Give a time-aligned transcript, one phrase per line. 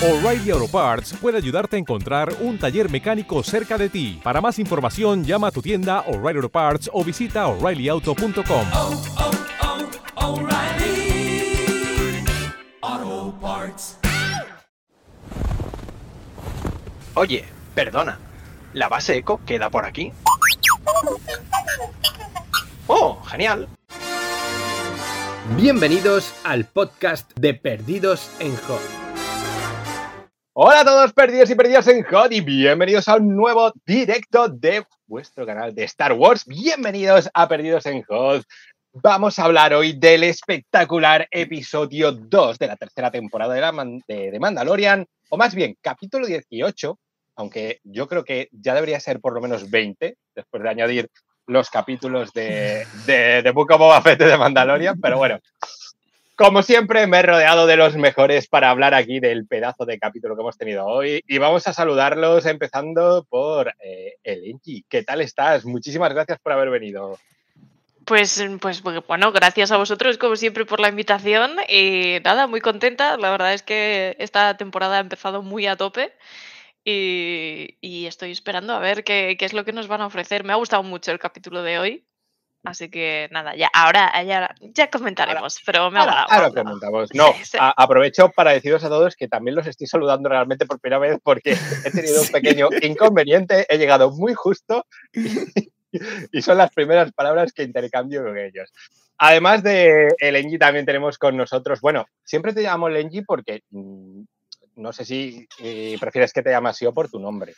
[0.00, 4.20] O'Reilly Auto Parts puede ayudarte a encontrar un taller mecánico cerca de ti.
[4.22, 8.66] Para más información, llama a tu tienda O'Reilly Auto Parts o visita oreillyauto.com.
[8.74, 9.02] oh,
[12.84, 13.98] oh, Parts.
[17.14, 18.20] Oye, perdona.
[18.74, 20.12] ¿La base eco queda por aquí?
[22.86, 23.66] ¡Oh, genial!
[25.56, 29.07] Bienvenidos al podcast de Perdidos en Hot.
[30.60, 34.84] Hola a todos perdidos y perdidas en HOT y bienvenidos a un nuevo directo de
[35.06, 36.44] vuestro canal de Star Wars.
[36.46, 38.42] Bienvenidos a Perdidos en HOT.
[38.94, 44.00] Vamos a hablar hoy del espectacular episodio 2 de la tercera temporada de, la Man-
[44.08, 46.98] de- Mandalorian, o más bien capítulo 18,
[47.36, 51.08] aunque yo creo que ya debería ser por lo menos 20, después de añadir
[51.46, 55.38] los capítulos de, de, de Book of Boba Fett de Mandalorian, pero bueno.
[56.38, 60.36] Como siempre, me he rodeado de los mejores para hablar aquí del pedazo de capítulo
[60.36, 61.20] que hemos tenido hoy.
[61.26, 64.14] Y vamos a saludarlos empezando por eh.
[64.88, 65.64] ¿Qué tal estás?
[65.64, 67.18] Muchísimas gracias por haber venido.
[68.04, 73.16] Pues, pues bueno, gracias a vosotros como siempre por la invitación y nada, muy contenta.
[73.16, 76.12] La verdad es que esta temporada ha empezado muy a tope
[76.84, 80.44] y, estoy esperando a ver qué es lo que nos van a ofrecer.
[80.44, 82.04] Me ha gustado mucho el capítulo de hoy,
[82.64, 87.10] así que nada, ya ahora ya, ya comentaremos, pero me ha Ahora, ahora comentamos.
[87.14, 87.58] No, Sí, sí.
[87.60, 91.18] a- aprovecho para deciros a todos que también los estoy saludando realmente por primera vez
[91.22, 94.84] porque he tenido un pequeño inconveniente, he llegado muy justo
[96.32, 98.70] y son las primeras palabras que intercambio con ellos.
[99.18, 104.22] Además de Elenji, también tenemos con nosotros, bueno, siempre te llamo Elenji porque mm,
[104.76, 107.54] no sé si eh, prefieres que te llame así o por tu nombre.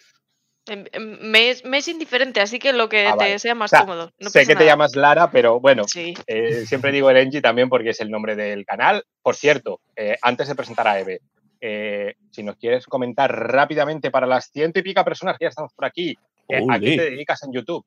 [0.67, 3.39] Em- em, Me es, me es indiferente, así que lo que Ah, te vale.
[3.39, 4.13] sea más O sea, cómodo.
[4.19, 6.15] no sé que te llamas Lara, pero bueno, Sí.
[6.27, 9.05] Eh, siempre digo Elenji también porque es el nombre del canal.
[9.23, 11.21] Por cierto, eh, antes de presentar a Eve,
[11.61, 15.73] eh, si nos quieres comentar rápidamente para las ciento y pica personas que ya estamos
[15.75, 16.17] por aquí,
[16.49, 17.85] eh, ¿a qué te dedicas en YouTube?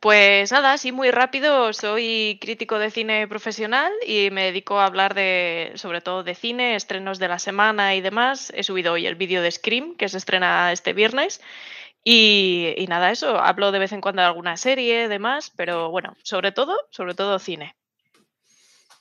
[0.00, 1.72] Pues nada, sí, muy rápido.
[1.74, 6.74] Soy crítico de cine profesional y me dedico a hablar de, sobre todo de cine,
[6.74, 8.50] estrenos de la semana y demás.
[8.56, 11.42] He subido hoy el vídeo de Scream, que se estrena este viernes.
[12.04, 16.16] Y, y nada, eso, hablo de vez en cuando de alguna serie, demás, pero bueno,
[16.24, 17.76] sobre todo, sobre todo cine.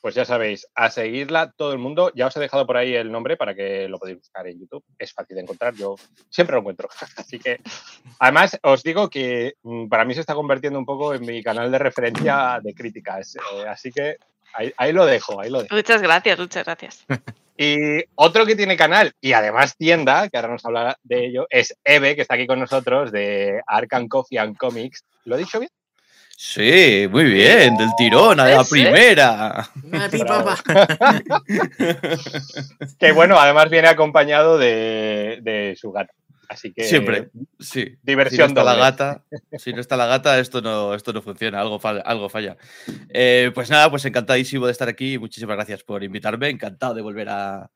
[0.01, 2.11] Pues ya sabéis, a seguirla todo el mundo.
[2.15, 4.83] Ya os he dejado por ahí el nombre para que lo podáis buscar en YouTube.
[4.97, 5.95] Es fácil de encontrar, yo
[6.29, 6.87] siempre lo encuentro.
[7.17, 7.59] Así que,
[8.19, 11.71] además, os digo que mm, para mí se está convirtiendo un poco en mi canal
[11.71, 13.35] de referencia de críticas.
[13.35, 14.17] eh, así que
[14.53, 15.75] ahí, ahí lo dejo, ahí lo dejo.
[15.75, 17.05] Muchas gracias, muchas gracias.
[17.61, 21.77] Y otro que tiene canal y además tienda, que ahora nos hablará de ello, es
[21.83, 25.03] Eve, que está aquí con nosotros de Arkham Coffee and Comics.
[25.25, 25.69] ¿Lo he dicho bien?
[26.41, 29.59] Sí, muy bien, del tirón, a la primera.
[29.59, 30.45] A ti, Bravo.
[30.45, 31.21] papá.
[32.97, 36.13] Que bueno, además viene acompañado de, de su gato.
[36.47, 37.29] Así que Siempre,
[37.59, 37.97] sí.
[38.01, 39.23] diversión si no está la gata,
[39.57, 42.55] si no está la gata, esto no, esto no funciona, algo, fal- algo falla.
[43.09, 45.19] Eh, pues nada, pues encantadísimo de estar aquí.
[45.19, 46.47] Muchísimas gracias por invitarme.
[46.49, 47.69] Encantado de volver a,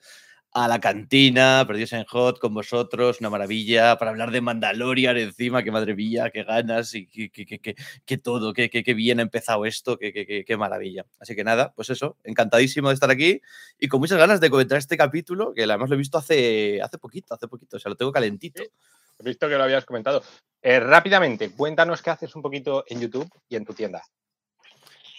[0.55, 5.63] a la cantina, perdidos en hot con vosotros, una maravilla, para hablar de Mandalorian encima,
[5.63, 7.75] que madre mía, qué ganas y qué, qué- qué- qué-
[8.05, 11.05] qué todo, qué, qué- qué bien ha empezado esto, qué, qué- qué- qué maravilla.
[11.19, 13.41] Así que nada, pues eso, encantadísimo de estar aquí
[13.79, 16.99] y con muchas ganas de comentar este capítulo, que además lo he visto hace, hace
[16.99, 18.61] poquito, hace poquito, o sea, lo tengo calentito.
[18.61, 20.21] He visto que lo habías comentado.
[20.61, 24.03] Eh, rápidamente, cuéntanos qué haces un poquito en YouTube y en tu tienda.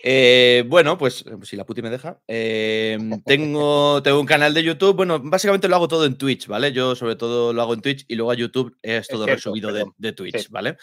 [0.06, 2.20] Eh, bueno, pues si la puti me deja.
[2.28, 4.94] eh, tengo, tengo un canal de YouTube.
[4.94, 6.72] Bueno, básicamente lo hago todo en Twitch, ¿vale?
[6.72, 9.72] Yo sobre todo lo hago en Twitch y luego a YouTube es todo cierto, resubido
[9.72, 10.46] de, Twitch, Sí.
[10.50, 10.76] ¿vale?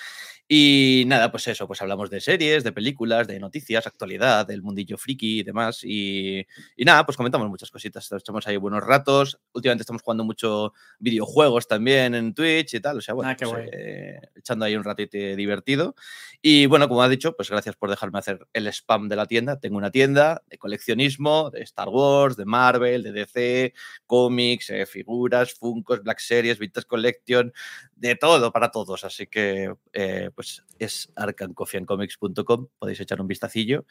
[0.54, 4.98] Y nada, pues eso, pues hablamos de series, de películas, de noticias, actualidad, del mundillo
[4.98, 5.80] friki y demás.
[5.82, 6.46] Y,
[6.76, 8.12] y nada, pues comentamos muchas cositas.
[8.12, 9.40] Echamos ahí buenos ratos.
[9.54, 12.98] Últimamente estamos jugando mucho videojuegos también en Twitch y tal.
[12.98, 15.96] O sea, bueno, Ah, pues, eh, echando ahí un ratito divertido.
[16.42, 19.58] Y bueno, como ha dicho, pues gracias por dejarme hacer el spam de la tienda.
[19.58, 23.74] Tengo una tienda de coleccionismo, de Star Wars, de Marvel, de DC,
[24.06, 27.54] cómics, eh, figuras, Funkos, Black Series, Vintage Collection,
[27.96, 29.06] de todo para todos.
[29.06, 33.86] Así que, eh, pues pues es arcancofiancomics.com, podéis echar un vistacillo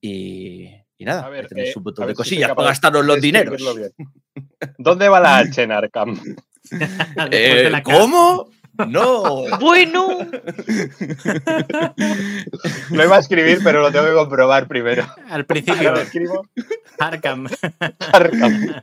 [0.00, 3.20] y, y nada, A ver, tenéis eh, un montón ver de cosillas para gastaros los
[3.20, 3.60] dineros.
[4.78, 6.20] ¿Dónde va la H en Arkham?
[7.32, 7.72] Eh.
[7.82, 8.50] ¿Cómo?
[8.86, 9.44] No.
[9.60, 10.18] Bueno,
[12.90, 15.06] Lo iba a escribir, pero lo tengo que comprobar primero.
[15.28, 16.46] Al principio, lo escribo.
[16.98, 17.48] Arkham.
[18.12, 18.82] Arkham.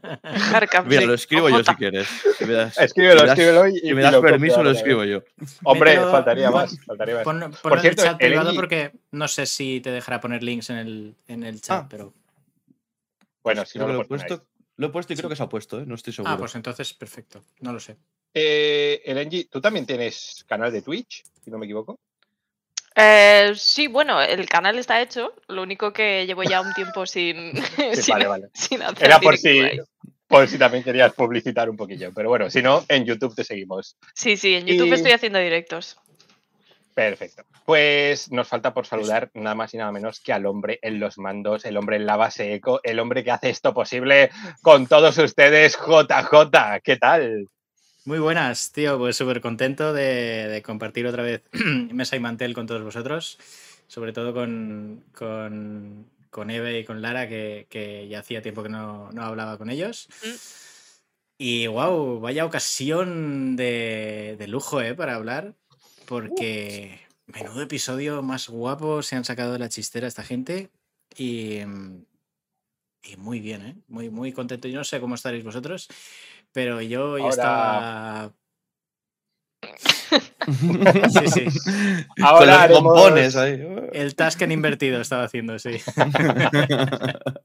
[0.54, 2.08] Arkham, Mira, sí, lo escribo yo si quieres.
[2.38, 5.24] Si das, Escríbelo, si das- escríbelo y- si me das lo permiso, lo escribo yo.
[5.64, 6.78] Hombre, Mételo- faltaría más.
[6.86, 7.24] Faltaría más.
[7.24, 10.20] Pon- ponlo Por en cierto, el chat el privado porque no sé si te dejará
[10.22, 11.88] poner links en el, en el chat, Ah.
[11.90, 12.14] pero.
[13.44, 14.46] Bueno, si Creo no lo he puesto.
[14.78, 15.84] Lo he puesto y creo que se ha puesto, ¿eh?
[15.86, 16.34] no estoy seguro.
[16.34, 17.42] Ah, pues entonces perfecto.
[17.62, 17.96] No lo sé.
[18.38, 21.24] Eh, Elengi, ¿tú también tienes canal de Twitch?
[21.44, 21.98] Si no me equivoco.
[22.94, 25.34] Eh, sí, bueno, el canal está hecho.
[25.48, 27.56] Lo único que llevo ya un tiempo sin,
[27.94, 28.48] Sí, sin, vale, vale.
[28.54, 29.62] sin hacer Era por si,
[30.28, 32.12] por si también querías publicitar un poquillo.
[32.14, 33.96] Pero bueno, si no, en YouTube te seguimos.
[34.14, 35.98] Sí, sí, en YouTube Y- estoy haciendo directos.
[36.94, 37.44] Perfecto.
[37.66, 41.18] Pues nos falta por saludar nada más y nada menos que al hombre en los
[41.18, 44.30] mandos, el hombre en la base eco, el hombre que hace esto posible
[44.62, 46.80] con todos ustedes, JJ.
[46.84, 47.50] ¿Qué tal?
[48.06, 49.00] Muy buenas, tío.
[49.00, 51.42] Pues súper contento de, de compartir otra vez
[51.92, 53.40] mesa y mantel con todos vosotros.
[53.88, 58.70] Sobre todo con, con, con Eve y con Lara, que, que ya hacía tiempo que
[58.70, 60.08] no, no hablaba con ellos.
[60.24, 60.34] Mm.
[61.40, 64.94] Y wow, vaya ocasión de, de lujo, ¿eh?
[64.94, 65.56] Para hablar.
[66.06, 70.70] Porque menudo episodio más guapo se han sacado de la chistera esta gente.
[71.18, 71.62] Y,
[73.02, 73.76] y muy bien, ¿eh?
[73.88, 74.68] Muy, muy contento.
[74.68, 75.88] Yo no sé cómo estaréis vosotros,
[76.56, 78.32] pero yo ya Ahora- estaba.
[81.10, 81.46] Sí, sí.
[82.22, 83.62] Ahora Con los haremos- pompones ahí.
[83.94, 85.78] El Tasken invertido estaba haciendo, sí.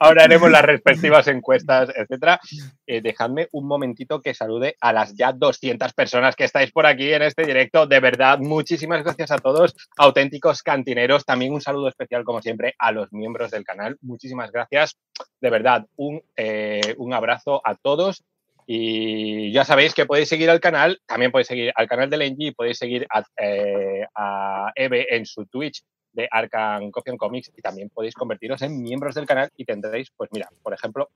[0.00, 2.40] Ahora haremos las respectivas encuestas, etcétera.
[2.86, 7.12] Eh, dejadme un momentito que salude a las ya 200 personas que estáis por aquí
[7.12, 7.86] en este directo.
[7.86, 11.24] De verdad, muchísimas gracias a todos, auténticos cantineros.
[11.24, 13.96] También un saludo especial, como siempre, a los miembros del canal.
[14.00, 14.96] Muchísimas gracias.
[15.40, 18.24] De verdad, un, eh, un abrazo a todos.
[18.66, 22.50] Y ya sabéis que podéis seguir al canal, también podéis seguir al canal de Lenji,
[22.50, 27.62] podéis seguir a, eh, a Eve en su Twitch de Arcan Coffee and Comics y
[27.62, 31.10] también podéis convertiros en miembros del canal y tendréis, pues mira, por ejemplo,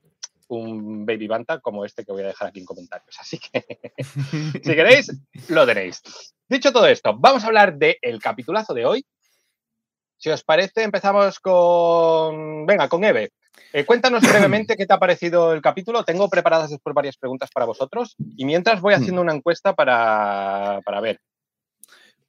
[0.49, 3.17] un Baby Banta como este que voy a dejar aquí en comentarios.
[3.19, 3.64] Así que
[4.62, 5.12] si queréis,
[5.49, 6.03] lo tenéis.
[6.49, 9.06] Dicho todo esto, vamos a hablar del capitulazo de hoy.
[10.19, 12.67] Si os parece, empezamos con.
[12.67, 13.31] Venga, con Eve.
[13.73, 16.05] Eh, cuéntanos brevemente qué te ha parecido el capítulo.
[16.05, 21.00] Tengo preparadas después varias preguntas para vosotros y mientras voy haciendo una encuesta para, para
[21.00, 21.20] ver.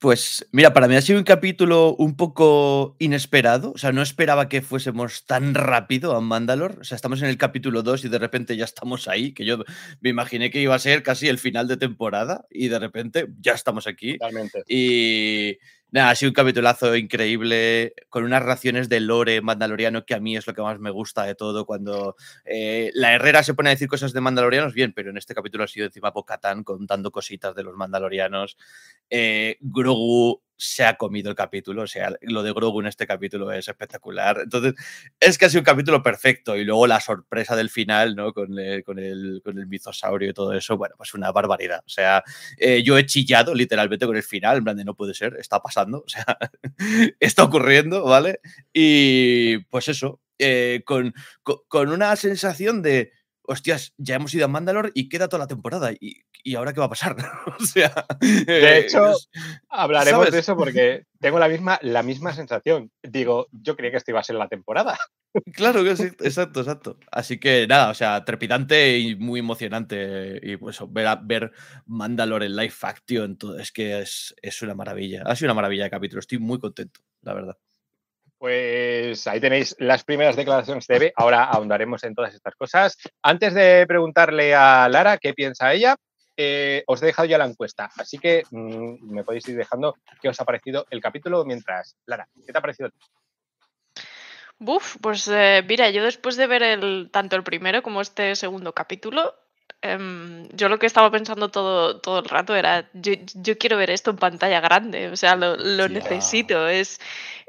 [0.01, 3.71] Pues mira, para mí ha sido un capítulo un poco inesperado.
[3.73, 6.79] O sea, no esperaba que fuésemos tan rápido a Mandalor.
[6.81, 9.63] O sea, estamos en el capítulo 2 y de repente ya estamos ahí, que yo
[9.99, 13.53] me imaginé que iba a ser casi el final de temporada y de repente ya
[13.53, 14.17] estamos aquí.
[14.17, 14.63] Totalmente.
[14.67, 15.59] Y
[15.91, 20.35] nada, ha sido un capitulazo increíble, con unas raciones de lore mandaloriano que a mí
[20.35, 21.65] es lo que más me gusta de todo.
[21.65, 22.15] Cuando
[22.45, 25.63] eh, la Herrera se pone a decir cosas de mandalorianos, bien, pero en este capítulo
[25.65, 28.57] ha sido encima Bocatán contando cositas de los mandalorianos.
[29.09, 33.51] Eh, Grogu se ha comido el capítulo, o sea, lo de Grogu en este capítulo
[33.51, 34.41] es espectacular.
[34.43, 34.75] Entonces,
[35.19, 36.55] es sido un capítulo perfecto.
[36.55, 38.31] Y luego la sorpresa del final, ¿no?
[38.31, 41.81] Con el, con el, con el mitosaurio y todo eso, bueno, pues una barbaridad.
[41.83, 42.23] O sea,
[42.57, 45.59] eh, yo he chillado literalmente con el final, en plan de no puede ser, está
[45.61, 46.37] pasando, o sea,
[47.19, 48.39] está ocurriendo, ¿vale?
[48.71, 54.91] Y pues eso, eh, con, con una sensación de, hostias, ya hemos ido a Mandalor
[54.93, 55.91] y queda toda la temporada.
[55.91, 57.15] ¿Y, y ahora qué va a pasar?
[57.59, 59.29] o sea, De eh, hecho, es-
[59.69, 60.33] hablaremos ¿sabes?
[60.33, 62.91] de eso porque tengo la misma, la misma sensación.
[63.03, 64.97] Digo, yo creía que esto iba a ser la temporada.
[65.53, 66.97] Claro que sí, exacto, exacto.
[67.11, 70.39] Así que nada, o sea, trepidante y muy emocionante.
[70.43, 71.51] Y pues ver, a- ver
[71.85, 75.23] Mandalore en live action, todo, es que es, es una maravilla.
[75.25, 77.57] Ha sido una maravilla de capítulo, estoy muy contento, la verdad.
[78.41, 81.13] Pues ahí tenéis las primeras declaraciones de Eve.
[81.15, 82.97] Ahora ahondaremos en todas estas cosas.
[83.21, 85.95] Antes de preguntarle a Lara qué piensa ella,
[86.35, 87.91] eh, os he dejado ya la encuesta.
[87.95, 91.95] Así que mm, me podéis ir dejando qué os ha parecido el capítulo mientras.
[92.07, 92.89] Lara, ¿qué te ha parecido?
[94.57, 99.35] Buf, pues eh, mira, yo después de ver tanto el primero como este segundo capítulo,
[99.81, 103.89] em, yo lo que estaba pensando todo, todo el rato era, yo, yo quiero ver
[103.89, 106.67] esto en pantalla grande, o sea, lo, lo necesito.
[106.67, 106.99] Es,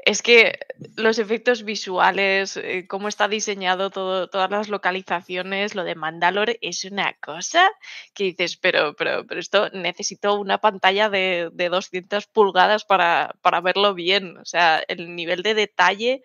[0.05, 0.59] es que
[0.97, 6.83] los efectos visuales, eh, cómo está diseñado todo, todas las localizaciones, lo de Mandalore es
[6.83, 7.71] una cosa
[8.13, 13.61] que dices, pero, pero, pero esto necesito una pantalla de, de 200 pulgadas para, para
[13.61, 14.37] verlo bien.
[14.37, 16.21] O sea, el nivel de detalle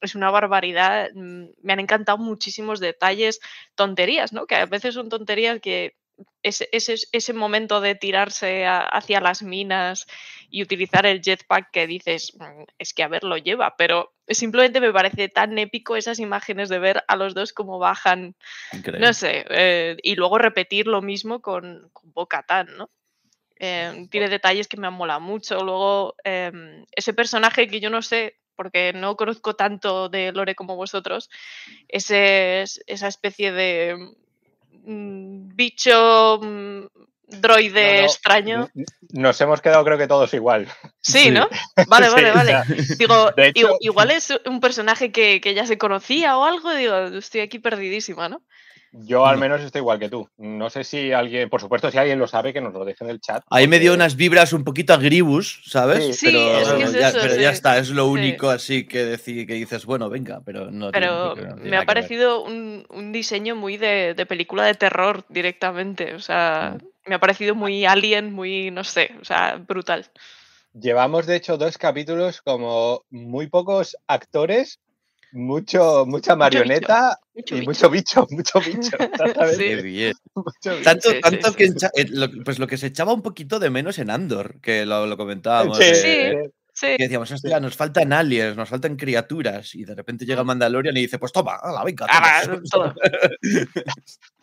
[0.00, 1.10] es una barbaridad.
[1.14, 3.40] mm, Me han encantado muchísimos detalles,
[3.74, 4.46] tonterías, ¿no?
[4.46, 5.96] Que a veces son tonterías que
[6.42, 10.06] ese, ese, ese momento de tirarse a- hacia las minas
[10.50, 14.80] y utilizar el jetpack que dices, "Mm, es que a ver, lo lleva, pero simplemente
[14.80, 18.34] me parece tan épico esas imágenes de ver a los dos como bajan,
[18.72, 19.06] Increíble.
[19.06, 22.90] no sé, eh, y luego repetir lo mismo con, con Bo-Katan, ¿no?
[23.62, 25.62] Eh, tiene detalles que me han molado mucho.
[25.62, 30.76] Luego, em, ese personaje que yo no sé, porque no conozco tanto de Lore como
[30.76, 31.30] vosotros,
[31.88, 33.96] ese, es- esa especie de
[34.84, 36.84] mm, bicho mm,
[37.28, 38.68] droide No, no, extraño.
[39.14, 40.68] Nos hemos quedado, creo que todos igual.
[41.00, 41.30] Sí.
[41.30, 41.48] ¿no?
[41.88, 42.52] Vale, vale, vale.
[42.98, 47.40] Digo, hecho- igual es un personaje que, que ya se conocía o algo, digo, estoy
[47.40, 48.42] aquí perdidísima, ¿no?
[48.92, 49.40] Yo al No.
[49.42, 50.28] menos estoy igual que tú.
[50.36, 53.10] No sé si alguien, por supuesto, si alguien lo sabe, que nos lo deje en
[53.10, 53.42] el chat.
[53.48, 56.04] Ahí me dio unas vibras un poquito agribus, ¿sabes?
[56.04, 57.40] Sí, Sí, pero es que es ya, eso, pero sí.
[57.40, 58.10] ya está, es lo Sí.
[58.10, 61.84] único así que, decir, que dices, bueno, venga, pero no Pero no tiene me ha
[61.86, 66.14] parecido un, un diseño muy de, de película de terror directamente.
[66.14, 67.10] O sea, Mm.
[67.10, 70.06] me ha parecido muy alien, muy, no sé, o sea, brutal.
[70.72, 74.78] Llevamos, de hecho, dos capítulos como muy pocos actores,
[75.32, 77.70] mucho, mucha marioneta Mucho y bicho.
[77.70, 78.96] mucho bicho, mucho bicho.
[79.56, 79.58] Sí.
[79.58, 80.12] Qué bien.
[80.34, 80.82] mucho bicho.
[80.82, 81.56] Tanto, Sí, tanto sí.
[81.56, 84.84] que eh, lo, pues lo que se echaba un poquito de menos en Andor, que
[84.86, 85.78] lo, lo comentábamos.
[85.78, 86.96] Sí, eh, Sí.
[86.96, 89.74] Que decíamos, hostia, nos faltan aliens, nos faltan criaturas.
[89.74, 92.06] Y de repente llega Mandalorian y dice, pues toma, venga.
[92.08, 92.62] Ah, todos".
[92.70, 92.94] todo.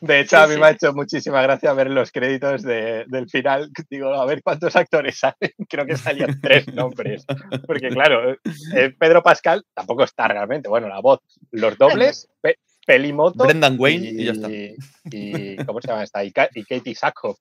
[0.02, 0.60] De hecho, Sí, a mí sí.
[0.60, 3.72] me ha hecho muchísima gracia ver los créditos de- del final.
[3.90, 5.52] Digo, a ver cuántos actores salen.
[5.68, 7.26] Creo que salían tres nombres.
[7.66, 8.34] Porque, claro,
[8.76, 10.70] eh, Pedro Pascal tampoco está realmente.
[10.70, 11.20] Bueno, la voz,
[11.52, 13.46] los dobles, Pe- Pelimoto.
[13.46, 14.48] Brendan Wayne y ya está.
[14.52, 16.24] y- ¿Cómo se llama esta?
[16.24, 17.40] Y, Ka- y Katie Sackhoff.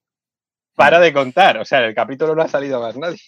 [0.74, 1.58] Para de contar.
[1.58, 3.18] O sea, en el capítulo no ha salido más nadie.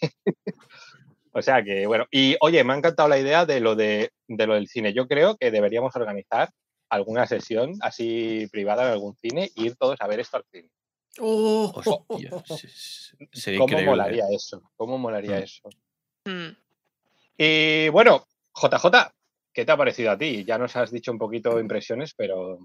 [1.33, 2.07] O sea que, bueno.
[2.11, 4.93] Y oye, me ha encantado la idea de lo, de, de lo del cine.
[4.93, 6.51] Yo creo que deberíamos organizar
[6.91, 10.71] alguna sesión así privada en algún cine e ir todos a ver esto al cine.
[11.21, 12.31] Oh, Hostia,
[13.33, 13.87] sería ¿Cómo increíble.
[13.87, 14.63] molaría eso?
[14.77, 15.43] ¿Cómo molaría Mm.
[15.43, 15.69] eso?
[16.25, 16.57] Mm.
[17.37, 19.13] Y bueno, JJ,
[19.53, 20.45] ¿qué te ha parecido a ti?
[20.45, 22.61] Ya nos has dicho un poquito impresiones, pero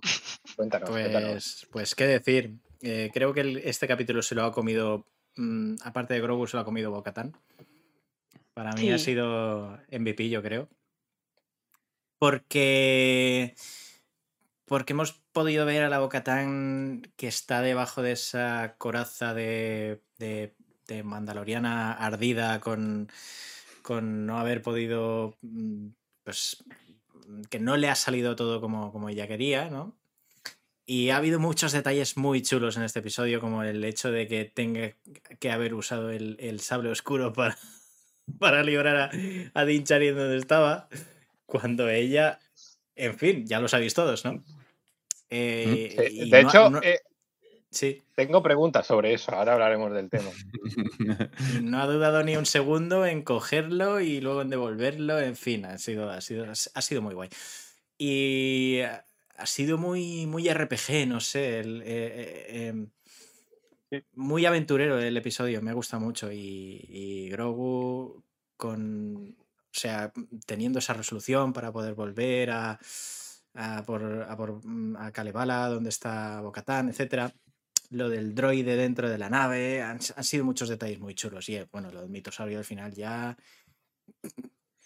[0.55, 1.31] cuéntanos, cuéntanos.
[1.31, 2.55] Pues, pues qué decir.
[2.81, 5.05] Eh, creo que el- este capítulo se lo ha comido,
[5.37, 7.33] mm, aparte de Grogu, se lo ha comido Bocatán.
[8.53, 10.69] Para mí ha sido MVP, yo creo.
[12.19, 13.55] Porque.
[14.65, 20.55] Porque hemos podido ver a la Bocatán que está debajo de esa coraza de, de,
[20.87, 23.09] de Mandaloriana ardida con,
[23.81, 25.37] con no haber podido.
[25.41, 25.87] mm,
[26.23, 26.63] Pues.
[27.49, 29.97] que no le ha salido todo como, como ella quería, ¿no?
[30.85, 34.45] Y ha habido muchos detalles muy chulos en este episodio, como el hecho de que
[34.45, 34.93] tenga
[35.39, 37.57] que haber usado el, el sable oscuro para,
[38.39, 39.11] para librar a,
[39.53, 40.87] a Din Djarin donde estaba,
[41.45, 42.39] cuando ella,
[42.95, 44.43] en fin, ya lo sabéis todos, ¿no?
[45.29, 46.99] Eh, y de no hecho, no- eh,
[47.71, 49.31] sí, tengo preguntas sobre eso.
[49.31, 50.29] Ahora hablaremos del tema.
[51.63, 55.77] no ha dudado ni un segundo en cogerlo y luego en devolverlo, en fin, ha
[55.77, 57.29] sido, ha sido, ha sido muy guay.
[57.97, 62.89] Y ha sido muy, muy RPG, no sé, el, eh, em.
[64.13, 66.31] Muy aventurero el episodio, me gusta mucho.
[66.31, 68.23] Y, y Grogu
[68.57, 69.35] con.
[69.37, 70.11] O sea,
[70.45, 72.79] teniendo esa resolución para poder volver a,
[73.55, 77.33] a por, a por mm, a Kalevala, donde está Bocatán, etcétera.
[77.89, 79.81] Lo del droide dentro de la nave.
[79.81, 81.49] Han, han sido muchos detalles muy chulos.
[81.49, 83.37] Y eh, bueno, lo del mitosaurio al final ya.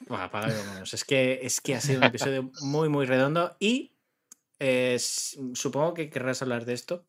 [0.08, 0.94] Buah, apaga y vámonos.
[0.94, 3.56] Es que, es que ha sido un episodio muy, muy redondo.
[3.60, 3.94] Y
[4.60, 7.06] eh, supongo que querrás hablar de esto.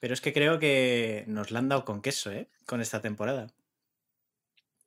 [0.00, 2.48] Pero es que creo que nos la han dado con queso, ¿eh?
[2.66, 3.48] Con esta temporada.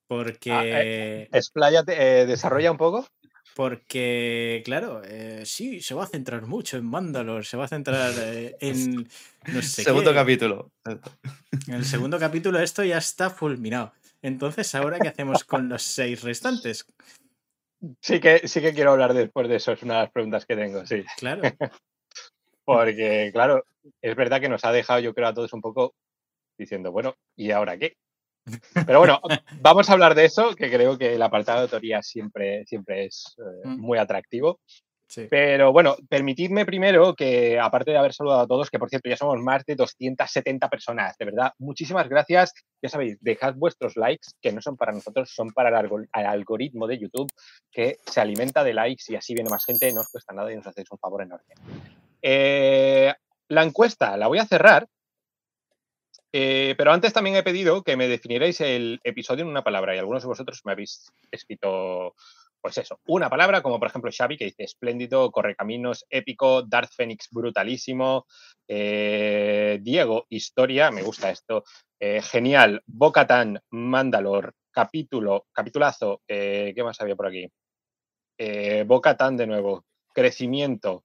[0.07, 1.27] Porque.
[1.31, 3.07] Expláyate, eh, desarrolla un poco.
[3.55, 8.13] Porque, claro, eh, sí, se va a centrar mucho en Mandalore, se va a centrar
[8.17, 9.07] eh, en.
[9.47, 10.15] No sé Segundo qué.
[10.15, 10.71] capítulo.
[11.67, 13.91] En el segundo capítulo esto ya está fulminado.
[14.21, 16.85] Entonces, ¿ahora qué hacemos con los seis restantes?
[18.01, 19.71] Sí que, sí que quiero hablar después de eso.
[19.71, 21.03] Es una de las preguntas que tengo, sí.
[21.17, 21.41] Claro.
[22.73, 23.63] Porque, claro,
[24.01, 25.93] es verdad que nos ha dejado, yo creo, a todos un poco
[26.57, 27.93] diciendo, bueno, ¿y ahora qué?
[28.85, 29.19] Pero bueno,
[29.61, 33.35] vamos a hablar de eso, que creo que el apartado de autoría siempre, siempre es
[33.39, 33.79] eh, Mm.
[33.81, 34.59] muy atractivo.
[35.07, 35.25] Sí.
[35.27, 39.17] Pero bueno, permitidme primero que, aparte de haber saludado a todos, que por cierto ya
[39.17, 42.53] somos más de 270 personas, de verdad, muchísimas gracias.
[42.83, 46.25] Ya sabéis, dejad vuestros likes, que no son para nosotros, son para el, algor- el
[46.27, 47.31] algoritmo de YouTube,
[47.71, 50.57] que se alimenta de likes y así viene más gente, no os cuesta nada y
[50.57, 51.55] nos hacéis un favor enorme.
[52.21, 53.13] Eh,
[53.49, 54.87] la encuesta la voy a cerrar,
[56.31, 59.99] eh, pero antes también he pedido que me definierais el episodio en una palabra y
[59.99, 62.15] algunos de vosotros me habéis escrito,
[62.61, 67.29] pues eso, una palabra, como por ejemplo Xavi, que dice espléndido, correcaminos, épico, Darth Phoenix
[67.31, 68.27] brutalísimo,
[68.67, 71.63] eh, Diego, historia, me gusta esto.
[71.99, 77.51] Eh, genial, Bocatan, Mandalor, capítulo, capitulazo, ¿qué más había por aquí?
[78.85, 79.83] Bocatan de nuevo,
[80.13, 81.03] crecimiento.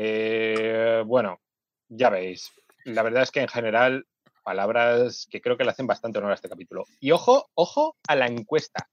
[0.00, 1.40] Eh, bueno,
[1.88, 2.52] ya veis,
[2.84, 4.06] la verdad es que en general,
[4.44, 6.84] palabras que creo que le hacen bastante honor a este capítulo.
[7.00, 8.88] Y ojo, ojo a la encuesta,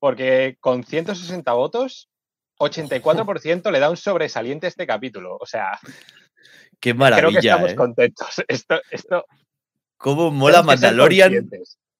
[0.00, 2.10] porque con 160 votos,
[2.58, 5.36] 84% le da un sobresaliente a este capítulo.
[5.40, 5.78] O sea,
[6.80, 7.76] Qué creo que maravilla, estamos ¿eh?
[7.76, 8.44] contentos.
[8.48, 9.24] Esto, esto
[9.98, 11.48] Cómo mola Mandalorian.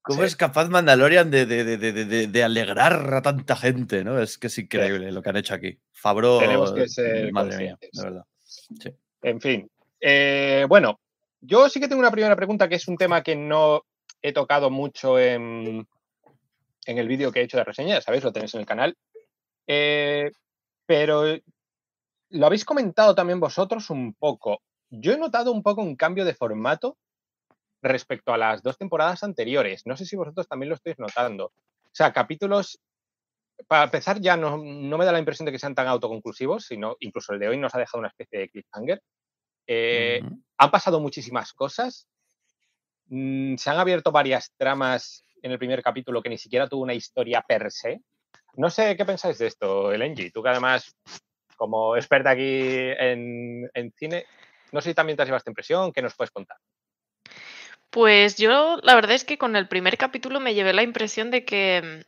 [0.08, 0.26] ¿Cómo Sí.
[0.28, 4.18] es capaz Mandalorian de, de- de- de- alegrar a tanta gente, ¿no?
[4.20, 5.78] Es que es increíble lo que han hecho aquí.
[5.92, 8.24] Fabro, Tenemos que ser madre mía, de verdad.
[9.20, 9.70] En fin.
[10.00, 10.98] Eh, bueno,
[11.42, 13.82] yo sí que tengo una primera pregunta que es un tema que no
[14.22, 15.86] he tocado mucho en,
[16.86, 18.96] en el vídeo que he hecho de reseña, ya sabéis, lo tenéis en el canal.
[19.66, 20.32] Eh,
[20.86, 21.24] pero
[22.30, 24.62] lo habéis comentado también vosotros un poco.
[24.88, 26.96] Yo he notado un poco un cambio de formato
[27.82, 29.86] respecto a las dos temporadas anteriores.
[29.86, 31.46] No sé si vosotros también lo estáis notando.
[31.46, 32.80] O sea, capítulos,
[33.66, 36.96] para empezar, ya no, no me da la impresión de que sean tan autoconclusivos, sino
[37.00, 39.02] incluso el de hoy nos ha dejado una especie de cliffhanger.
[39.66, 40.22] Eh,
[40.56, 42.08] han pasado muchísimas cosas.
[43.06, 46.94] Mm, se han abierto varias tramas en el primer capítulo que ni siquiera tuvo una
[46.94, 48.02] historia per se.
[48.54, 50.30] No sé qué pensáis de esto, Elenji.
[50.30, 50.96] Tú que además,
[51.56, 54.26] como experta aquí en, en cine,
[54.72, 55.92] no sé si también te has llevado esta impresión.
[55.92, 56.56] ¿Qué nos puedes contar?
[57.90, 61.44] Pues yo la verdad es que con el primer capítulo me llevé la impresión de
[61.44, 62.04] que,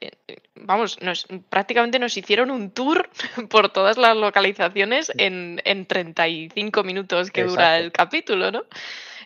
[0.00, 3.10] eh, eh, vamos, nos, prácticamente nos hicieron un tour
[3.50, 8.64] por todas las localizaciones en, en 35 minutos que dura el capítulo, ¿no?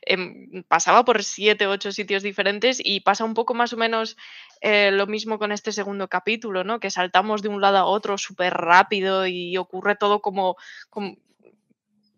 [0.02, 4.16] Em, pasaba por siete, ocho sitios diferentes y pasa un poco más o menos
[4.62, 6.80] eh, lo mismo con este segundo capítulo, ¿no?
[6.80, 10.56] Que saltamos de un lado a otro súper rápido y ocurre todo como,
[10.90, 11.16] como-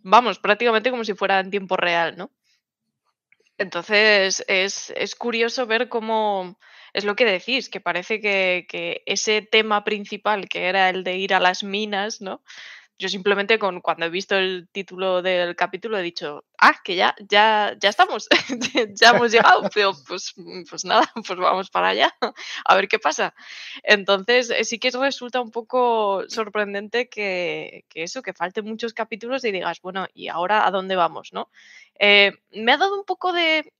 [0.02, 2.30] vamos, prácticamente como si fuera en tiempo real, ¿no?
[3.58, 6.58] Entonces es, es curioso ver cómo
[6.92, 11.16] es lo que decís, que parece que, que ese tema principal, que era el de
[11.16, 12.42] ir a las minas, ¿no?
[12.98, 17.14] Yo simplemente con, cuando he visto el título del capítulo he dicho, ah, que ya,
[17.28, 18.28] ya, ya estamos,
[18.94, 20.34] ya hemos llegado, pero pues,
[20.68, 22.16] pues nada, pues vamos para allá,
[22.64, 23.34] a ver qué pasa.
[23.84, 29.44] Entonces eh, sí que resulta un poco sorprendente que, que eso, que falten muchos capítulos
[29.44, 31.50] y digas, bueno, ¿y ahora a dónde vamos, no?
[32.00, 33.72] Eh, me ha dado un poco de...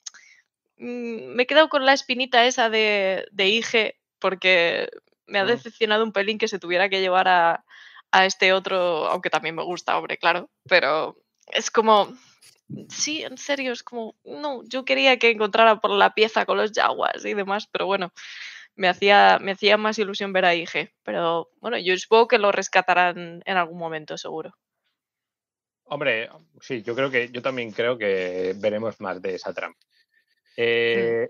[0.78, 4.88] mm, Me he quedado con la espinita esa de, de IG porque
[5.26, 5.48] me ha Mm.
[5.48, 7.64] decepcionado un pelín que se tuviera que llevar a,
[8.11, 11.16] a este otro, aunque también me gusta, hombre, claro, pero
[11.47, 12.12] es como...
[12.90, 16.71] Sí, en serio, es como, no, yo quería que encontrara por la pieza con los
[16.73, 18.12] Jaguars y demás, pero bueno,
[18.75, 20.92] me hacía, me hacía más ilusión ver a IG.
[21.03, 24.55] Pero bueno, yo supongo que lo rescatarán en algún momento, seguro.
[25.85, 26.29] Hombre,
[26.61, 29.75] sí, yo creo que yo también creo que veremos más de esa trama.
[30.57, 31.29] Eh,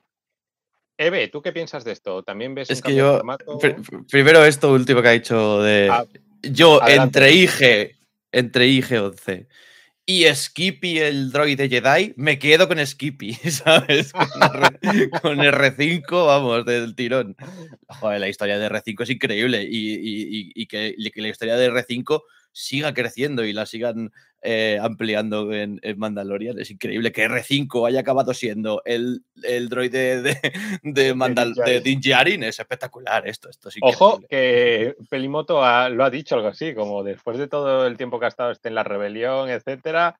[0.96, 2.24] Eve, ¿tú qué piensas de esto?
[2.24, 3.44] ¿También ves Es un que de yo, formato?
[3.58, 5.88] pr- pr- primero esto último que ha dicho de...
[5.90, 6.04] Ah,
[6.42, 7.18] yo adelante.
[7.18, 7.96] entre IG,
[8.32, 9.46] entre IG-11
[10.06, 14.12] y Skippy, el droide Jedi, me quedo con Skippy, ¿sabes?
[14.12, 17.36] Con, R- con R5, vamos, del tirón.
[17.88, 21.28] Joder, la historia de R5 es increíble y, y- y- y que, y que la
[21.28, 22.22] historia de R5
[22.58, 24.10] siga creciendo y la sigan
[24.42, 26.58] eh, ampliando en, en Mandalorian.
[26.58, 30.36] Es increíble que R5 haya acabado siendo el, el droide de,
[30.82, 31.80] de, Mandal- Din de.
[31.80, 32.42] Din Djarin.
[32.44, 37.02] Es espectacular esto, esto es Ojo, que Pelimoto ha- lo ha dicho algo así, como
[37.04, 40.18] después de todo el tiempo que ha estado este en la rebelión, etcétera,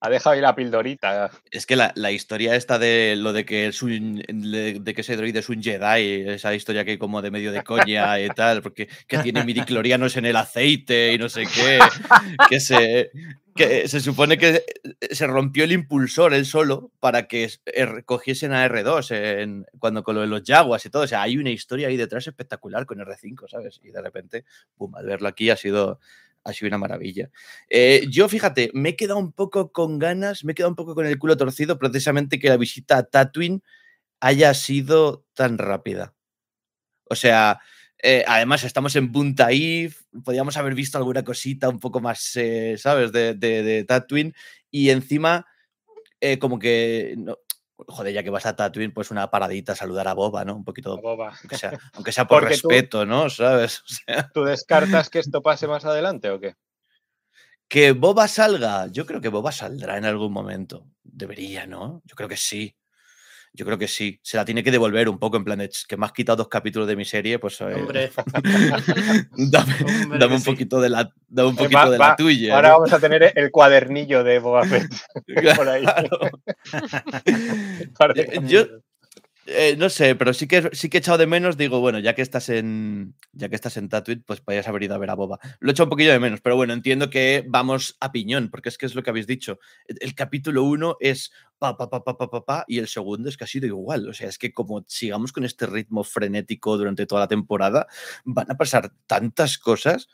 [0.00, 1.30] ha dejado ahí la pildorita.
[1.50, 5.16] Es que la, la historia esta de lo de que es un de, que ese
[5.16, 8.62] droide es un Jedi, esa historia que hay como de medio de coña y tal,
[8.62, 11.78] porque que tiene midiclorianos en el aceite y no sé qué,
[12.48, 13.10] que se
[13.56, 14.62] que se supone que
[15.10, 20.14] se rompió el impulsor él solo para que er- cogiesen a R2 en- cuando con
[20.14, 21.02] lo de los Jaguars y todo.
[21.02, 23.80] O sea, hay una historia ahí detrás espectacular con R5, ¿sabes?
[23.82, 24.44] Y de repente,
[24.76, 25.98] pum, al verlo aquí ha sido,
[26.48, 27.30] ha sido una maravilla.
[27.68, 30.94] Eh, yo, fíjate, me he quedado un poco con ganas, me he quedado un poco
[30.94, 33.62] con el culo torcido, precisamente que la visita a Tatooine
[34.20, 36.14] haya sido tan rápida.
[37.10, 37.60] O sea,
[38.02, 43.12] eh, además estamos en Buntaif, podríamos haber visto alguna cosita un poco más, eh, ¿sabes?,
[43.12, 44.34] de, de, de Tatooine,
[44.70, 45.46] y encima,
[46.40, 47.38] como que, no-
[47.86, 50.56] joder, ya que vas a Tatooine, pues una paradita, saludar a Boba, ¿no?
[50.56, 51.34] Un poquito, Boba.
[51.40, 53.30] aunque sea, aunque sea por Porque tú- respeto, ¿no?
[53.30, 53.82] ¿Sabes?
[53.84, 56.54] O sea, ¿Tú descartas que esto pase más adelante o qué?
[57.68, 60.86] Que Boba salga, yo creo que Boba saldrá en algún momento.
[61.02, 62.00] Debería, ¿no?
[62.06, 62.74] Yo creo que sí.
[63.58, 65.84] Yo creo que sí, se la tiene que devolver un poco en plan, de, "Ch,
[65.88, 68.08] que me has quitado dos capítulos de mi serie, pues eh, Hombre,
[69.36, 70.50] dame, Hombre dame que un sí.
[70.52, 72.54] poquito de la, dame un Eh, poquito va- de va, la tuya.
[72.54, 72.74] Ahora ¿no?
[72.74, 74.88] vamos a tener el cuadernillo de Boba Fett
[75.56, 75.84] por ahí.
[78.14, 78.64] Eh, Yo,
[79.50, 82.14] eh, no sé, pero sí que, sí que he echado de menos, digo, bueno, ya
[82.14, 85.14] que estás en ya que estás en Tatooine, pues podrías haber ido a ver a
[85.14, 85.38] Boba.
[85.60, 88.68] Lo he echado un poquillo de menos, pero bueno, entiendo que vamos a piñón, porque
[88.68, 89.58] es que es lo que habéis dicho.
[89.86, 93.28] El, el capítulo 1 es pa, pa, pa, pa, pa, pa, pa, y el segundo
[93.28, 94.08] es que ha sido igual.
[94.08, 97.86] O sea, es que como sigamos con este ritmo frenético durante toda la temporada,
[98.24, 100.08] van a pasar tantas cosas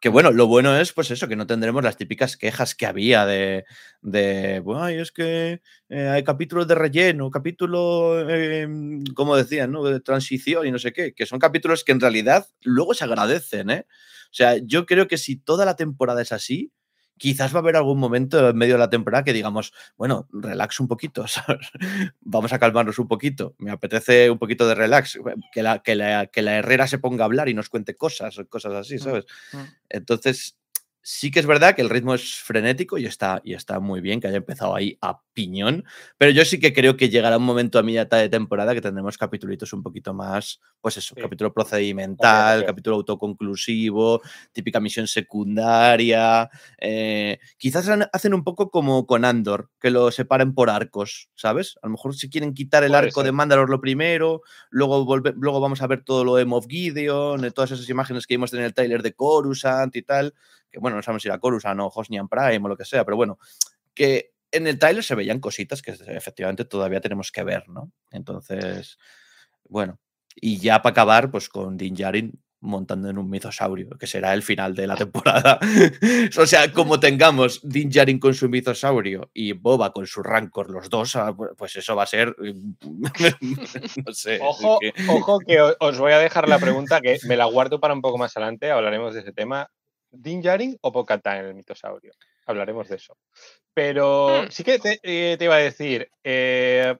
[0.00, 3.24] que bueno, lo bueno es pues eso, que no tendremos las típicas quejas que había
[3.26, 3.64] de,
[4.02, 8.68] de "Ay, es que eh, hay capítulos de relleno, capítulo, eh,
[9.14, 9.82] como decían, ¿no?
[9.84, 13.70] de transición y no sé qué, que son capítulos que en realidad luego se agradecen,
[13.70, 13.86] ¿eh?
[14.30, 16.72] O sea, yo creo que si toda la temporada es así,
[17.18, 20.80] quizás va a haber algún momento en medio de la temporada que digamos, bueno, relax
[20.80, 21.70] un poquito, ¿sabes?
[22.20, 25.18] vamos a calmarnos un poquito, me apetece un poquito de relax,
[25.52, 28.40] que la, que la, que la Herrera se ponga a hablar y nos cuente cosas,
[28.48, 29.26] cosas así, ¿sabes?
[29.52, 29.58] mm.
[29.88, 30.56] Entonces,
[31.06, 34.20] sí que es verdad que el ritmo es frenético y está, y está muy bien
[34.20, 35.84] que haya empezado ahí a piñón,
[36.16, 39.18] pero yo sí que creo que llegará un momento a mitad de temporada que tendremos
[39.18, 41.20] capítulos un poquito más, pues eso, Sí.
[41.20, 46.48] capítulo procedimental, capítulo autoconclusivo, típica misión secundaria.
[46.78, 51.76] eh, quizás hacen un poco como con Andor, que lo separen por arcos, ¿sabes?
[51.82, 53.26] A lo mejor si quieren quitar el Puede arco ser.
[53.26, 57.50] de Mandalor lo primero, luego, volve- luego vamos a ver todo lo de Moff Gideon,
[57.52, 60.34] todas esas imágenes que vimos en el trailer de Coruscant y tal,
[60.74, 63.16] que bueno, no sabemos si era Coruscant o Hosnian Prime o lo que sea, pero
[63.16, 63.38] bueno,
[63.94, 67.92] que en el trailer se veían cositas que efectivamente todavía tenemos que ver, ¿no?
[68.10, 68.98] Entonces,
[69.68, 69.98] bueno,
[70.36, 74.42] y ya para acabar, pues con Din Djarin montando en un mitosaurio, que será el
[74.42, 75.58] final de la temporada.
[76.38, 80.88] o sea, como tengamos Din Djarin con su mitosaurio y Boba con su Rancor, los
[80.88, 82.34] dos, ah, pu- pues eso va a ser,
[84.06, 84.36] no sé.
[84.36, 87.80] es Ojo, que- ojo que os voy a dejar la pregunta que me la guardo
[87.80, 89.68] para un poco más adelante, hablaremos de ese tema.
[90.16, 92.12] ¿Din Djarin o Pocatán en el mitosaurio?
[92.46, 93.16] Hablaremos de eso.
[93.72, 94.50] Pero Hmm.
[94.50, 96.96] sí que te, eh, te iba a decir, eh,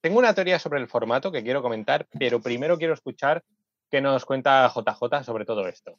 [0.00, 3.42] tengo una teoría sobre el formato que quiero comentar, pero primero quiero escuchar
[3.90, 5.98] qué nos cuenta JJ sobre todo esto.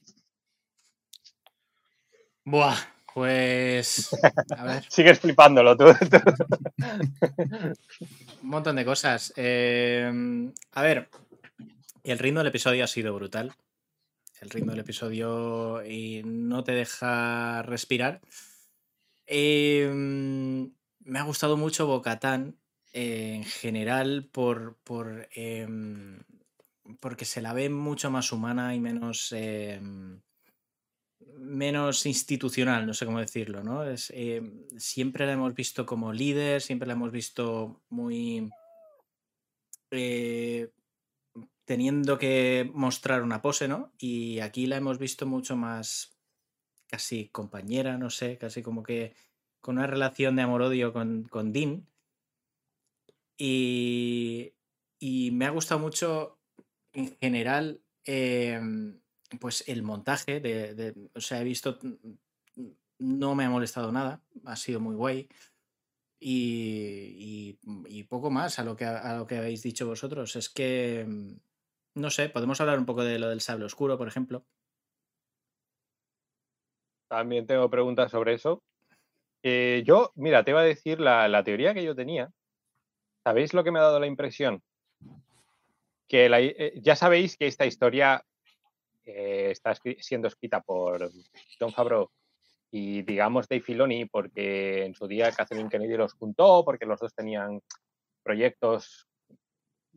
[2.45, 2.75] Buah,
[3.13, 4.09] pues.
[4.57, 5.85] A ver, Sigues flipándolo tú.
[8.41, 9.33] un montón de cosas.
[9.35, 10.11] Eh,
[10.71, 11.09] a ver,
[12.03, 13.53] el ritmo del episodio ha sido brutal.
[14.41, 18.21] El ritmo del episodio y no te deja respirar.
[19.25, 22.57] Eh, me ha gustado mucho Bocatán
[22.91, 26.23] en general por, por em,
[26.99, 30.21] porque se la ve mucho más humana y menos em,
[31.37, 33.83] menos institucional, no sé cómo decirlo, ¿no?
[33.83, 38.49] Es, em, siempre la hemos visto como líder, siempre la hemos visto muy
[39.91, 40.69] eh,
[41.69, 43.93] teniendo que mostrar una pose, ¿no?
[43.99, 46.17] Y aquí la hemos visto mucho más
[46.87, 49.15] casi compañera, no sé, casi como que
[49.61, 51.87] con una relación de amor-odio con, con Dean.
[53.37, 54.53] Y,
[54.99, 56.39] y me ha gustado mucho
[56.93, 58.99] en general em,
[59.39, 61.79] pues el montaje de, o sea, he visto
[62.99, 65.29] no me ha molestado nada, ha sido muy guay.
[66.19, 70.35] Y, y- y poco más a lo que a lo que habéis dicho vosotros.
[70.35, 71.33] Es que mm,
[71.99, 74.45] no sé, podemos hablar un poco de lo del sable oscuro, por ejemplo.
[77.09, 78.63] También tengo preguntas sobre eso.
[79.43, 82.29] Eh, yo, mira, te iba a decir la, teoría que yo tenía.
[83.23, 84.61] ¿Sabéis lo que me ha dado la impresión?
[86.07, 88.23] Que la- eh, ya sabéis que esta historia
[89.05, 91.11] eh, está siendo escrita por
[91.59, 92.11] John Favreau
[92.71, 97.13] y digamos Dave Filoni porque en su día Kathleen Kennedy los juntó porque los dos
[97.15, 97.61] tenían
[98.23, 99.08] proyectos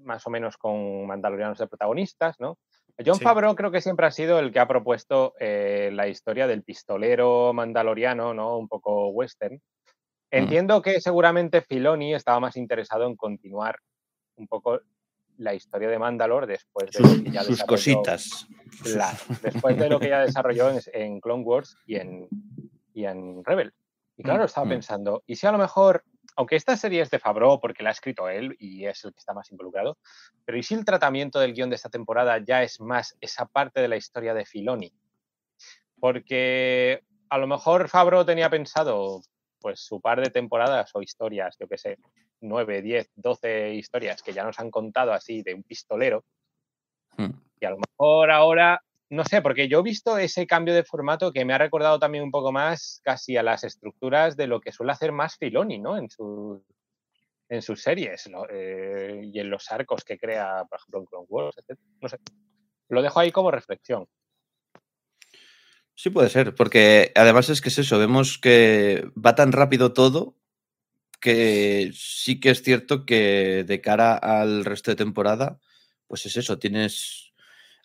[0.04, 2.58] más o menos con mandalorianos de protagonistas, ¿no?
[3.04, 3.24] John Sí.
[3.24, 7.52] Favreau creo que siempre ha sido el que ha propuesto eh, la historia del pistolero
[7.52, 8.58] mandaloriano, ¿no?
[8.58, 9.60] Un poco western.
[10.30, 13.76] Entiendo que seguramente Filoni estaba más interesado en continuar
[14.36, 14.80] un poco
[15.38, 18.46] la historia de Mandalore después de lo sus, que ya sus cositas.
[18.82, 22.28] Claro, después de lo que ya desarrolló en, en Clone Wars y en,
[22.94, 23.72] y en Rebel.
[24.16, 24.70] Y claro, estaba Mm.
[24.70, 26.04] pensando, ¿y si a lo mejor,
[26.36, 29.18] aunque esta serie es de Favreau porque la ha escrito él y es el que
[29.18, 29.98] está más involucrado,
[30.44, 33.80] pero ¿y si el tratamiento del guion de esta temporada ya es más esa parte
[33.80, 34.92] de la historia de Filoni?
[36.00, 39.22] Porque a lo mejor Favreau tenía pensado
[39.60, 41.98] pues su par de temporadas o historias, yo qué sé,
[42.40, 46.24] 9, 10, 12 historias que ya nos han contado así de un pistolero,
[47.16, 47.30] Mm.
[47.60, 51.34] y a lo mejor ahora, no sé, porque yo he visto ese cambio de formato
[51.34, 54.72] que me ha recordado también un poco más casi a las estructuras de lo que
[54.72, 55.98] suele hacer más Filoni, ¿no?
[55.98, 56.62] En sus,
[57.50, 58.30] en sus series.
[58.50, 61.78] Eh, y en los arcos que crea, por ejemplo, en Clone Wars, etc.
[62.00, 62.16] No sé.
[62.88, 64.08] Lo dejo ahí como reflexión.
[65.94, 70.38] Sí puede ser, porque además es que es eso, vemos que va tan rápido todo
[71.20, 75.60] que sí que es cierto que de cara al resto de temporada,
[76.06, 77.31] pues es eso, tienes...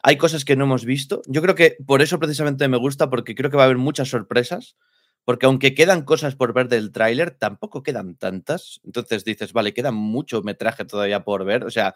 [0.04, 1.22] Hay cosas que no hemos visto.
[1.28, 4.10] Yo creo que por eso precisamente me gusta, porque creo que va a haber muchas
[4.10, 4.78] sorpresas,
[5.26, 8.80] porque aunque quedan cosas por ver del tráiler, tampoco quedan tantas.
[8.86, 11.66] Entonces dices, vale, queda mucho metraje todavía por ver.
[11.66, 11.96] O sea,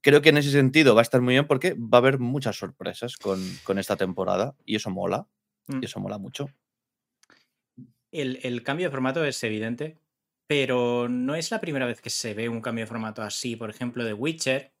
[0.00, 2.56] creo que en ese sentido va a estar muy bien porque va a haber muchas
[2.56, 5.26] sorpresas con, con esta temporada y eso mola.
[5.66, 5.82] Mm.
[5.82, 6.50] Y eso mola mucho.
[8.10, 9.98] El, el cambio de formato es evidente,
[10.46, 13.56] pero no es la primera vez que se ve un cambio de formato así.
[13.56, 14.72] Por ejemplo, The Witcher.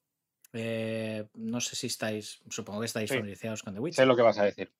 [0.52, 3.16] Eh, no sé si estáis, supongo que estáis Sí.
[3.16, 4.06] familiarizados con The Sé Witcher.
[4.06, 4.72] lo que vas a decir.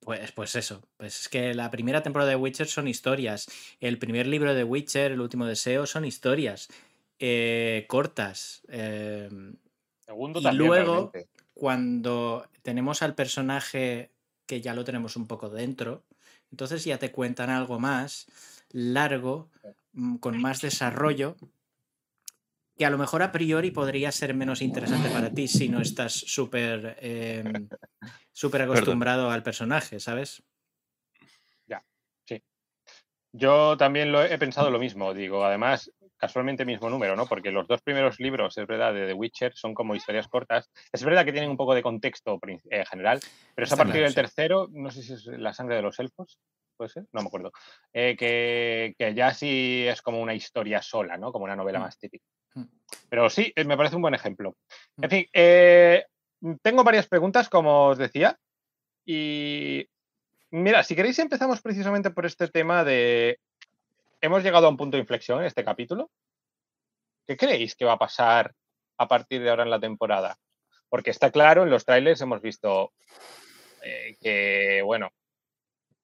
[0.00, 3.46] Pues, pues eso, pues es que la primera temporada de Witcher son historias.
[3.80, 6.68] El primer libro de Witcher, el último deseo, son historias
[7.18, 8.62] eh, cortas.
[8.68, 9.28] eh,
[10.04, 11.28] Segundo Y también, luego- realmente.
[11.54, 14.12] cuando tenemos al personaje
[14.46, 16.04] que ya lo tenemos un poco dentro,
[16.52, 18.26] entonces ya te cuentan algo más
[18.70, 19.48] largo,
[19.94, 21.36] mm, con más desarrollo,
[22.76, 26.12] que a lo mejor a priori podría ser menos interesante para ti si no estás
[26.12, 27.68] súper em,
[28.32, 30.42] súper acostumbrado al personaje, ¿sabes?
[33.32, 37.26] Yo también lo he he pensado lo mismo, digo, además, casualmente mismo número, ¿no?
[37.26, 40.70] Porque los dos primeros libros, es verdad, de The Witcher son como historias cortas.
[40.90, 42.38] Es verdad que tienen un poco de contexto
[42.70, 43.20] eh, general,
[43.54, 44.14] pero es a partir claro, del sí.
[44.14, 46.38] tercero, no sé si es La sangre de los elfos,
[46.78, 47.04] ¿puede ser?
[47.12, 47.52] No me acuerdo.
[47.92, 51.30] eh, que, que ya sí es como una historia sola, ¿no?
[51.30, 51.82] Como una novela Mm.
[51.82, 52.24] más típica.
[53.08, 54.56] Pero sí, eh, me parece un buen ejemplo.
[54.96, 55.10] En Mm.
[55.10, 56.04] fin, eh,
[56.62, 58.38] tengo varias preguntas, como os decía,
[59.04, 59.88] y
[60.50, 63.40] Mira, si queréis empezamos precisamente por este tema de...
[64.20, 66.10] Hemos llegado a un punto de inflexión en este capítulo.
[67.26, 68.54] ¿Qué creéis que va a pasar
[68.96, 70.38] a partir de ahora en la temporada?
[70.88, 72.92] Porque está claro, en los trailers hemos visto
[73.82, 75.10] eh, que, bueno,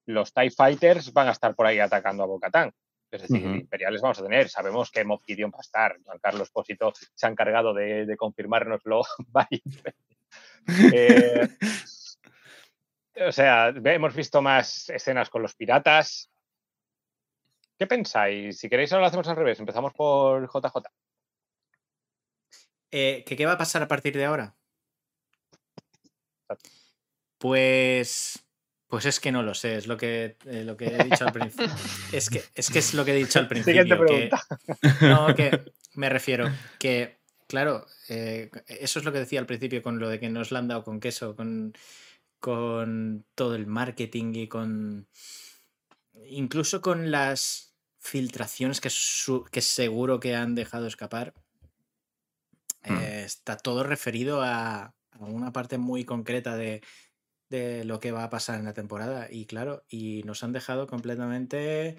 [0.07, 2.73] los TIE Fighters van a estar por ahí atacando a Bocatán.
[3.13, 4.49] Es decir, imperiales vamos a tener.
[4.49, 5.99] Sabemos que Moff Gideon va a estar.
[6.03, 9.03] Juan Carlos Pósito se ha encargado de, de confirmárnoslo.
[10.95, 11.49] Eh,
[13.27, 16.31] o sea, hemos visto más escenas con los piratas.
[17.79, 18.59] ¿Qué pensáis?
[18.59, 19.59] Si queréis, ahora lo hacemos al revés.
[19.59, 20.89] Empezamos por JJ.
[22.93, 24.55] Eh, ¿que ¿Qué va a pasar a partir de ahora?
[27.39, 28.43] Pues.
[28.93, 31.33] Pues es que no lo sé, es lo que, eh, lo que he dicho al
[31.33, 31.67] principio.
[32.13, 33.83] Es que, es que es lo que he dicho al principio.
[33.85, 34.47] Siguiente que- pregunta.
[35.01, 37.17] no, que me refiero que,
[37.49, 40.59] claro, eh, eso es lo que decía al principio con lo de que nos la
[40.59, 41.73] han dado con queso, con,
[42.39, 45.09] con todo el marketing y con.
[46.27, 51.33] incluso con las filtraciones que, su- que seguro que han dejado escapar.
[52.85, 52.97] Mm.
[52.99, 56.83] eh, está todo referido a, a una parte muy concreta de,
[57.53, 59.29] de lo que va a pasar en la temporada.
[59.31, 61.99] Y claro, y nos han dejado completamente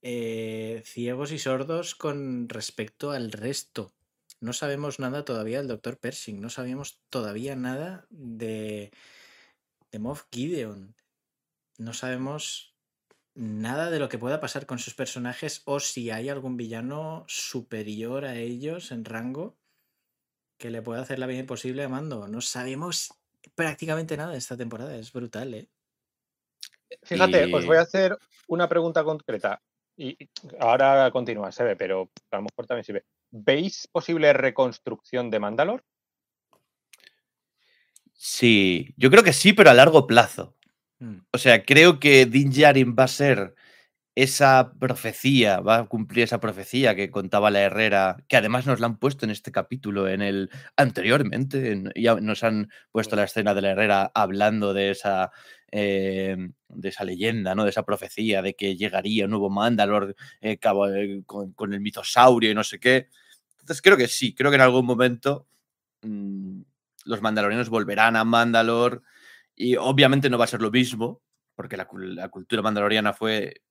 [0.00, 3.92] eh, ciegos y sordos con respecto al resto.
[4.40, 5.98] No sabemos nada todavía del Dr.
[5.98, 8.92] Pershing, no sabíamos todavía nada de,
[9.90, 10.94] de Moff Gideon.
[11.76, 12.74] No sabemos
[13.34, 18.24] nada de lo que pueda pasar con sus personajes o si hay algún villano superior
[18.24, 19.58] a ellos en rango
[20.58, 22.28] que le pueda hacer la vida imposible a Mando.
[22.28, 23.19] No sabemos
[23.54, 25.68] prácticamente nada de esta temporada, es brutal, ¿eh?
[27.02, 29.62] Fíjate, os voy a hacer una pregunta concreta.
[29.96, 33.04] Y y ahora continúa, se ve, pero a lo mejor también sirve.
[33.30, 35.84] ¿Veis posible reconstrucción de Mandalor?
[38.14, 40.56] Sí, yo creo que sí, pero a largo plazo.
[40.98, 41.18] Mm.
[41.32, 43.54] O sea, creo que Din Djarin va a ser
[44.22, 48.86] esa profecía, va a cumplir esa profecía que contaba la Herrera, que además nos la
[48.86, 53.54] han puesto en este capítulo, en el anteriormente, en- ya nos han puesto la escena
[53.54, 55.30] de la Herrera hablando de esa,
[55.72, 56.36] eh,
[56.68, 57.64] de esa leyenda, ¿no?
[57.64, 62.54] De esa profecía de que llegaría un nuevo Mandalor eh, eh, con, el mitosaurio y
[62.54, 63.08] no sé qué.
[63.60, 65.46] Entonces creo que sí, creo que en algún momento
[66.02, 66.62] mm,
[67.06, 69.02] los mandalorianos volverán a Mandalor
[69.56, 71.22] y obviamente no va a ser lo mismo,
[71.54, 71.86] porque la
[72.30, 73.62] cultura mandaloriana fue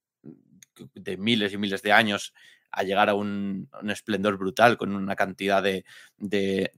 [0.93, 2.33] de miles y miles de años
[2.71, 5.85] a llegar a un, esplendor brutal con una cantidad de,
[6.17, 6.71] de,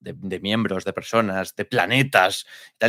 [0.00, 2.46] de miembros, de personas, de planetas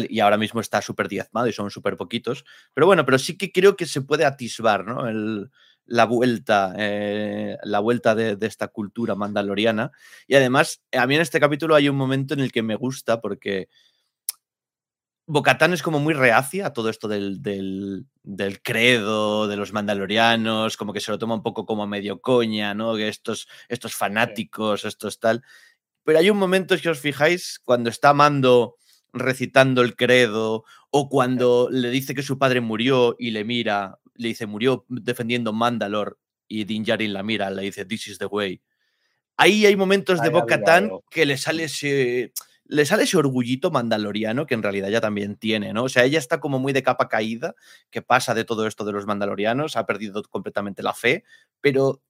[0.10, 2.44] y ahora mismo está súper diezmado y son súper poquitos.
[2.74, 5.08] Pero bueno, pero sí que creo que se puede atisbar ¿no?
[5.08, 5.50] El-
[5.86, 9.92] la vuelta, eh, la vuelta de, de esta cultura mandaloriana.
[10.28, 13.20] Y además, a mí en este capítulo hay un momento en el que me gusta
[13.20, 13.68] porque
[15.26, 20.76] Bocatán es como muy reacia a todo esto del, del, del credo, de los mandalorianos,
[20.76, 22.96] como que se lo toma un poco como medio coña, ¿no?
[22.96, 25.44] Que estos, estos fanáticos, estos tal.
[26.04, 28.76] Pero hay un momento, si os fijáis, cuando está Mando
[29.14, 34.30] recitando el credo o cuando le dice que su padre murió y le mira, le
[34.30, 38.62] dice murió defendiendo Mandalor y Din Djarin la mira, le dice this is the way.
[39.38, 41.04] Ahí hay momentos de algo.
[41.10, 42.34] que le sale ese
[42.74, 45.84] le sale ese orgullito mandaloriano que en realidad ya también tiene, ¿no?
[45.84, 47.54] O sea, ella está como muy de capa caída,
[47.92, 51.24] que pasa de todo esto de los mandalorianos, ha perdido completamente la fe,
[51.62, 52.02] pero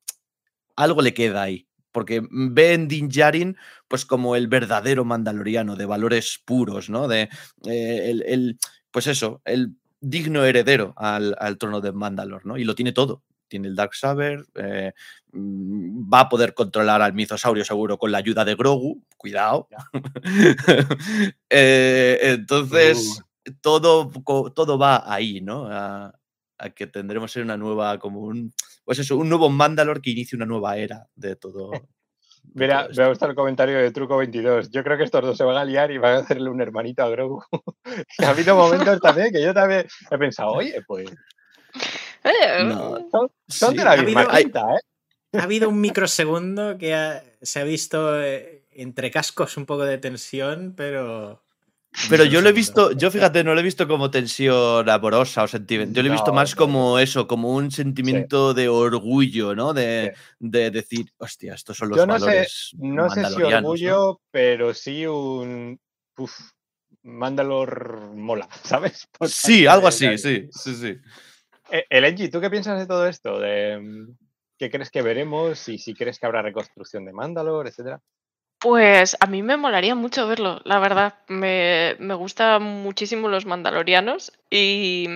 [0.78, 3.58] algo le queda ahí, porque ve en
[3.90, 7.10] pues como el verdadero mandaloriano de valores puros, ¿no?
[7.10, 7.30] De
[7.68, 8.58] eh, el,
[8.90, 12.58] pues eso, el digno heredero al, al trono de Mandalor, ¿no?
[12.58, 13.24] Y lo tiene todo.
[13.50, 14.94] Tiene el Dark Saber, eh,
[15.36, 19.68] va a poder controlar al mitosaurio seguro con la ayuda de Grogu, cuidado.
[21.50, 23.22] Eh, entonces,
[23.62, 24.10] todo,
[24.54, 25.68] todo va ahí, ¿no?
[25.68, 26.14] A,
[26.58, 28.54] a que tendremos una nueva, como un,
[28.86, 31.72] pues eso, un nuevo Mandalor que inicie una nueva era de todo.
[32.56, 34.70] Mira, me gustado el comentario de Truco22.
[34.70, 37.02] Yo creo que estos dos se van a liar y van a hacerle un hermanito
[37.04, 37.42] a Grogu.
[38.20, 41.10] ha habido momentos también que yo también he pensado, oye, pues
[42.24, 42.98] Eh, No.
[43.12, 44.80] son, son Sí, de la misma habido- quinta, ¿eh?
[45.34, 49.98] Ha habido un microsegundo que ha- se ha visto eh, entre cascos un poco de
[49.98, 51.44] tensión, pero.
[52.10, 55.48] Pero yo lo he visto, yo fíjate, no lo he visto como tensión amorosa o
[55.48, 55.94] sentimiento.
[55.96, 59.74] Yo lo he visto No, más como eso, como un sentimiento de orgullo, ¿no?
[59.74, 64.22] De, de decir, hostia, estos son los Yo no sé, valores no sé si orgullo,
[64.32, 65.80] pero sí un.
[66.18, 66.34] Uf,
[67.04, 69.08] Mandalor mola, ¿sabes?
[69.18, 70.98] Por Sí, algo así, sí, sí, sí.
[71.72, 73.40] Eh, Elenji, ¿tú qué piensas de todo esto?
[73.40, 74.18] De, mm,
[74.64, 75.68] ¿Qué crees que veremos?
[75.68, 78.00] Y si crees que habrá reconstrucción de Mandalor, etcétera.
[78.60, 81.16] Pues a mí me molaría mucho verlo, la verdad.
[81.28, 85.10] Me, me gustan muchísimo los mandalorianos y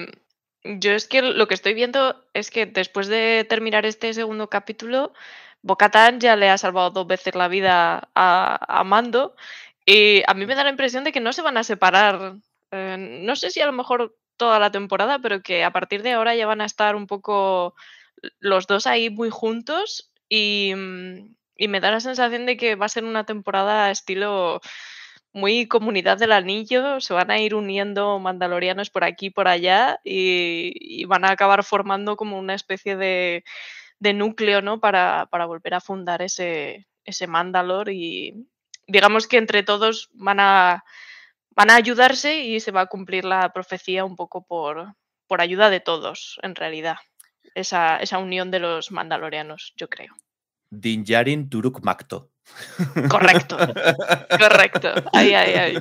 [0.66, 5.14] yo es que lo que estoy viendo es que después de terminar este segundo capítulo,
[5.62, 9.34] Bo-Katan ya le ha salvado dos veces la vida a, a Mando
[9.86, 12.36] y a mí me da la impresión de que no se van a separar.
[12.72, 16.12] eh, no sé si a lo mejor toda la temporada, pero que a partir de
[16.12, 17.76] ahora ya van a estar un poco
[18.40, 22.86] los dos ahí muy juntos y, mm, y me da la sensación de que va
[22.86, 24.62] a ser una temporada estilo
[25.34, 30.00] muy comunidad del anillo, se van a ir uniendo mandalorianos por aquí y por allá
[30.04, 33.44] y, y van a acabar formando como una especie de,
[34.00, 34.80] de núcleo, ¿no?
[34.80, 38.48] Para, para volver a fundar ese, ese Mandalor y
[38.88, 40.84] digamos que entre todos van a,
[41.52, 44.96] van a ayudarse y se va a cumplir la profecía un poco por,
[45.28, 46.98] por ayuda de todos, en realidad.
[47.56, 50.14] Esa, esa unión de los mandalorianos, yo creo.
[50.70, 52.32] Din Djarin Turuk Makto.
[53.10, 53.58] Correcto,
[54.40, 54.94] correcto.
[55.14, 55.78] Ahí, ahí, ahí.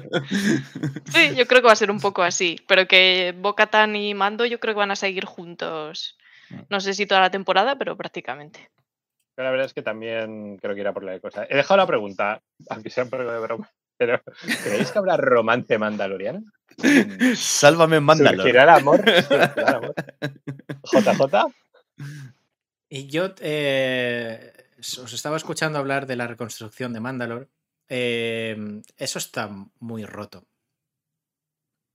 [1.07, 4.45] Sí, yo creo que va a ser un poco así, pero que Bo-Katan y Mando
[4.47, 6.17] yo creo que van a seguir juntos.
[6.69, 8.71] No sé si toda la temporada, pero prácticamente.
[9.35, 11.47] Pero la verdad es que también creo que irá por la cosa.
[11.49, 13.71] He dejado la pregunta, aunque sea un poco de broma.
[13.99, 14.23] Pero,
[14.63, 16.43] ¿creéis que habrá romance mandaloriano?
[17.37, 18.37] Sálvame Mandalor.
[18.43, 18.99] ¿Surgirá el amor?
[19.23, 19.95] ¿Surgirá el amor?
[20.85, 21.47] ¿JJ?
[22.89, 24.53] Y yo eh,
[25.03, 27.49] os estaba escuchando hablar de la reconstrucción de Mandalor.
[27.89, 29.49] eh, eso está
[29.81, 30.45] muy roto.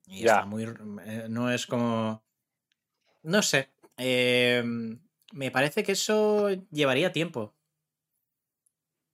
[0.08, 0.34] Y Ya.
[0.38, 0.64] está muy.
[1.06, 2.24] eh, no es como.
[3.24, 3.70] No sé.
[3.98, 4.64] eh,
[5.34, 7.54] me parece que eso llevaría tiempo.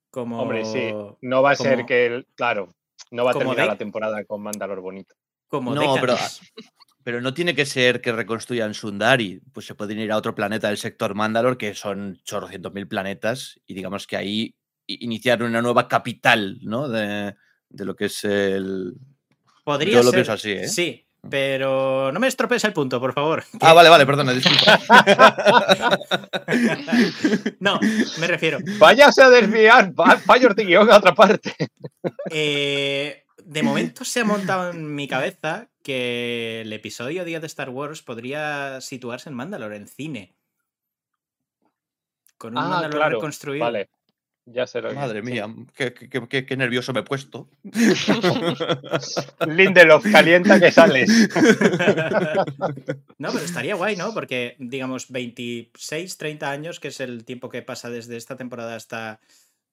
[0.10, 0.42] Como.
[0.42, 0.94] Hombre, sí.
[1.22, 2.74] No va a ser que, el- claro,
[3.12, 5.16] no va a terminar de- la temporada con Mandalor bonito.
[5.48, 6.16] Como No, pero,
[7.04, 9.42] pero no tiene que ser que reconstruyan Sundari.
[9.54, 13.60] Pues se pueden ir a otro planeta del sector Mandalor, que son chorrocientos mil planetas,
[13.66, 14.56] y digamos que ahí
[14.88, 16.88] iniciar una nueva capital, ¿no?
[16.90, 17.36] De,
[17.70, 18.94] de lo que es el.
[19.64, 20.68] Podría Yo lo ser- pienso así, ¿eh?
[20.68, 23.44] Sí, pero no me estropees el punto, por favor.
[23.62, 24.80] Ah, vale, vale, perdona, disculpa.
[27.60, 27.80] No,
[28.20, 28.60] me refiero.
[28.80, 31.54] Váyase a desviar, va- vaya Ortiguión a otra parte.
[32.32, 37.70] Eh, de momento se ha montado en mi cabeza que el episodio 10 de Star
[37.70, 40.36] Wars podría situarse en Mandalore, en cine.
[42.38, 43.66] Con un Ah, Mandalore claro, reconstruido.
[43.66, 43.90] Vale,
[44.48, 45.26] ya que- Madre sí.
[45.32, 47.50] mía, qué, qué- qué- qué nervioso me he puesto.
[49.48, 51.10] Lindelof, calienta que sales.
[53.18, 54.14] No, pero estaría guay, ¿no?
[54.14, 59.20] Porque, digamos, 26, 30 años, que es el tiempo que pasa desde esta temporada hasta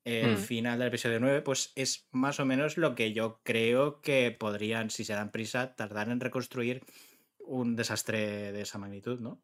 [0.04, 0.38] el Mm.
[0.38, 4.90] final del episodio 9, pues es más o menos lo que yo creo que podrían,
[4.90, 6.82] si se dan prisa, tardar en reconstruir
[7.38, 9.38] un desastre de esa magnitud, ¿no?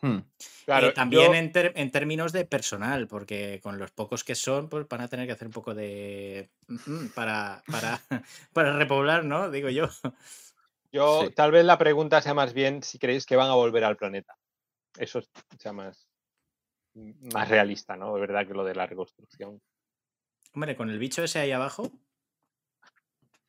[0.00, 0.18] Hmm.
[0.64, 4.34] Claro, Eh, también yo- en, ter- en términos de personal, porque con los pocos que
[4.34, 6.50] son, pues van a tener que hacer un poco de.
[6.68, 8.00] mm, para, para,
[8.52, 9.50] para repoblar, ¿no?
[9.50, 9.88] Digo yo.
[10.92, 11.34] Yo, Sí.
[11.34, 14.36] tal vez la pregunta sea más bien si creéis que van a volver al planeta.
[14.96, 16.08] Eso es- sea más,
[16.94, 18.14] más realista, ¿no?
[18.16, 19.60] Es verdad que lo de la reconstrucción.
[20.54, 21.90] Hombre, con el bicho ese ahí abajo.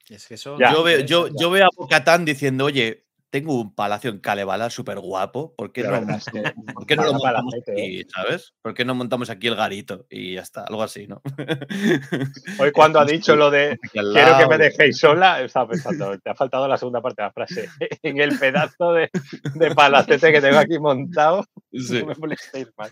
[0.09, 0.57] Es que eso.
[0.59, 0.73] Ya.
[0.73, 4.99] yo, veo, yo, yo veo a Bocatán diciendo, oye, tengo un palacio en Kalevala súper
[4.99, 5.53] guapo.
[5.55, 6.41] ¿Por qué no, verdad es que
[6.73, 7.85] ¿por qué no lo montamos palacete, ¿eh?
[7.85, 8.53] aquí, ¿sabes?
[8.61, 10.05] ¿Por qué no montamos aquí el garito?
[10.09, 11.21] Y ya está, algo así, ¿no?
[12.59, 16.29] Hoy cuando ha dicho lo de Aquí quiero que me dejéis sola, estaba pensando, te
[16.29, 17.69] ha faltado la segunda parte de la frase.
[18.01, 19.09] En el pedazo de,
[19.55, 21.99] de palacete que tengo aquí montado, Sí.
[21.99, 22.89] no me molestéis más.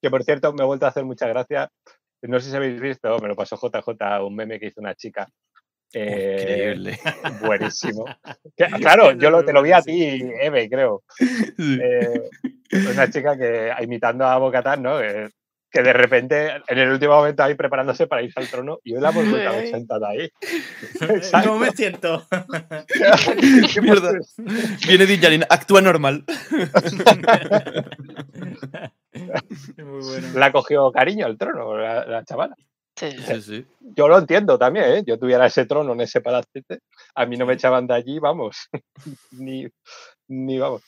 [0.00, 1.70] Que por cierto, me he vuelto a hacer mucha gracia.
[2.22, 5.26] No sé si habéis visto, me lo pasó JJ, un meme que hizo una chica.
[5.92, 6.98] Eh, Increíble.
[7.40, 8.04] buenísimo.
[8.56, 11.02] Que- claro, yo lo, te lo vi a ti, Eve, creo.
[11.58, 12.28] Eh,
[12.92, 14.98] una chica que imitando a Bocatán, ¿no?
[14.98, 15.28] Que,
[15.72, 19.00] que de repente, en el último momento ahí preparándose para irse al trono, y yo
[19.00, 19.70] la hemos vuelto a ver Ay.
[19.70, 20.28] sentada ahí.
[21.44, 22.26] ¿Cómo me siento?
[23.72, 24.12] Qué Mierda.
[24.86, 26.24] Viene Dinjarin, actúa normal.
[29.12, 30.28] Muy bueno.
[30.34, 32.56] La cogió cariño al trono, la, la chavala.
[33.00, 33.10] Sí.
[33.12, 33.66] Sí, sí.
[33.80, 35.02] Yo lo entiendo también, ¿eh?
[35.06, 36.80] Yo tuviera ese trono en ese palacete,
[37.14, 38.68] a mí no me echaban de allí, vamos.
[39.32, 39.66] ni,
[40.28, 40.82] ni vamos.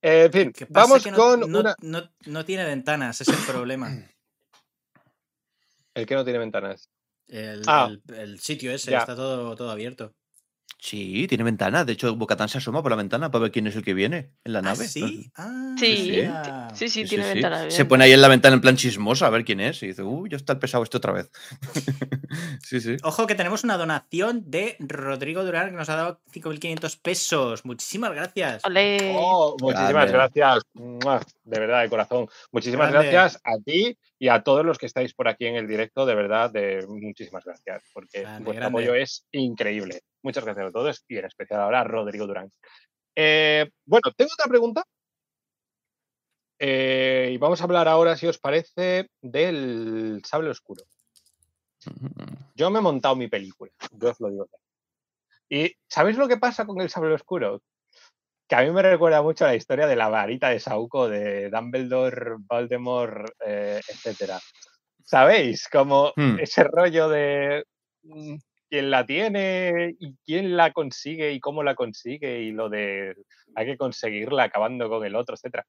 [0.00, 1.74] Eh, en fin, vamos no, con no- una.
[1.82, 3.90] no- no tiene ventanas, es el problema.
[5.94, 6.88] El que no tiene ventanas.
[7.26, 7.90] El, Ah.
[7.90, 8.98] el- el sitio ese Ya.
[8.98, 10.14] está todo, todo abierto.
[10.80, 11.84] Sí, tiene ventana.
[11.84, 14.30] De hecho, Bocatán se asoma por la ventana para ver quién es el que viene
[14.44, 14.86] en la ¿Ah, nave.
[14.86, 15.30] sí?
[15.36, 16.28] Ah, Sí, sí.
[16.74, 17.34] Sí, sí, Sí, tiene sí, sí.
[17.34, 17.70] ventana.
[17.70, 19.82] Se pone ahí en la ventana en plan chismoso a ver quién es.
[19.82, 21.30] Y dice, uy, ya está el pesado este otra vez.
[22.62, 22.96] sí, sí.
[23.02, 27.64] Ojo que tenemos una donación de Rodrigo Durán que nos ha dado 5.500 pesos.
[27.64, 28.64] Muchísimas gracias.
[28.64, 29.14] Ole.
[29.16, 30.12] Oh, muchísimas Grande.
[30.12, 32.28] gracias, de verdad, de corazón.
[32.52, 33.10] Muchísimas Grande.
[33.10, 36.14] gracias a ti y a todos los que estáis por aquí en el directo, de
[36.14, 38.78] verdad, de muchísimas gracias, porque Grande, vuestro grande.
[38.82, 40.00] apoyo es increíble.
[40.22, 42.50] Muchas gracias a todos y en especial ahora a Rodrigo Durán.
[43.14, 44.84] Eh, bueno, tengo otra pregunta.
[46.58, 50.82] Eh, y vamos a hablar ahora, si os parece, del sable oscuro.
[52.56, 54.46] Yo me he montado mi película, yo os lo digo.
[54.50, 54.58] ya.
[55.50, 57.62] ¿Y sabéis lo que pasa con el sable oscuro?
[58.48, 61.50] Que a mí me recuerda mucho a la historia de la varita de Sauco, de
[61.50, 64.40] Dumbledore, Voldemort, eh, etcétera.
[65.04, 65.68] ¿Sabéis?
[65.68, 66.38] Como Hmm.
[66.40, 67.64] ese rollo de
[68.02, 68.36] mm,
[68.70, 73.14] quién la tiene y quién la consigue y cómo la consigue y lo de
[73.54, 75.66] hay que conseguirla acabando con el otro, etcétera.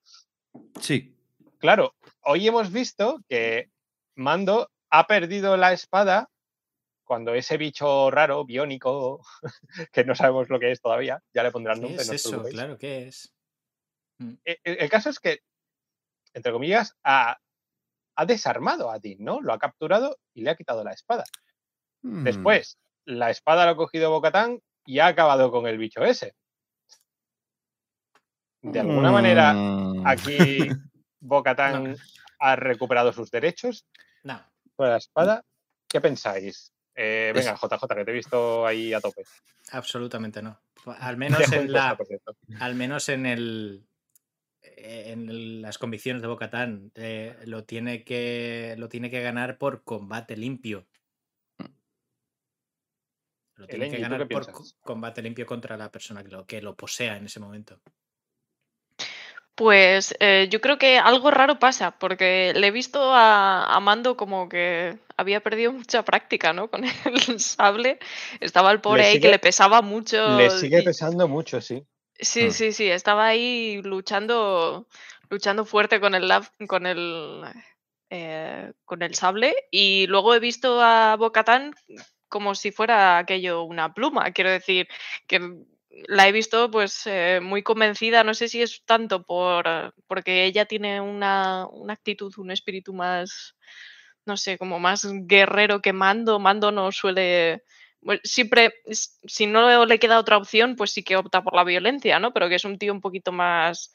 [0.80, 1.14] Sí.
[1.60, 3.68] Claro, hoy hemos visto que
[4.16, 6.30] Mando ha perdido la espada
[7.10, 9.26] cuando ese bicho raro, biónico,
[9.92, 12.02] que no sabemos lo que es todavía, ya le pondrán ¿Qué nombre.
[12.04, 12.44] es no eso?
[12.44, 13.34] Claro, ¿qué es?
[14.46, 15.40] E- e- El, caso es que,
[16.36, 17.40] entre comillas, ha,
[18.16, 19.42] ha desarmado a Dean, ¿no?
[19.42, 21.24] Lo ha capturado y le ha quitado la espada.
[22.04, 22.26] Mm.
[22.26, 26.36] Después, la espada la ha cogido Bocatán y ha acabado con el bicho ese.
[28.62, 30.06] De alguna manera, Mm.
[30.06, 30.60] aquí
[31.20, 31.96] Bocatán
[32.38, 33.88] ha recuperado sus derechos
[34.22, 34.40] No.
[34.78, 35.44] sobre la espada.
[35.88, 36.72] ¿Qué pensáis?
[37.02, 39.24] Eh, venga, JJ, que te he visto ahí a tope.
[39.72, 40.60] Absolutamente no.
[41.00, 41.98] Al menos Dejo en la.
[42.60, 43.86] Al menos en el.
[44.62, 46.92] En las convicciones de Bocatán
[47.46, 50.88] lo tiene que lo tiene que ganar por combate limpio.
[53.56, 54.78] Lo tiene Eleni, que ¿tú ganar por piensas?
[54.82, 57.82] combate limpio contra la persona que lo, que lo posea en ese momento.
[59.60, 64.16] Pues eh, yo creo que algo raro pasa, porque le he visto a, a Mando
[64.16, 66.70] como que había perdido mucha práctica, ¿no?
[66.70, 68.00] Con el sable.
[68.40, 70.16] Estaba el pobre ahí que le pesaba mucho.
[70.38, 71.86] Le sigue y- pesando mucho, sí.
[72.18, 72.52] Sí, Mm.
[72.52, 74.88] sí, sí, estaba ahí luchando,
[75.30, 76.32] luchando fuerte con el,
[76.66, 77.44] con el,
[78.10, 81.76] eh, con el sable y luego he visto a Bocatán
[82.30, 84.32] como si fuera aquello una pluma.
[84.32, 84.88] Quiero decir
[85.28, 85.42] que
[85.90, 90.46] la he visto pues eh, muy convencida, no sé si es tanto por eh, porque
[90.46, 93.56] ella tiene una, una actitud, un espíritu más,
[94.26, 96.40] no sé, como más guerrero que Mando.
[96.40, 97.64] Mando no suele
[98.02, 102.20] bueno, siempre, si no le queda otra opción, pues sí que opta por la violencia,
[102.20, 102.34] ¿no?
[102.34, 103.94] Pero que es un tío un poquito más,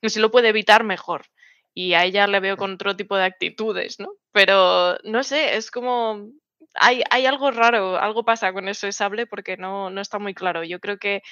[0.00, 1.26] que si lo puede evitar, mejor.
[1.72, 4.14] Y a ella le veo con otro tipo de actitudes, ¿no?
[4.32, 6.30] Pero no sé, es como,
[6.74, 10.64] hay, hay algo raro, algo pasa con ese sable porque no, no está muy claro.
[10.64, 11.22] Yo creo que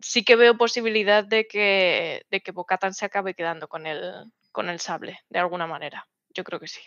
[0.00, 4.68] sí que veo posibilidad de que, de que Bocatan se acabe quedando con el, con
[4.68, 6.06] el sable, de alguna manera.
[6.30, 6.80] Yo creo que sí.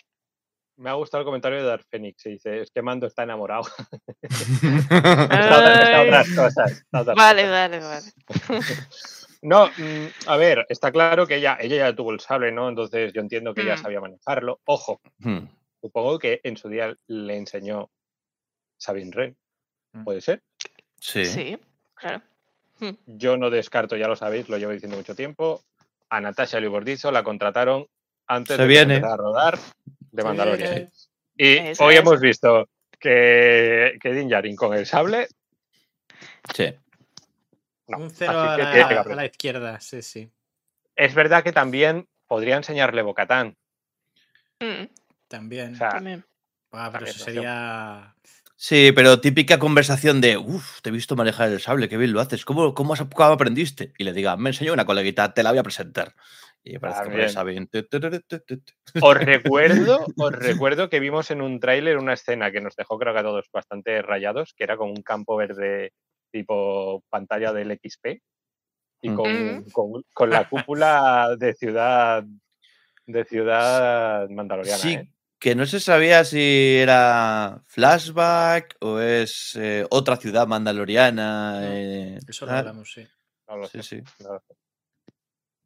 [0.76, 2.22] Me ha gustado el comentario de Dark Phoenix.
[2.22, 3.64] que dice, es que Mando está enamorado.
[4.22, 6.84] Está otras cosas.
[7.16, 8.12] Vale, vale, vale.
[9.40, 12.68] No, mm, a ver, está claro que ella, ella ya tuvo el sable, ¿no?
[12.68, 13.78] Entonces yo entiendo que ella Mm.
[13.78, 14.58] sabía manejarlo.
[14.64, 15.46] Ojo, Hmm.
[15.80, 17.90] Supongo que en su día le enseñó
[18.76, 19.36] Sabine Wren.
[19.92, 20.04] Mm.
[20.04, 20.42] ¿Puede ser?
[21.00, 21.24] Sí.
[21.24, 21.58] Sí,
[21.94, 22.22] claro.
[22.80, 22.90] Hmm.
[23.06, 25.62] Yo no descarto, ya lo sabéis, lo llevo diciendo mucho tiempo.
[26.10, 27.86] A Natasha Libordizo la contrataron
[28.26, 28.94] antes Se de que viene.
[28.96, 29.58] empezara a rodar
[30.12, 30.70] de Mandalorian.
[30.74, 30.90] viene.
[31.36, 32.00] Y hoy es.
[32.00, 32.68] hemos visto
[32.98, 35.28] que, que Din Djarin con el sable.
[36.54, 36.72] Sí.
[37.88, 37.98] no.
[37.98, 39.16] Un cero Así a que la, tiene que a aprender.
[39.16, 40.30] la izquierda, sí, sí.
[40.96, 43.56] Es verdad que también podría enseñarle Bocatán.
[44.60, 44.84] Mm,
[45.28, 45.74] También.
[45.74, 46.24] O sea, también.
[46.72, 47.32] Ah, pero también, eso no sé.
[47.32, 48.14] sería.
[48.56, 52.20] Sí, pero típica conversación de, uff, te he visto manejar el sable, qué bien lo
[52.20, 53.92] haces, ¿cómo, cómo, has- cómo aprendiste?
[53.98, 56.12] Y le diga, me enseñó una coleguita, te la voy a presentar.
[56.64, 58.72] Y parece que tu, tu, tu, tu.
[59.00, 63.12] Os recuerdo, os recuerdo que vimos en un tráiler una escena que nos dejó creo
[63.14, 65.92] que a todos bastante rayados, que era con un campo verde
[66.32, 68.20] tipo pantalla del XP
[69.02, 72.24] y con- con la cúpula de ciudad
[73.06, 74.78] de ciudad mandaloriana.
[74.78, 75.08] Sí, ¿eh?
[75.38, 81.60] Que no se sabía si era flashback o es eh, otra ciudad mandaloriana.
[81.60, 83.06] No, eh, Eso lo hablamos, sí.
[83.48, 83.82] No lo Sí, sé.
[83.82, 84.02] sí.
[84.24, 84.54] no lo sé.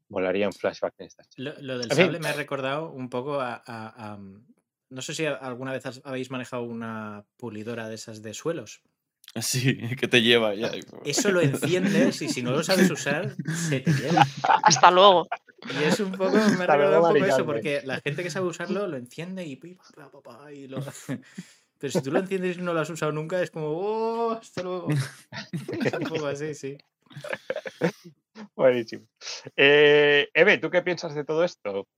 [0.08, 1.24] Molaría un flashback en esta.
[1.36, 3.62] Lo, lo del sable me ha recordado un poco a.
[3.66, 4.46] a- a, mm,
[4.90, 8.82] no sé si alguna vez habéis manejado una pulidora de esas de suelos.
[9.40, 10.70] Sí, que te lleva ya.
[11.06, 14.26] Eso lo enciendes y si no lo sabes usar, se te lleva.
[14.64, 15.26] Hasta luego.
[15.70, 18.46] Y es un poco, me ha recordado un poco eso, porque la gente que sabe
[18.46, 20.78] usarlo lo enciende y, pi, pa, pa, pa, y lo...
[21.78, 24.30] Pero si tú lo enciendes y no lo has usado nunca, es como, ¡oh!
[24.32, 24.88] Hasta luego.
[24.90, 26.78] Es un poco así, sí.
[28.54, 29.06] Buenísimo.
[29.56, 31.88] Eh, Eve, ¿tú qué piensas de todo esto?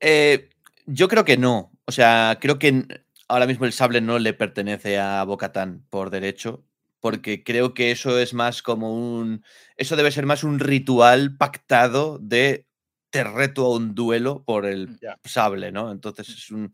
[0.00, 0.48] Eh,
[0.86, 1.70] yo creo que no.
[1.84, 6.64] O sea, creo que ahora mismo el sable no le pertenece a Bocatán por derecho,
[7.00, 9.44] porque creo que eso es más como un.
[9.76, 12.66] Eso debe ser más un ritual pactado de
[13.10, 15.18] te reto a un duelo por el Ya.
[15.24, 15.90] sable, ¿no?
[15.92, 16.72] Entonces es un.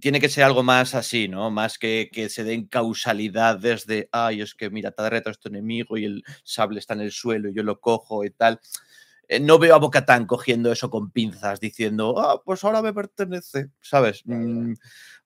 [0.00, 1.50] Tiene que ser algo más así, ¿no?
[1.50, 5.48] Más que, que se den causalidades de, ay, es que mira, te reto a este
[5.48, 8.60] enemigo y el sable está en el suelo y yo lo cojo y tal.
[9.32, 13.70] Eh, no veo a Bocatán cogiendo eso con pinzas, diciendo, ah, pues ahora me pertenece,
[13.80, 14.22] ¿sabes?
[14.26, 14.72] Mm,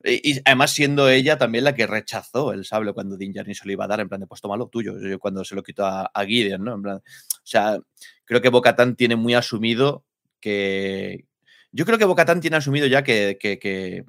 [0.05, 3.65] Y, y además siendo ella también la que rechazó el sable cuando Din Djarin se
[3.67, 5.87] lo iba a dar, en plan de, pues tómalo tuyo, yo cuando se lo quitó
[5.87, 6.75] a, a Gideon, ¿no?
[6.75, 7.03] En plan, o
[7.45, 7.79] sea,
[8.27, 10.05] creo que Bocatán tiene muy asumido
[10.41, 11.27] que...
[11.73, 14.05] Yo creo que Bocatán tiene asumido ya que, que- que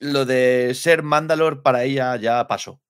[0.00, 2.80] lo de ser Mandalor para ella ya pasó.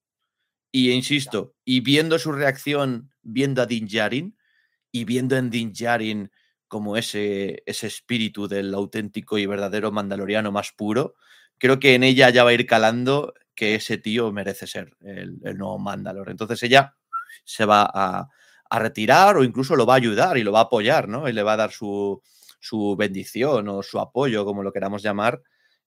[0.73, 4.37] Y insisto, y viendo su reacción, viendo a Din Djarin,
[4.95, 6.31] y viendo en Din Djarin
[6.69, 11.17] como ese, ese espíritu del auténtico y verdadero mandaloriano más puro,
[11.59, 15.41] creo que en ella ya va a ir calando que ese tío merece ser el,
[15.59, 16.31] nuevo Mandalor.
[16.31, 16.95] Entonces ella
[17.45, 18.29] se va a,
[18.71, 21.29] a retirar o incluso lo va a ayudar y lo va a apoyar, ¿no?
[21.29, 22.23] Y le va a dar su,
[22.61, 25.43] su bendición o su apoyo, como lo queramos llamar.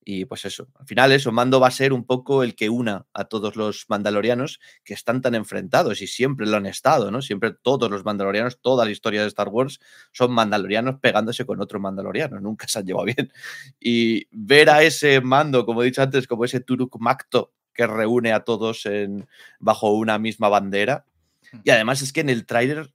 [0.10, 3.06] Y pues eso, al final eso, Mando va a ser un poco el que una
[3.14, 7.22] a todos los mandalorianos que están tan enfrentados y siempre lo han estado, ¿no?
[7.22, 9.82] Siempre todos los mandalorianos, toda la historia de Star Wars
[10.14, 13.34] son mandalorianos pegándose con otro mandaloriano, nunca se han llevado bien.
[13.82, 18.32] Y ver a ese mando, como he dicho antes, como ese Turuk Makto que reúne
[18.32, 19.28] a todos en,
[19.60, 21.04] bajo una misma bandera.
[21.66, 22.94] Y además es que en el tráiler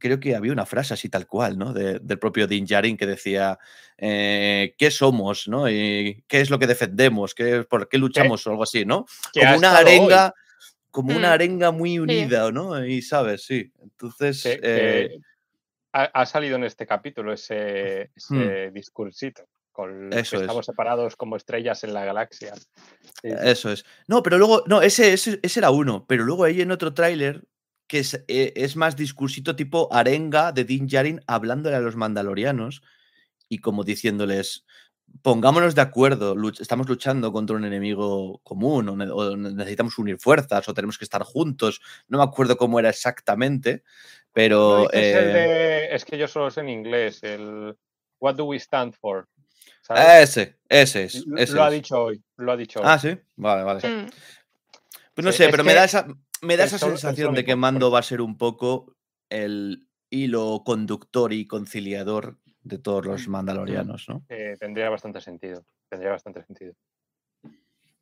[0.00, 1.72] creo que había una frase así tal cual, ¿no?
[1.72, 3.56] De- del propio Din Djarin que decía,
[3.96, 5.70] eh, ¿qué somos, no?
[5.70, 7.34] Y ¿Qué es lo que defendemos?
[7.34, 8.44] ¿Qué, ¿Por qué luchamos?
[8.46, 9.06] O algo así, ¿no?
[9.32, 9.76] Como una hoy.
[9.78, 10.34] arenga,
[10.90, 11.32] como una Mm.
[11.32, 12.84] arenga muy unida, ¿no?
[12.84, 13.70] Y sabes, sí.
[13.80, 15.18] Entonces, que- eh, que
[15.92, 20.12] ha, ha salido en este capítulo ese, ese discursito con.
[20.12, 20.42] Eso que es.
[20.42, 22.54] estamos separados como estrellas en la galaxia.
[22.56, 23.28] Sí.
[23.42, 23.84] Eso es.
[24.08, 27.42] No, pero luego, no, ese, ese, ese era uno, pero luego hay en otro tráiler
[27.90, 32.82] que es, eh, es más discursito tipo arenga de Din Djarin hablándole a los mandalorianos
[33.48, 34.64] y como diciéndoles,
[35.22, 40.18] pongámonos de acuerdo, luch- estamos luchando contra un enemigo común o, ne- o necesitamos unir
[40.20, 41.80] fuerzas o tenemos que estar juntos.
[42.06, 44.82] No me acuerdo cómo era exactamente, No pero...
[44.82, 47.76] dices el eh, de- es que yo solo sé en inglés, el
[48.20, 49.26] What do we stand for?
[49.82, 50.30] ¿sabes?
[50.30, 51.26] ese, ese es.
[51.26, 51.74] Lo- ese lo ha es.
[51.74, 52.86] dicho hoy, lo ha dicho hoy.
[52.88, 53.80] Ah, sí, vale, vale.
[53.88, 54.08] Mm,
[55.12, 56.06] Pues no Sí, sé, es pero me da esa,
[56.42, 58.94] me da esa sensación de que Mando va a ser un poco
[59.28, 63.30] el hilo conductor y conciliador de todos los Mm.
[63.30, 64.24] mandalorianos, ¿no?
[64.28, 65.64] Eh, tendría bastante sentido.
[65.88, 66.74] Tendría bastante sentido.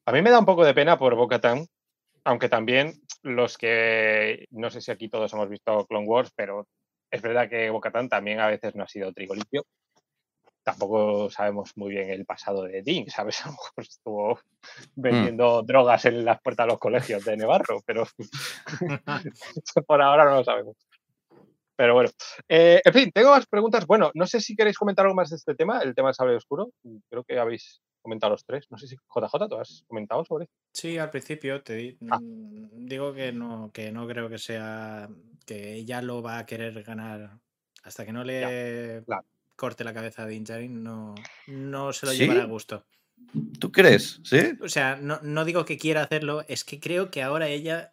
[0.06, 1.66] A mí me da un poco de pena por Bo-Katan,
[2.24, 6.66] aunque también los que no sé si aquí todos hemos visto Clone Wars, pero
[7.10, 9.64] es verdad que Bo-Katan también a veces no ha sido trigo limpio.
[10.72, 13.40] Tampoco sabemos muy bien el pasado de Dean, ¿sabes?
[13.46, 14.40] A lo mejor estuvo
[14.94, 18.04] vendiendo drogas en las puertas de los colegios de Nevarro, pero
[19.86, 20.76] por ahora no lo sabemos.
[21.76, 22.10] Pero bueno,
[22.48, 23.86] eh, en fin, tengo más preguntas.
[23.86, 26.34] Bueno, no sé si queréis comentar algo más de este tema, el tema del sable
[26.36, 26.70] oscuro.
[27.08, 28.66] Creo que habéis comentado los tres.
[28.68, 30.48] No sé si JJ, ¿tú has comentado sobre?
[30.72, 32.18] Sí, al principio te di- Ah.
[32.20, 35.08] mm, digo que no, que no creo que sea
[35.46, 37.38] que ella lo va a querer ganar
[37.84, 39.24] hasta que no le claro.
[39.58, 41.14] Corte la cabeza a Din Djarin, no,
[41.48, 42.18] no se lo ¿Sí?
[42.18, 42.86] llevará a gusto.
[43.58, 44.20] ¿Tú crees?
[44.22, 44.52] ¿Sí?
[44.62, 47.92] O sea, no, no digo que quiera hacerlo, es que creo que ahora ella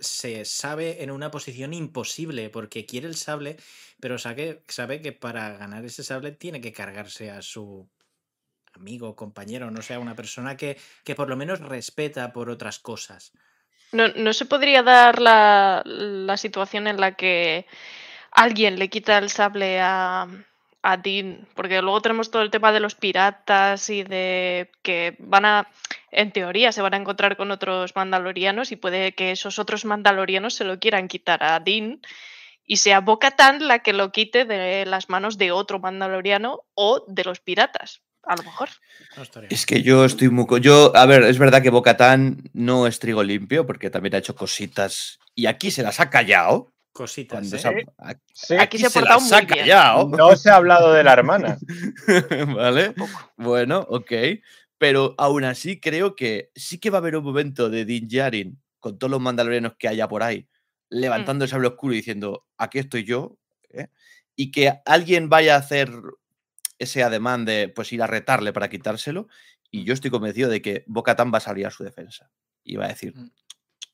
[0.00, 3.58] se sabe en una posición imposible porque quiere el sable,
[4.00, 7.88] pero sabe, sabe que para ganar ese sable tiene que cargarse a su
[8.72, 13.32] amigo, compañero, no sea una persona que, que por lo menos respeta por otras cosas.
[13.92, 17.66] No, no se podría dar la, la situación en la que
[18.30, 20.26] alguien le quita el sable a,
[20.82, 25.44] a Dean, porque luego tenemos todo el tema de los piratas y de que van
[25.44, 25.68] a,
[26.10, 30.54] en teoría, se van a encontrar con otros mandalorianos y puede que esos otros mandalorianos
[30.54, 32.00] se lo quieran quitar a Dean
[32.64, 37.24] y sea Bo-Katan la que lo quite de las manos de otro mandaloriano o de
[37.24, 38.68] los piratas, a lo mejor.
[39.50, 40.46] Es que yo estoy muy...
[40.60, 44.34] Yo, a ver, es verdad que Bocatán no es trigo limpio porque también ha hecho
[44.34, 46.72] cositas y aquí se las ha callado.
[46.92, 47.52] Cositas.
[47.52, 47.86] ¿eh?
[47.98, 49.46] ha- Sí, Aquí se ha se portado muy bien.
[49.46, 50.08] callado.
[50.10, 51.58] no se ha hablado de la hermana.
[52.56, 52.94] ¿Vale?
[53.36, 54.12] Bueno, ok.
[54.78, 58.60] Pero aún así creo que sí que va a haber un momento de Din Djarin
[58.80, 60.48] con todos los mandalorianos que haya por ahí,
[60.90, 63.38] levantando el sable oscuro y diciendo, aquí estoy yo,
[63.70, 63.88] ¿eh?
[64.34, 65.88] y que alguien vaya a hacer
[66.80, 69.28] ese ademán de pues ir a retarle para quitárselo,
[69.70, 72.28] y yo estoy convencido de que Bo-Katan va a salir a su defensa
[72.64, 73.30] y va a decir, Mm.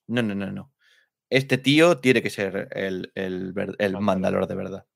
[0.07, 0.73] no, no, no, no.
[1.31, 4.01] Este tío tiene que ser el, el, el Mandalor.
[4.03, 4.87] mandalor de verdad.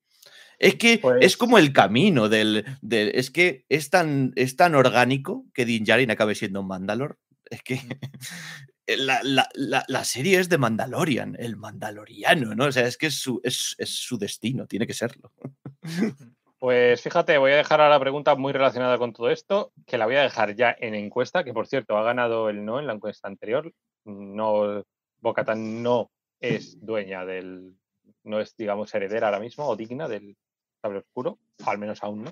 [0.59, 4.75] Es que Pues- es como el camino del, del- Es que es tan, es tan
[4.75, 7.17] orgánico que Din Djarin acabe siendo un Mandalor.
[7.49, 7.79] Es que
[8.87, 12.65] la, la- la- la serie es de Mandalorian, el Mandaloriano, ¿no?
[12.65, 15.31] O sea, es que es su, es, es su destino, tiene que serlo.
[16.59, 20.05] Pues fíjate, voy a dejar ahora la pregunta muy relacionada con todo esto, que la
[20.05, 22.93] voy a dejar ya en encuesta, que por cierto ha ganado el no en la
[22.93, 23.73] encuesta anterior.
[24.05, 24.81] No,
[25.19, 26.09] Bocatan no
[26.43, 27.73] es dueña del,
[28.23, 30.35] no es, digamos, heredera ahora mismo o digna del
[30.81, 32.31] sable oscuro, al menos aún no.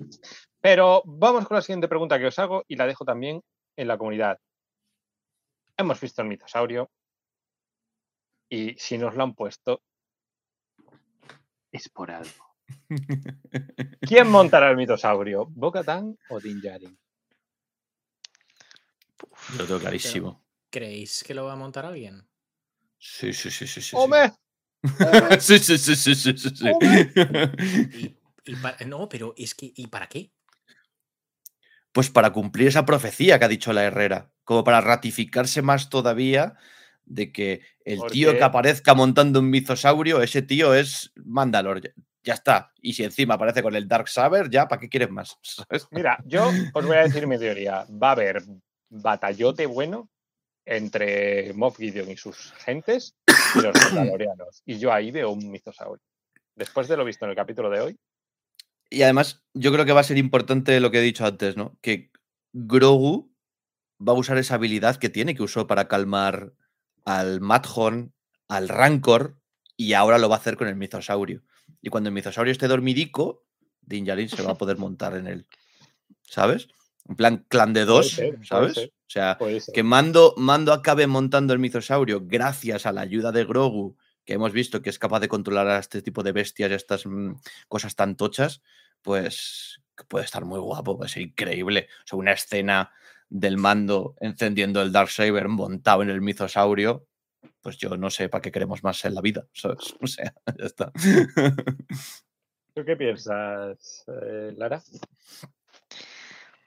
[0.60, 3.42] Pero vamos con la siguiente pregunta que os hago y la dejo también
[3.74, 4.38] en la comunidad.
[5.78, 6.90] Hemos visto el mitosaurio
[8.50, 9.80] y si nos lo han puesto
[11.72, 12.54] es por algo.
[14.02, 15.46] ¿Quién montará el mitosaurio?
[15.46, 16.98] ¿Bocatan o Din Djarin?
[19.56, 20.44] Lo tengo clarísimo.
[20.68, 22.28] ¿Creéis que lo va a montar alguien?
[23.04, 23.82] Sí, sí, sí, sí.
[23.82, 23.96] sí, sí.
[23.96, 24.32] ¡Hombre!
[25.40, 26.64] Sí, sí, sí, sí, sí, sí, sí.
[27.98, 30.30] Y, y pa- no, pero es que, ¿y para qué?
[31.92, 36.54] Pues para cumplir esa profecía que ha dicho la Herrera, como para ratificarse más todavía
[37.04, 41.82] de que el tío que aparezca montando un mitosaurio, ese tío es Mandalor.
[41.82, 41.90] Ya,
[42.22, 42.72] ya está.
[42.80, 45.36] Y si encima aparece con el Dark Saber, ya, ¿para qué quieres más?
[45.42, 45.88] ¿Sabes?
[45.90, 47.84] Mira, yo os voy a decir mi teoría.
[47.90, 48.42] Va a haber
[48.88, 50.08] batallote bueno
[50.64, 53.14] entre Moff Gideon y sus gentes
[53.54, 54.62] y los mandalorianos.
[54.64, 56.02] Y yo ahí veo un mitosaurio.
[56.54, 57.98] Después de lo visto en el capítulo de hoy,
[58.90, 61.78] Y además, yo creo que va a ser importante lo que he dicho antes, ¿no?
[61.80, 62.10] Que
[62.52, 63.32] Grogu
[64.06, 66.52] va a usar esa habilidad que tiene, que usó para calmar
[67.04, 68.12] al Madhorn,
[68.48, 69.38] al Rancor,
[69.76, 71.42] y ahora lo va a hacer con el Mitosaurio.
[71.80, 73.44] Y cuando el Mitosaurio esté dormidico,
[73.80, 75.46] Din Djarin se va a poder montar en él.
[76.22, 76.68] ¿Sabes?
[77.08, 78.90] En plan clan de dos, ¿sabes?
[79.12, 79.36] O sea,
[79.74, 84.52] que Mando, Mando acabe montando el mitosaurio gracias a la ayuda de Grogu, que hemos
[84.52, 87.34] visto que es capaz de controlar a este tipo de bestias y a estas mm,
[87.68, 88.62] cosas tan tochas,
[89.02, 91.88] pues puede estar muy guapo, puede ser increíble.
[92.04, 92.90] O sea, una escena
[93.28, 97.06] del Mando encendiendo el Darksaber montado en el mitosaurio,
[97.60, 99.94] pues yo no sé para qué queremos más en la vida, ¿sabes?
[100.00, 100.90] O sea, ya está.
[102.74, 104.82] ¿Tú qué piensas, eh, Lara?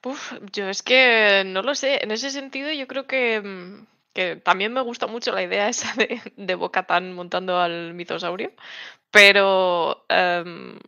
[0.06, 2.04] Uf, yo es que no lo sé.
[2.04, 5.94] En ese sentido, yo creo que, mm, que también me gusta mucho la idea esa
[5.96, 8.52] de, de Bo-Katan montando al mitosaurio,
[9.12, 10.80] pero em,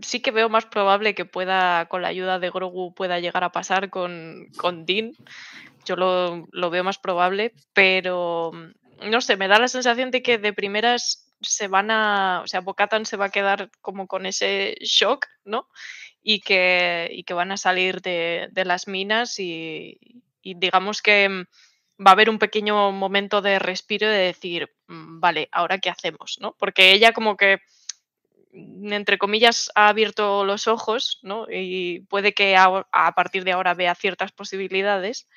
[0.00, 3.52] sí que veo más probable que pueda, con la ayuda de Grogu, pueda llegar a
[3.52, 5.16] pasar con, con Din.
[5.86, 10.22] Yo lo, lo veo más probable, pero mm, no sé, me da la sensación de
[10.22, 14.26] que de primeras se van a, o sea, Bo-Katan se va a quedar como con
[14.26, 15.68] ese shock, ¿no?
[16.28, 19.96] Y que, y que van a salir de, de las minas y,
[20.42, 25.48] digamos que mm, va a haber un pequeño momento de respiro de decir, "Mm, vale,
[25.52, 26.56] ahora qué hacemos, ¿no?
[26.58, 27.60] Porque ella como que,
[28.52, 31.46] mm, entre comillas, ha abierto los ojos, ¿no?
[31.48, 35.28] Y puede que a, a partir de ahora vea ciertas posibilidades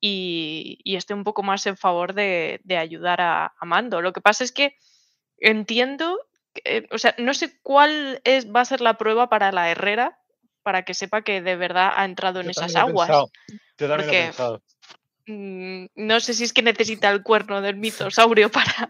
[0.00, 4.02] y, y esté un poco más en favor de, de ayudar a, a Mando.
[4.02, 4.76] Lo que pasa es que
[5.38, 6.18] entiendo
[6.64, 10.18] eh, o sea, no sé cuál es, va a ser la prueba para la Herrera
[10.62, 13.08] para que sepa que de verdad ha entrado en Yo esas aguas.
[13.08, 14.62] Yo también lo he Porque- pensado.
[15.26, 17.76] Mm, No sé si es que necesita el cuerno del
[18.16, 18.88] mitosaurio para,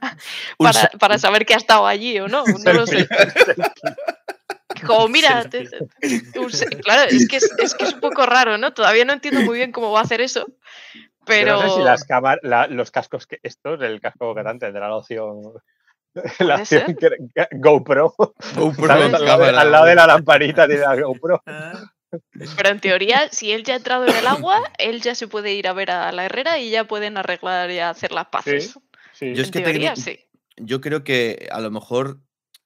[0.59, 2.45] para, para saber que ha estado allí o no.
[2.65, 3.07] No lo sé.
[4.87, 8.73] Como, mira, te- te- claro, es que es, es que es un poco raro, ¿no?
[8.73, 10.47] Todavía no entiendo muy bien cómo va a hacer eso.
[10.95, 11.63] Yo Pero.
[11.63, 14.97] no sé si las cámar- la- los cascos que estos, el casco Bocatán tendrá la
[14.97, 15.41] opción.
[16.41, 16.97] La que-
[17.53, 18.15] GoPro.
[18.57, 19.61] GoPro Al, lado de, cámara.
[19.61, 21.43] al lado de la lamparita tiene la GoPro.
[22.15, 22.19] Ah,
[22.59, 25.55] Pero en teoría, si él ya ha entrado en el agua, él ya se puede
[25.55, 28.79] ir a ver a la herrera y ya pueden arreglar y hacer las paces.
[29.15, 29.35] Sí.
[29.35, 30.21] Yo es en que teoría, tecnic- sí.
[30.59, 32.19] yo creo que a lo mejor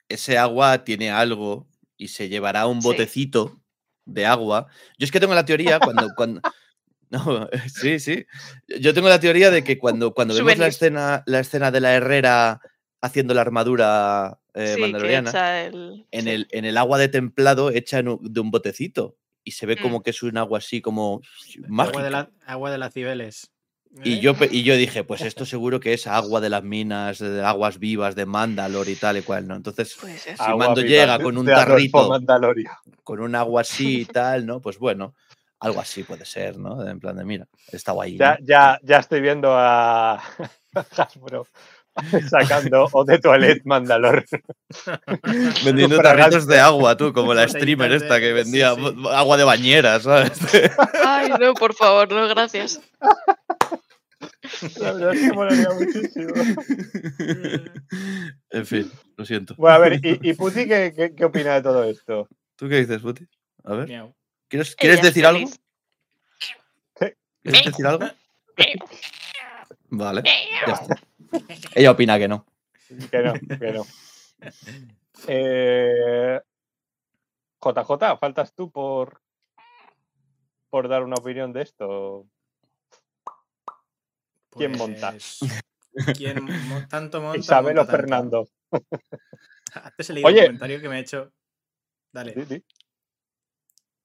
[0.08, 2.88] ese agua tiene algo y se llevará un Sí.
[2.88, 3.60] botecito
[4.04, 4.66] de agua.
[4.98, 6.08] Yo es que tengo la teoría cuando.
[6.16, 6.40] cuando
[7.10, 8.26] no, sí, sí.
[8.80, 11.94] Yo tengo la teoría de que cuando, cuando vemos la escena, la escena de la
[11.94, 12.60] herrera
[13.06, 16.06] haciendo la armadura eh, sí, mandaloriana, el.
[16.10, 16.30] en, sí.
[16.30, 19.16] el, en el agua de templado hecha en un- de un botecito.
[19.44, 19.80] Y se ve Mm.
[19.80, 22.02] como que es un agua así como agua, mágica.
[22.02, 23.50] de la, agua de las Cibeles.
[24.04, 24.20] Y ¿Eh?
[24.20, 27.42] yo, pe- y yo dije, pues esto seguro que es agua de las minas, de
[27.42, 29.54] aguas vivas de Mandalor y tal y cual, ¿no?
[29.56, 30.36] Entonces, Puede ser.
[30.36, 32.18] Si Agua Mando viva llega con un tarrito.
[33.04, 34.60] Con un agua así y tal, ¿no?
[34.60, 35.14] Pues bueno,
[35.60, 36.86] algo así puede ser, ¿no?
[36.86, 38.18] En plan de, mira, estaba ahí.
[38.18, 38.44] Ya, ¿no?
[38.46, 40.20] ya, ya estoy viendo a
[40.96, 41.46] Hasbro
[42.30, 44.24] sacando o de toilet Mandalor.
[45.64, 48.80] Vendiendo tarritos de agua, tú, como la streamer esta que vendía sí.
[49.12, 50.38] agua de bañera, ¿sabes?
[51.04, 52.80] Ay, no, por favor, no, gracias.
[54.78, 56.32] La verdad es que molaría muchísimo.
[58.50, 59.54] en fin, lo siento.
[59.56, 62.28] Bueno, a ver, ¿y, y Puti qué, qué, qué opina de todo esto?
[62.56, 63.26] ¿Tú qué dices, Buti?
[63.64, 64.14] A ver, Miau.
[64.48, 65.50] ¿quieres, ¿quieres decir algo?
[67.42, 68.06] ¿Quieres decir algo?
[69.90, 70.22] Vale,
[70.66, 70.96] ya está.
[71.74, 72.46] Ella opina que no.
[73.10, 73.84] Que no, que no.
[75.28, 76.40] Eh,
[77.60, 79.20] JJ, faltas tú por,
[80.70, 82.26] por dar una opinión de esto.
[84.50, 85.10] ¿Quién monta?
[85.12, 85.40] Pues,
[86.16, 87.38] ¿Quién mo- tanto monta?
[87.38, 87.92] Isabel o monta.
[87.92, 88.48] Fernando.
[89.74, 90.40] Antes he leído Oye.
[90.40, 91.32] un comentario que me ha hecho.
[92.12, 92.32] Dale.
[92.34, 92.64] Sí, sí.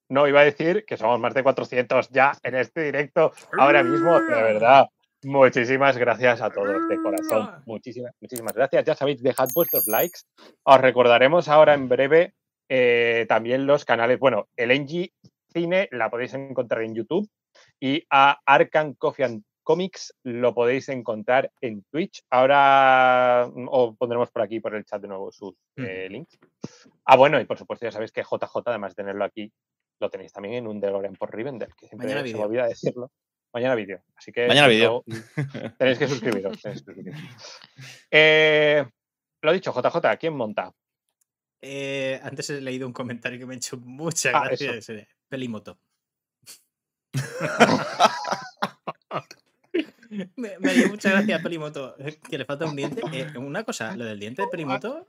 [0.09, 4.19] No, iba a decir que somos más de 400 ya en este directo ahora mismo.
[4.19, 4.87] De verdad,
[5.23, 7.63] muchísimas gracias a todos de corazón.
[7.65, 8.85] Muchísimas, muchísimas gracias.
[8.85, 10.21] Ya sabéis, dejad vuestros likes.
[10.63, 12.33] Os recordaremos ahora en breve
[12.69, 14.19] eh, también los canales.
[14.19, 15.11] Bueno, el NG
[15.53, 17.29] Cine la podéis encontrar en YouTube
[17.79, 22.23] y a Arcan Coffee and Comics lo podéis encontrar en Twitch.
[22.29, 26.39] Ahora mm, os pondremos por aquí, por el chat de nuevo, sus eh, links.
[27.05, 29.51] Ah, bueno, y por supuesto ya sabéis que JJ, además de tenerlo aquí,
[29.99, 33.11] lo tenéis también en un DeLorean por Rivendell, que siempre Mañana se me olvida decirlo.
[33.53, 34.01] Mañana vídeo.
[34.15, 35.03] Así que Mañana vídeo.
[35.77, 36.61] tenéis que suscribiros.
[36.61, 37.19] tenéis que suscribiros.
[38.09, 38.85] Eh,
[39.41, 40.71] lo dicho, JJ, ¿quién monta?
[41.61, 44.73] Eh, antes he leído un comentario que me ha hecho mucha Ah, gracia.
[45.29, 45.77] Pelimoto.
[50.35, 51.95] me, me dio mucha gracia Pelimoto.
[52.29, 53.01] Que le falta un diente.
[53.13, 55.07] Eh, una cosa, lo del diente de Pelimoto.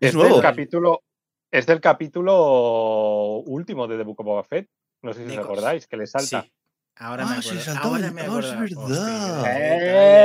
[0.00, 0.40] Es del nuevo.
[0.40, 1.02] capítulo,
[1.50, 4.68] es del capítulo último de The Book of Boba Fett.
[5.02, 5.44] No sé si os Necos.
[5.46, 6.42] acordáis, que le salta.
[6.42, 6.52] Sí.
[7.00, 7.64] Ahora me Ah, sí, acuerdo.
[7.64, 8.84] saltó ahora me ah, es verdad.
[8.84, 9.58] Hostia,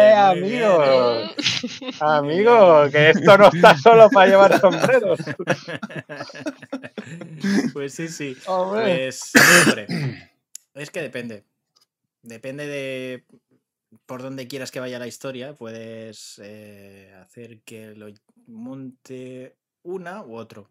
[0.09, 0.84] ¡Eh, amigo!
[1.99, 5.19] Amigo, que esto no está solo para llevar sombreros.
[7.74, 8.36] pues sí, sí.
[8.47, 8.84] Hombre.
[9.05, 9.32] Pues,
[9.67, 9.88] hombre,
[10.74, 11.43] es que depende.
[12.24, 13.26] Depende de
[14.05, 15.53] por dónde quieras que vaya la historia.
[15.53, 18.07] Puedes eh, hacer que lo
[18.47, 20.69] monte una u otro.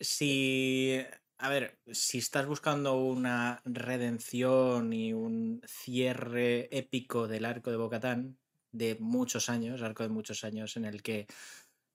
[0.00, 1.00] Si,
[1.38, 8.38] a ver, si estás buscando una redención y un cierre épico del arco de Bocatán
[8.72, 11.26] de muchos años, arco de muchos años en el que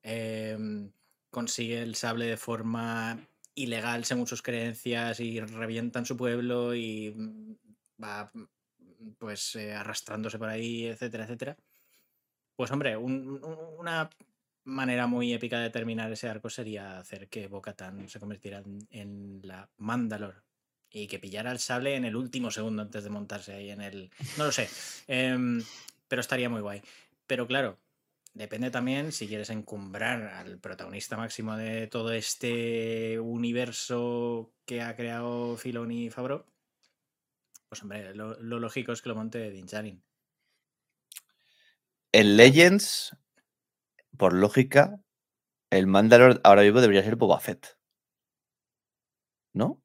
[0.03, 0.91] em,
[1.29, 3.19] consigue el sable de forma
[3.55, 7.55] ilegal según sus creencias y revientan su pueblo y mm,
[8.03, 11.57] va mm, pues eh, arrastrándose por ahí, etcétera, etcétera.
[12.55, 14.09] Pues hombre, un- un- una
[14.63, 19.69] manera muy épica de terminar ese arco sería hacer que Bo-Katan se convirtiera en, la
[19.77, 20.43] Mandalor
[20.89, 24.11] y que pillara el sable en el último segundo antes de montarse ahí en el...
[24.37, 24.69] No lo sé,
[25.07, 25.63] em,
[26.07, 26.81] pero estaría muy guay.
[27.27, 27.79] Pero claro,
[28.33, 35.57] Depende también si quieres encumbrar al protagonista máximo de todo este universo que ha creado
[35.57, 36.45] Filoni y Fabro.
[37.67, 40.01] Pues hombre, lo, lo lógico es que lo monte Din Djarin.
[42.13, 43.15] En Legends,
[44.21, 45.01] por lógica,
[45.71, 47.75] el Mandalor ahora mismo debería ser Boba Fett.
[49.55, 49.81] ¿No?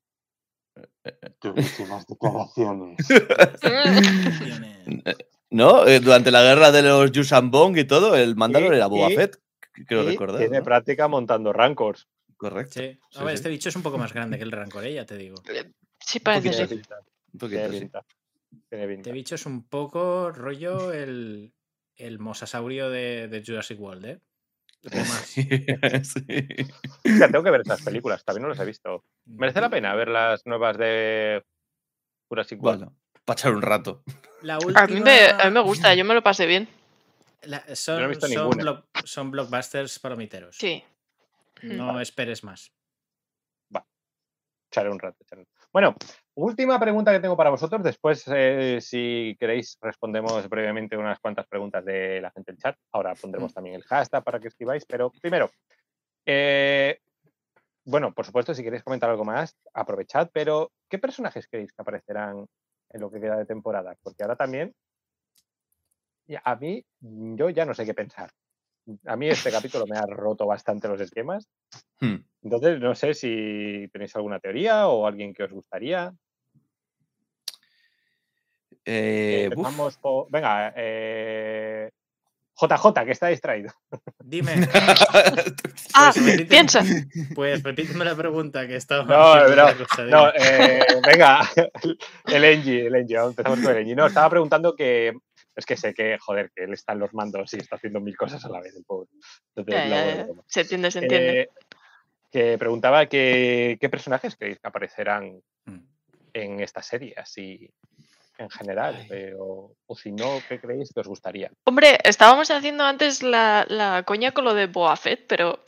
[1.40, 2.98] Durísimas declaraciones.
[5.50, 5.86] ¿No?
[5.86, 9.16] Eh, Durante la guerra de los Yusambong y todo, el Mandalor Y- era Boba y-
[9.16, 9.40] Fett.
[9.86, 10.38] Creo recordar.
[10.40, 10.64] tiene ¿no?
[10.64, 12.08] práctica montando rancors.
[12.36, 12.80] Correcto.
[12.80, 12.98] Sí.
[13.14, 13.34] A ver, sí.
[13.36, 14.92] este bicho es un poco más grande que el Rancor, ¿eh?
[14.92, 15.36] ya te digo.
[15.98, 16.96] Sí, parece pinta,
[17.32, 17.80] Un poquito, tiene sí.
[17.80, 18.04] pinta.
[18.68, 19.00] Tiene pinta.
[19.00, 21.54] Este bicho es un poco rollo el,
[21.96, 24.20] el mosasaurio de, de Jurassic World, ¿eh?
[27.02, 29.04] Tengo que ver estas películas, también no las he visto.
[29.26, 31.44] ¿Merece la pena ver las nuevas de
[32.28, 32.78] Jurassic World?
[32.80, 34.02] Bueno, para echar un rato.
[34.42, 36.68] La A mí, me, a mí me gusta, yo me lo pasé bien.
[37.42, 38.62] la- no he son, visto son, ninguna.
[38.62, 40.56] block- son blockbusters palomiteros.
[40.56, 40.82] Sí.
[41.62, 42.72] No esperes más.
[44.70, 45.16] Echaré un rato.
[45.22, 45.94] echaré Bueno,
[46.36, 47.82] última pregunta que tengo para vosotros.
[47.82, 52.76] Después, eh, si queréis, respondemos brevemente unas cuantas preguntas de la gente del chat.
[52.92, 54.84] Ahora pondremos también el hashtag para que escribáis.
[54.86, 55.50] Pero primero,
[56.24, 57.00] eh,
[57.84, 60.30] bueno, por supuesto, si queréis comentar algo más, aprovechad.
[60.32, 62.46] Pero, ¿qué personajes creéis que aparecerán
[62.90, 63.96] en lo que queda de temporada?
[64.02, 64.74] Porque ahora también,
[66.44, 68.30] a mí, yo ya no sé qué pensar.
[69.06, 71.48] A mí este capítulo me ha roto bastante los esquemas.
[72.00, 72.16] Hmm.
[72.42, 76.14] Entonces, no sé si tenéis alguna teoría o alguien que os gustaría.
[78.86, 81.90] Eh, uf, Empezamos por- Venga, eh,
[82.58, 83.72] JJ, que está distraído.
[84.24, 84.52] Dime,
[85.94, 86.82] Ah, Pues repite- piensa.
[87.34, 89.04] pues repíteme la pregunta que estaba.
[89.04, 91.40] No, no, cosa, No, eh, venga,
[92.26, 93.94] el Engie, el Engie, vamos, empezamos con el Engie.
[93.96, 95.12] No, estaba preguntando que.
[95.54, 98.14] Es que sé que, joder, que él está en los mandos y está haciendo mil
[98.14, 99.08] cosas a la vez, el pobre.
[99.54, 100.26] Entonces, Ya, ya, ya.
[100.46, 101.40] Se entiende, se entiende.
[101.40, 101.48] Eh,
[102.30, 105.78] que preguntaba que, qué personajes creéis que aparecerán Mm.
[106.34, 107.70] en esta serie, así
[108.38, 111.50] en general, eh, o, o si no, ¿qué creéis que os gustaría?
[111.64, 115.64] Hombre, estábamos haciendo antes la, la coña con lo de Boa Fett, pero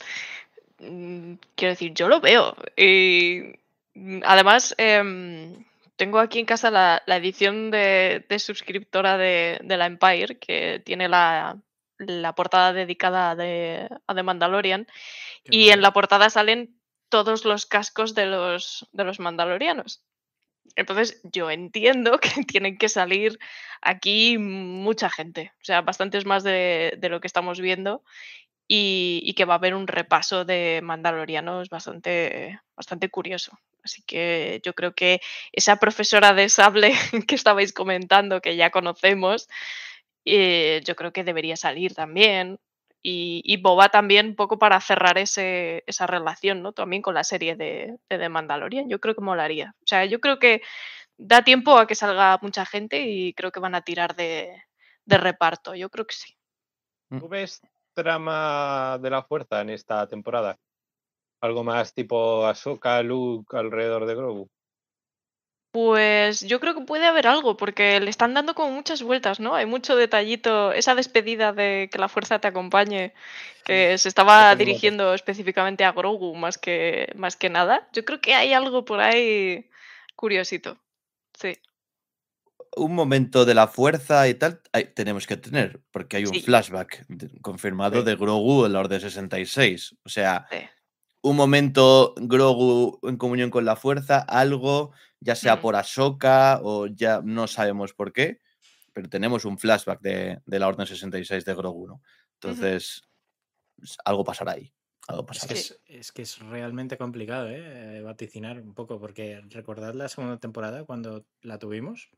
[0.79, 2.55] mm, quiero decir, yo lo veo.
[2.77, 3.53] Y
[3.95, 5.65] mm, además, em,
[5.95, 10.81] tengo aquí en casa la, la edición de, de suscriptora de, de la Empire, que
[10.85, 11.57] tiene la,
[11.97, 14.87] la portada dedicada a de, a The Mandalorian.
[15.43, 20.03] Qué Y en la portada salen todos los cascos de los, de los mandalorianos.
[20.75, 23.39] Entonces, yo entiendo que tienen que salir
[23.81, 28.03] aquí mucha gente, o sea, bastantes más de, de lo que estamos viendo
[28.67, 33.57] y, y que va a haber un repaso de mandalorianos bastante, bastante curioso.
[33.83, 36.93] Así que yo creo que esa profesora de sable
[37.27, 39.47] que estabais comentando, que ya conocemos,
[40.25, 42.59] eh, yo creo que debería salir también.
[43.01, 46.73] Y, y Boba también, un poco para cerrar ese, esa relación, ¿no?
[46.73, 48.89] También con la serie de, de The Mandalorian.
[48.89, 49.73] Yo creo que molaría.
[49.81, 50.61] O sea, yo creo que
[51.17, 54.63] da tiempo a que salga mucha gente y creo que van a tirar de,
[55.05, 55.75] de reparto.
[55.75, 56.35] Yo creo que sí.
[57.09, 57.61] ¿Tú ves
[57.93, 60.57] trama de la fuerza en esta temporada?
[61.41, 64.49] Algo más tipo Ahsoka, Luke alrededor de Grogu.
[65.71, 69.53] Pues yo creo que puede haber algo, porque le están dando como muchas vueltas, ¿no?
[69.53, 73.13] Hay mucho detallito, esa despedida de que la fuerza te acompañe,
[73.65, 77.87] que se estaba dirigiendo específicamente a Grogu más que, más que nada.
[77.93, 79.69] Yo creo que hay algo por ahí
[80.15, 80.77] curiosito.
[81.39, 81.55] Sí.
[82.77, 86.41] un momento de la fuerza y tal, hay- tenemos que tener, porque hay un Sí.
[86.41, 87.03] flashback
[87.41, 88.05] confirmado Sí.
[88.05, 89.95] de Grogu en la Orden 66.
[90.05, 90.57] O sea, Sí.
[91.21, 97.21] Un momento Grogu en comunión con la fuerza, algo, ya sea por Ahsoka o ya
[97.23, 98.39] no sabemos por qué,
[98.93, 102.01] pero tenemos un flashback de, de la Orden 66 de Grogu, ¿no?
[102.35, 103.01] Entonces,
[104.05, 104.73] algo pasará ahí.
[105.07, 108.01] Algo Es que es, que es realmente complicado, ¿eh?
[108.01, 112.09] Vaticinar un poco, porque recordad la segunda temporada cuando la tuvimos.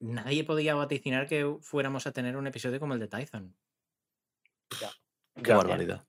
[0.00, 3.54] Nadie podía vaticinar que fuéramos a tener un episodio como el de Tython.
[5.42, 6.06] Qué barbaridad.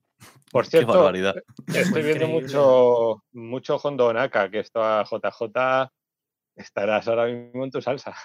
[0.52, 1.36] Por Qué cierto, barbaridad.
[1.68, 2.42] estoy viendo increíble.
[2.42, 5.92] mucho, mucho Hondo Naka, que esto a JJ
[6.56, 8.16] estarás ahora mismo en tu salsa.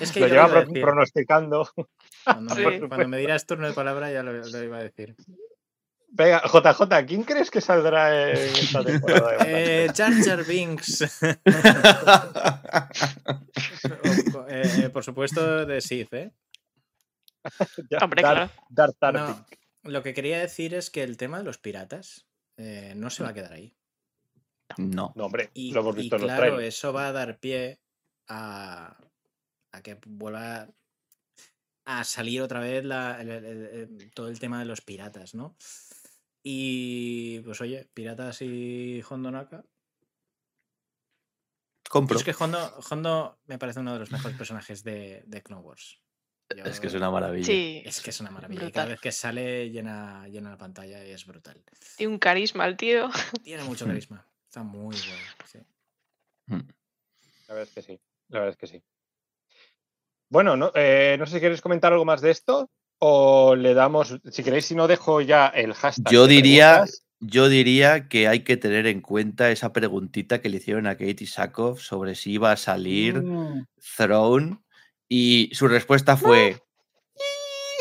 [0.00, 1.68] Es que Lo yo lleva pro- pronosticando.
[2.24, 2.88] cuando, me, Sí.
[2.88, 5.14] cuando me dieras turno de palabra ya lo, lo iba a decir.
[6.12, 9.44] Venga, JJ, ¿quién crees que saldrá en esta temporada?
[9.44, 11.04] de Eh, Jar Binks.
[14.34, 16.30] O, eh, por supuesto de Sith, ¿eh?
[17.90, 19.18] Ya, Hombre, Darth- claro.
[19.18, 19.46] No.
[19.82, 22.26] Lo que quería decir es que el tema de los piratas
[22.56, 23.74] eh, no se va a quedar ahí.
[24.78, 25.12] no.
[25.16, 27.80] No, hombre, Y, lo hemos y visto en los claro, eso va a dar pie
[28.28, 28.96] a,
[29.72, 30.68] a que vuelva
[31.86, 35.56] a salir otra vez la- el- el- el- todo el tema de los piratas, ¿no?
[36.42, 39.64] Y pues oye, piratas y Hondo Naka.
[41.88, 42.18] Compro.
[42.18, 46.00] es que Hondo, Hondo me parece uno de los mejores personajes de, de Clone Wars.
[46.56, 47.44] Yo- Es que es una maravilla.
[47.46, 47.82] Sí.
[47.84, 48.64] es que es una maravilla.
[48.66, 51.62] y Cada vez que sale llena, llena la pantalla y es brutal.
[51.96, 53.08] Tiene un carisma el tío.
[53.44, 53.88] Tiene mucho Mm.
[53.88, 54.26] carisma.
[54.48, 55.22] Está muy bueno.
[55.50, 55.58] sí.
[56.46, 56.68] Mm.
[57.48, 58.00] La verdad es que sí.
[58.28, 58.82] La verdad es que sí.
[60.28, 64.18] Bueno, no, eh, no sé si queréis comentar algo más de esto o le damos,
[64.30, 66.12] si queréis, si no dejo ya el hashtag.
[66.12, 66.84] Yo diría-.
[67.22, 71.26] Yo diría que hay que tener en cuenta esa preguntita que le hicieron a Katie
[71.26, 74.58] Sackhoff sobre si iba a salir Mm, Throne
[75.10, 76.58] y su respuesta fue...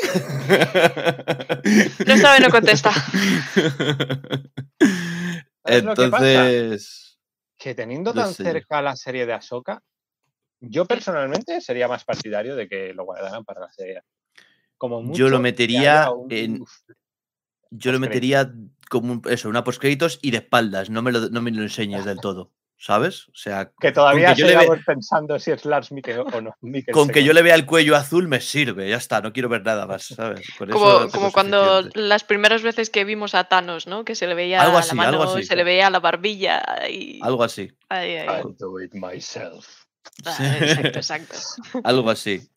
[2.07, 2.91] No sabe, no contesta.
[5.65, 7.19] Entonces,
[7.57, 8.43] que teniendo No tan sé.
[8.43, 9.81] cerca la serie de Ahsoka,
[10.61, 14.01] yo personalmente sería más partidario de que lo guardaran para la serie.
[14.77, 16.63] Como mucho, yo lo metería un- en...
[17.71, 18.51] Yo lo metería
[18.89, 22.03] como un- eso, una postcréditos y de espaldas, no me lo, no me lo enseñes
[22.05, 22.51] del todo,
[22.81, 23.27] ¿sabes?
[23.27, 26.55] O sea, que todavía yo le ve- sigamos pensando si es Lars Mikkel o no.
[26.93, 29.63] Con que yo le vea el cuello azul me sirve, ya está, no quiero ver
[29.65, 30.47] nada más, ¿sabes?
[30.57, 31.99] Como, cuando suficiente.
[32.07, 34.05] las primeras veces que vimos a Thanos, ¿no?
[34.05, 35.43] Que se le veía Algo la así, mano, algo así.
[35.43, 37.19] se le veía la barbilla y...
[37.21, 38.41] Algo así, Ay, ay, ay.
[38.43, 39.67] I'll do it myself.
[40.25, 41.35] Ah, Exacto, exacto.
[41.83, 42.49] algo así.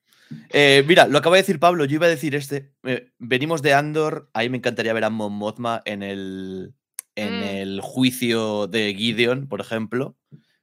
[0.51, 2.73] Eh, mira, lo acaba de decir Pablo, yo iba a decir este.
[2.85, 6.73] eh, venimos de Andor, ahí me encantaría ver a Mon Mothma en el,
[7.17, 7.43] en Mm.
[7.45, 10.17] el juicio de Gideon, por ejemplo.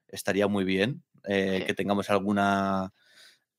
[0.07, 1.65] Estaría muy bien eh, Sí.
[1.67, 2.93] que tengamos alguna,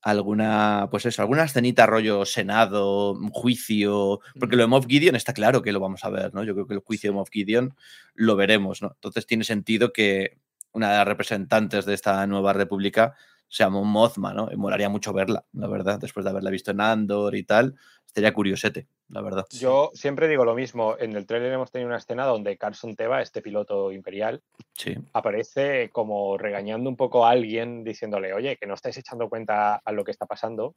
[0.02, 5.32] alguna, pues eso, alguna escenita rollo senado, un juicio, porque lo de Moff Gideon está
[5.34, 6.42] claro que lo vamos a ver, ¿no?
[6.42, 7.74] Yo creo que el juicio de Moff Gideon
[8.14, 8.92] lo veremos, ¿no?
[8.94, 10.38] Entonces tiene sentido que
[10.72, 13.14] una de las representantes de esta nueva república
[13.50, 14.48] sea Mon Mothma, ¿no?
[14.50, 17.74] Y molaría mucho verla, la verdad, después de haberla visto en Andor y tal.
[18.06, 19.44] Estaría curiosete, la verdad.
[19.50, 20.96] Yo siempre digo lo mismo.
[20.98, 24.40] En el trailer hemos tenido una escena donde Carson Teva, este piloto imperial,
[24.74, 24.94] Sí.
[25.12, 29.92] aparece como regañando un poco a alguien, diciéndole, oye, que no estáis echando cuenta a
[29.92, 30.76] lo que está pasando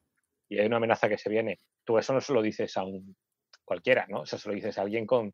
[0.49, 1.59] y hay una amenaza que se viene.
[1.85, 3.15] Tú eso no se lo dices a un
[3.65, 4.23] cualquiera, ¿no?
[4.23, 5.33] Eso se lo dices a alguien con,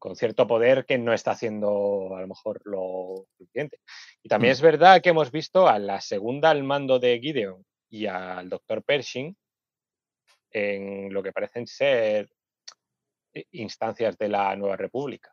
[0.00, 3.78] con cierto poder que no está haciendo a lo mejor lo suficiente.
[4.22, 4.54] Y también Mm.
[4.54, 8.82] es verdad que hemos visto a la segunda al mando de Gideon y al doctor
[8.82, 9.36] Pershing
[10.50, 12.28] en lo que parecen ser
[13.34, 15.32] eh, instancias de la Nueva República.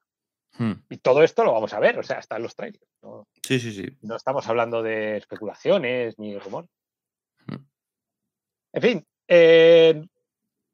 [0.59, 0.73] Hmm.
[0.89, 2.85] Y todo esto lo vamos a ver, o sea, está en los trailers.
[3.01, 3.27] ¿no?
[3.41, 3.85] Sí, sí, sí.
[4.01, 6.69] No estamos hablando de especulaciones ni rumores.
[7.47, 7.65] Mm.
[8.73, 10.03] En fin, eh,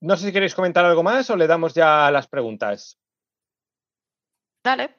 [0.01, 2.97] no sé si queréis comentar algo más o le damos ya a las preguntas.
[4.64, 4.89] Dale.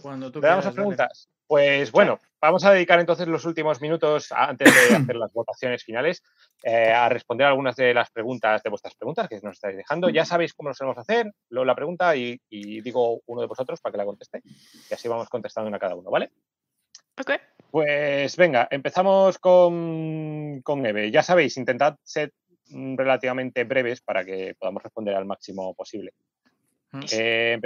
[0.00, 0.76] Cuando tú ¿Le damos a dale.
[0.76, 1.28] preguntas?
[1.46, 5.84] Pues bueno, vamos a dedicar entonces los últimos minutos a- antes de hacer las votaciones
[5.84, 6.22] finales
[6.62, 10.08] eh, a responder algunas de las preguntas de vuestras preguntas que nos estáis dejando.
[10.08, 13.80] Ya sabéis cómo lo solemos hacer, leo la pregunta y, y digo uno de vosotros
[13.80, 14.40] para que la conteste
[14.90, 16.30] y así vamos contestando una cada uno, ¿vale?
[17.20, 17.32] Ok.
[17.70, 21.10] Pues venga, empezamos con, con Eve.
[21.10, 22.32] Ya sabéis, intentad ser
[22.70, 26.12] mm, relativamente breves para que podamos responder al máximo posible.
[27.10, 27.58] Eh,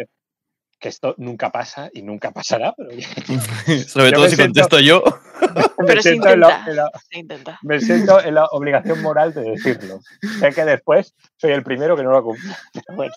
[0.79, 3.07] que esto nunca pasa y nunca pasará, pero ya-
[3.89, 5.03] Sobre todo si siento- contesto yo.
[5.79, 6.71] me Pero se siento en la- intenta.
[6.71, 7.59] en la- Se intenta.
[7.63, 10.01] me siento en la obligación moral de decirlo.
[10.41, 12.51] Sé que después soy el primero que no lo cumple.
[12.95, 13.13] bueno.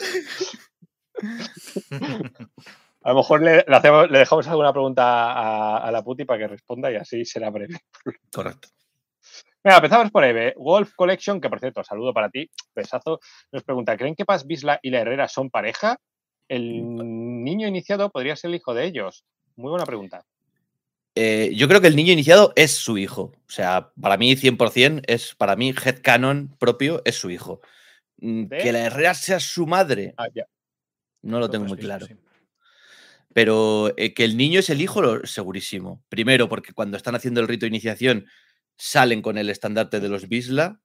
[3.01, 6.39] A lo mejor le, le hacemos- le dejamos alguna pregunta a, a la puti para
[6.39, 7.77] que responda y así será breve.
[8.33, 8.69] Correcto.
[9.63, 10.53] Venga, empezamos por Eve.
[10.57, 13.19] Wolf Collection, que por cierto, saludo para ti, besazo,
[13.51, 15.97] nos pregunta, ¿creen que Paz Bisla y la Herrera son pareja?
[16.49, 16.95] El
[17.43, 19.23] niño iniciado podría ser el hijo de ellos.
[19.55, 20.25] Muy buena pregunta.
[21.15, 23.31] Eh, yo creo que el niño iniciado es su hijo.
[23.47, 27.61] O sea, para mí 100% es, para mí, headcanon propio es su hijo.
[28.17, 28.57] Mm, ¿De?
[28.57, 30.45] Que la Herrera sea su madre, Ah, ya.
[31.21, 32.05] no lo tengo muy sí, claro.
[32.07, 32.15] sí.
[33.33, 36.03] Pero eh, que el niño es el hijo, lo- segurísimo.
[36.09, 38.25] Primero, porque cuando están haciendo el rito de iniciación
[38.77, 40.79] salen con el estandarte de los Bisla.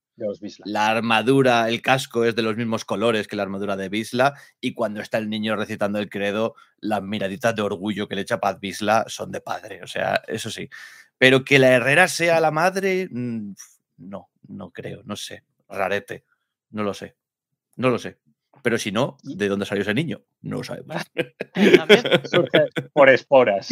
[0.65, 4.35] La armadura, el casco es de los mismos colores que la armadura de Bisla.
[4.61, 8.41] Y cuando está el niño recitando el credo, las miraditas de orgullo que le echa
[8.41, 9.83] Paz Bisla son de padre.
[9.83, 10.69] O sea, eso sí.
[11.19, 13.55] Pero que la Herrera sea la madre, mm,
[13.99, 15.45] no, no creo, no sé.
[15.69, 16.25] Rarete.
[16.71, 17.17] No lo sé.
[17.77, 18.19] No lo sé.
[18.65, 20.23] Pero si no, ¿de dónde salió ese niño?
[20.41, 20.97] No lo sabemos.
[22.25, 23.69] Surge por esporas.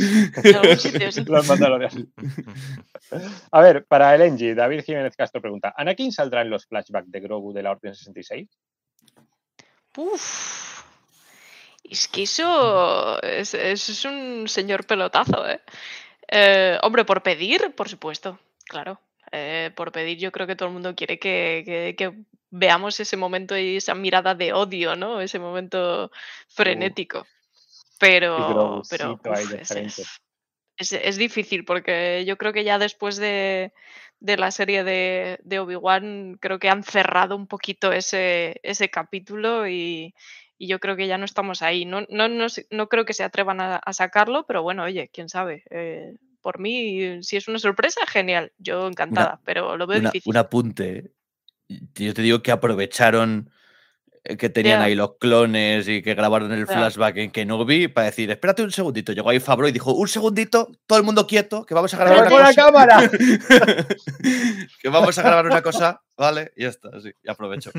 [3.50, 7.20] A ver, para el Engie, David Jiménez Castro pregunta: ¿Anakin saldrá en los flashbacks de
[7.20, 8.50] Grogu de la Orden 66?
[9.96, 10.82] Uf.
[11.84, 15.62] Es que eso es, un señor pelotazo, ¿eh?
[16.28, 19.00] Eh, Hombre, por pedir, por supuesto, claro.
[19.32, 22.12] Eh, por pedir, yo creo que todo el mundo quiere que, que- que
[22.52, 25.20] veamos ese momento y esa mirada de odio, ¿no?
[25.20, 26.10] Ese momento
[26.48, 27.26] frenético.
[27.98, 29.20] Pero, pero uf,
[29.54, 29.98] es,
[30.76, 33.72] es- es- difícil porque yo creo que ya después de,
[34.20, 39.66] de la serie de, de Obi-Wan, creo que han cerrado un poquito ese, ese capítulo
[39.68, 40.14] y,
[40.58, 41.84] y yo creo que ya no estamos ahí.
[41.86, 45.28] No, no, no, no creo que se atrevan a, a sacarlo, pero bueno, oye, quién
[45.28, 45.62] sabe.
[45.70, 48.52] Eh, por mí, si es una sorpresa, genial.
[48.58, 50.30] Yo encantada, pero lo veo Una- difícil.
[50.30, 51.12] un apunte.
[51.68, 53.50] Yo te digo que aprovecharon
[54.38, 56.72] que tenían ahí los clones y que grabaron el Ya.
[56.74, 59.12] flashback en Kenobi para decir, espérate un segundito.
[59.12, 62.24] Llegó ahí Fabro y dijo, un segundito, todo el mundo quieto, que vamos a grabar
[62.24, 62.64] ¡Pero una con la cosa.
[62.64, 63.10] cámara!
[64.80, 66.52] que vamos a grabar una cosa, ¿vale?
[66.56, 67.70] Y ya está, sí, y aprovecho.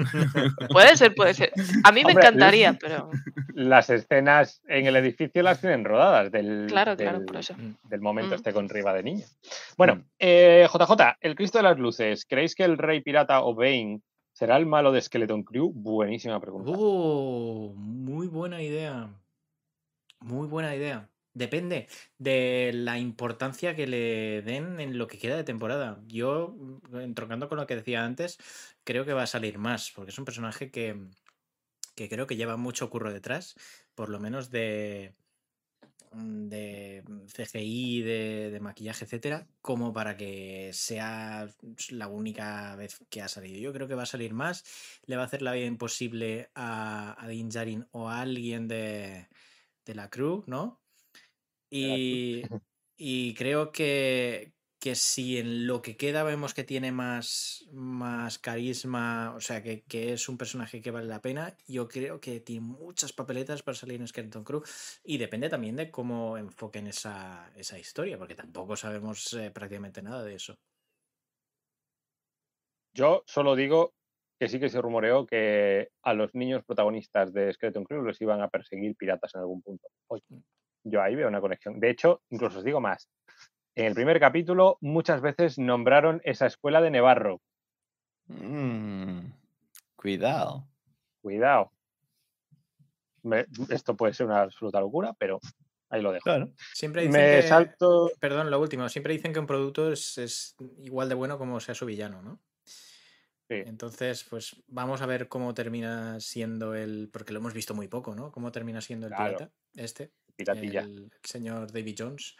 [0.70, 1.52] Puede ser, puede ser.
[1.84, 3.10] A mí me encantaría, pero
[3.54, 7.56] Las escenas en el edificio las tienen rodadas del, claro, claro, por eso.
[7.84, 8.36] del momento Mm.
[8.36, 9.26] este con Riva de niña.
[9.78, 14.02] Bueno, eh, JJ, el Cristo de las Luces, ¿creéis que el Rey Pirata o Bane
[14.34, 15.71] será el malo de Skeleton Crew?
[15.73, 16.71] Buenísima pregunta.
[16.75, 19.09] Oh, muy buena idea.
[20.19, 21.09] Muy buena idea.
[21.34, 21.88] Depende
[22.19, 25.99] de la importancia que le den en lo que queda de temporada.
[26.07, 28.38] Yo, mm, entroncando con lo que decía antes,
[28.84, 30.95] creo que va a salir más, porque es un personaje que,
[31.95, 33.55] que creo que lleva mucho curro detrás,
[33.95, 35.15] por lo menos de,
[36.14, 41.47] de CGI, de, de maquillaje, etcétera, como para que sea
[41.89, 43.59] la única vez que ha salido.
[43.59, 44.64] Yo creo que va a salir más,
[45.05, 49.28] le va a hacer la vida imposible a, a Din Djarin o a alguien de,
[49.86, 50.82] de la crew, ¿no?
[51.70, 52.43] Y,
[52.97, 54.53] y creo que,
[54.84, 59.84] que si en lo que queda vemos que tiene más, más carisma, o sea, que,
[59.84, 63.75] que es un personaje que vale la pena, yo creo que tiene muchas papeletas para
[63.75, 64.61] salir en Skeleton Crew
[65.05, 70.21] y depende también de cómo enfoquen esa, esa historia, porque tampoco sabemos eh, prácticamente nada
[70.21, 70.57] de eso.
[72.93, 73.93] Yo solo digo
[74.38, 78.41] que sí que se rumoreó que a los niños protagonistas de Skeleton Crew los iban
[78.41, 79.88] a perseguir piratas en algún punto.
[80.07, 80.25] Oye,
[80.84, 81.79] yo ahí veo una conexión.
[81.79, 83.07] De hecho, incluso os digo más.
[83.76, 87.41] En el primer capítulo muchas veces nombraron esa escuela de Nevarro.
[88.28, 89.32] Mm,
[89.95, 90.67] cuidado.
[91.21, 91.71] Cuidado.
[93.24, 95.39] Me- esto puede ser una absoluta locura, pero
[95.89, 96.24] ahí lo dejo.
[96.24, 96.51] Claro.
[96.74, 98.11] Siempre dicen Me que, salto.
[98.19, 101.74] perdón, lo último, siempre dicen que un producto es, es igual de bueno como sea
[101.74, 102.39] su villano, ¿no?
[102.65, 103.55] Sí.
[103.65, 108.15] Entonces, pues vamos a ver cómo termina siendo el, porque lo hemos visto muy poco,
[108.15, 108.32] ¿no?
[108.32, 109.38] Cómo termina siendo el Claro.
[109.38, 110.82] pirata, este, Piratilla.
[110.82, 112.36] el, el señor David Jones.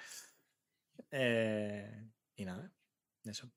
[1.11, 2.71] Eh, y nada,
[3.25, 3.49] eso.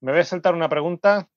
[0.00, 1.28] Me voy a saltar una pregunta.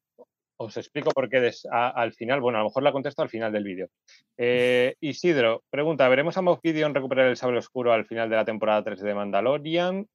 [0.57, 2.39] Os explico por qué des- a- al final.
[2.39, 3.89] Bueno, a lo mejor la contesto al final del vídeo.
[4.38, 8.45] Eh, Isidro, pregunta: ¿veremos a Moff Gideon recuperar el sable oscuro al final de la
[8.45, 10.07] temporada 3 de Mandalorian?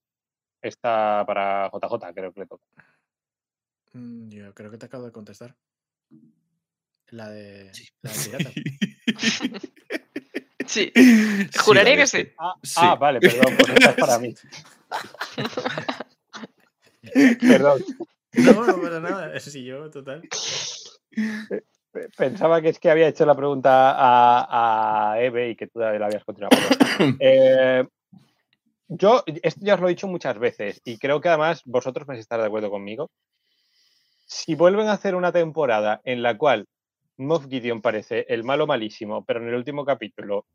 [0.62, 2.64] Está para JJ, creo que le toca.
[3.92, 5.54] Mm, Yo creo que te acabo de contestar.
[7.10, 7.88] La de, Sí.
[8.02, 8.50] la del pirata.
[10.68, 12.28] Sí, Sí, Juraría que sí.
[12.38, 12.74] Ah, Sí.
[12.76, 14.34] ah, vale, perdón, pues esta es para mí.
[17.40, 17.82] Perdón,
[18.34, 19.40] No, no pasa nada.
[19.40, 20.22] Si yo, total.
[21.90, 25.80] pe- pensaba que es que había hecho la pregunta a, a Eve y que tú
[25.80, 26.56] la habías continuado.
[27.20, 27.84] Eh,
[28.88, 32.18] yo, esto ya os lo he dicho muchas veces y creo que además vosotros vais
[32.18, 33.10] a estar de acuerdo conmigo.
[34.26, 36.66] Si vuelven a hacer una temporada en la cual
[37.18, 40.46] Moff Gideon parece el malo malísimo, pero en el último capítulo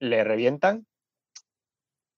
[0.00, 0.86] le revientan,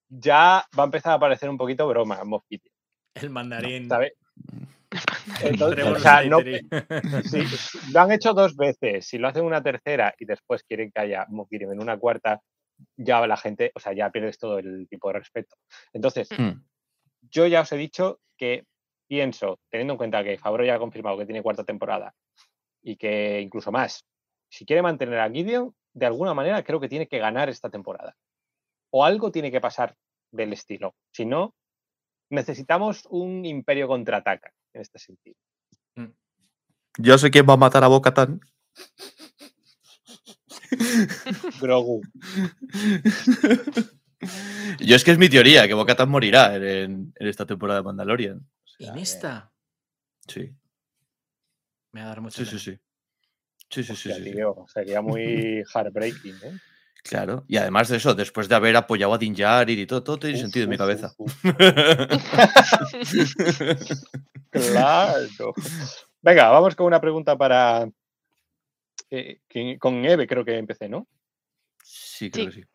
[0.09, 2.75] ya va a empezar a parecer un poquito broma Moff Gideon,
[3.15, 3.89] El mandarín.
[3.89, 4.13] ¿sabes?
[5.43, 6.69] Entonces, o sea, no, Slattery.
[7.25, 9.07] Sí, lo han hecho dos veces.
[9.07, 12.41] Si lo hacen una tercera y después quieren que haya Moff Gideon en una cuarta,
[12.97, 15.57] ya la gente, o sea, ya pierdes todo el tipo de respeto.
[15.93, 16.63] Entonces, Mm.
[17.31, 18.65] yo ya os he dicho que
[19.07, 22.15] pienso, teniendo en cuenta que Favreau ya ha confirmado que tiene cuarta temporada
[22.83, 24.05] y que incluso más,
[24.51, 28.17] si quiere mantener a Gideon, de alguna manera creo que tiene que ganar esta temporada.
[28.91, 29.97] O algo tiene que pasar
[30.31, 30.95] del estilo.
[31.13, 31.55] Si no,
[32.31, 35.37] necesitamos un imperio contraataca en este sentido.
[37.01, 38.41] Yo sé quién va a matar a Bocatan.
[41.61, 42.03] Grogu.
[44.81, 48.39] Yo es que es mi teoría, que Bocatan morirá en, en esta temporada de Mandalorian.
[48.39, 49.53] O sea, En esta.
[50.27, 50.53] Sí,
[51.93, 52.45] Me va a dar mucho.
[52.45, 52.79] sí, sí, sí.
[53.71, 54.33] Sí, sí, sí, Hostia, sí, sí.
[54.33, 56.59] tío, sería muy heartbreaking, ¿eh?
[57.03, 57.45] Claro.
[57.49, 60.37] Y además de eso, después de haber apoyado a Din Djarin y todo, todo tiene
[60.37, 61.13] Uf, sentido en mi cabeza.
[61.17, 61.45] uf.
[64.51, 65.55] Claro.
[66.23, 67.89] Venga, vamos con una pregunta para.
[69.11, 69.41] eh,
[69.79, 71.07] con Eve, creo que empecé, ¿no?
[71.85, 72.51] sí, creo Sí.
[72.57, 72.69] que sí.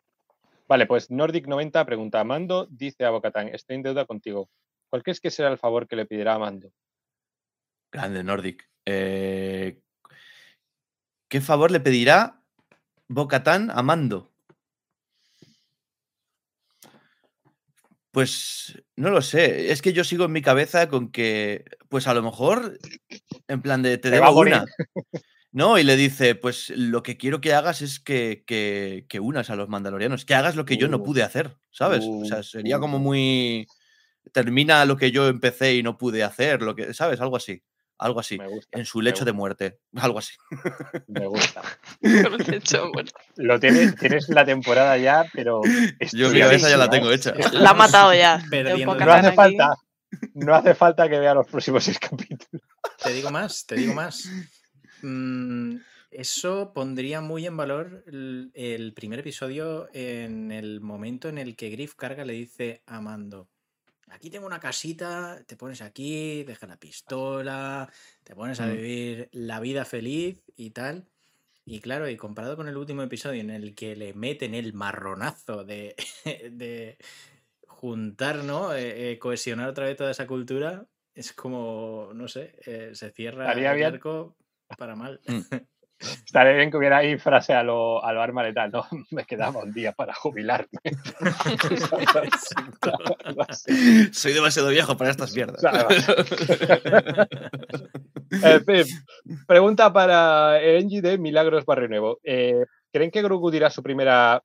[0.66, 4.48] Vale, pues Nordic90 pregunta: Mando dice a Bocatán, estoy en deuda contigo.
[4.88, 6.72] ¿Cuál crees que será el favor que le pedirá a Mando?
[7.92, 8.66] Grande Nordic.
[8.86, 9.80] Eh,
[11.28, 12.42] ¿Qué favor le pedirá
[13.08, 14.32] Bocatán a Mando?
[18.10, 19.72] Pues no lo sé.
[19.72, 22.78] Es que yo sigo en mi cabeza con que, pues a lo mejor,
[23.48, 24.64] en plan de te debo una.
[25.50, 29.50] No, y le dice, pues lo que quiero que hagas es que, que, que unas
[29.50, 32.04] a los mandalorianos, que hagas lo que yo no Uh, pude hacer, ¿sabes?
[32.04, 33.66] O sea, uh, sería uh, como muy...
[34.32, 37.20] Termina lo que yo empecé y no pude hacer, lo que, ¿sabes?
[37.20, 37.62] Algo así.
[37.98, 38.36] Algo así.
[38.38, 38.78] Gusta.
[38.78, 39.78] En su lecho de muerte.
[39.96, 40.34] Algo así.
[41.06, 41.62] Me gusta.
[43.36, 45.60] Lo tienes, tienes la temporada ya, pero.
[46.12, 47.14] Yo mi cabeza ya la tengo ¿eh?
[47.14, 47.34] hecha.
[47.52, 48.42] La ha matado ya.
[48.50, 49.36] Perdiendo No hace aquí.
[49.36, 49.74] falta.
[50.34, 52.62] No hace falta que vea los próximos seis capítulos.
[53.02, 54.28] Te digo más, te digo más.
[55.02, 55.76] Mm,
[56.10, 61.70] eso pondría muy en valor el, el primer episodio en el momento en el que
[61.70, 63.48] Griff carga le dice a Mando.
[64.14, 67.90] Aquí tengo una casita, te pones aquí, deja la pistola,
[68.22, 68.70] te pones a Mm.
[68.70, 71.08] vivir la vida feliz y tal.
[71.64, 75.64] Y claro, y comparado con el último episodio en el que le meten el marronazo
[75.64, 75.96] de,
[76.52, 76.98] de
[77.68, 78.74] juntar, ¿no?
[78.74, 83.66] Eh, eh, cohesionar otra vez toda esa cultura, es como, no sé, eh, se cierra
[83.68, 84.36] el arco
[84.76, 85.20] para mal.
[86.26, 88.86] Estaría bien que hubiera ahí frase a lo, a lo arma letal, ¿no?
[89.10, 90.68] Me quedaba un día para jubilarme.
[94.12, 95.62] Soy demasiado viejo para estas mierdas.
[98.42, 98.84] En fin,
[99.46, 102.18] pregunta para Engie de Milagros Barrio Nuevo.
[102.24, 104.42] Eh, ¿Creen que Grogu dirá su primera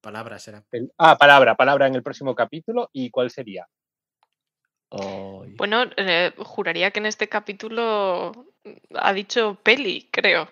[0.00, 0.62] Palabras será.
[0.72, 2.88] el- ah, palabra, palabra en el próximo capítulo?
[2.92, 3.66] ¿Y cuál sería?
[4.90, 8.32] Bueno, eh, juraría que en este capítulo
[8.94, 10.48] ha dicho peli, creo.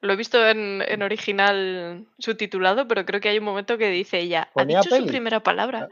[0.00, 4.20] Lo he visto en, en original subtitulado, pero creo que hay un momento que dice
[4.20, 5.88] ella, ha ¿Ponía dicho su primera palabra.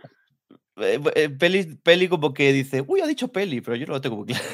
[0.79, 4.01] Eh, eh, peli, peli como que dice, uy, ha dicho peli, pero yo no lo
[4.01, 4.45] tengo muy claro.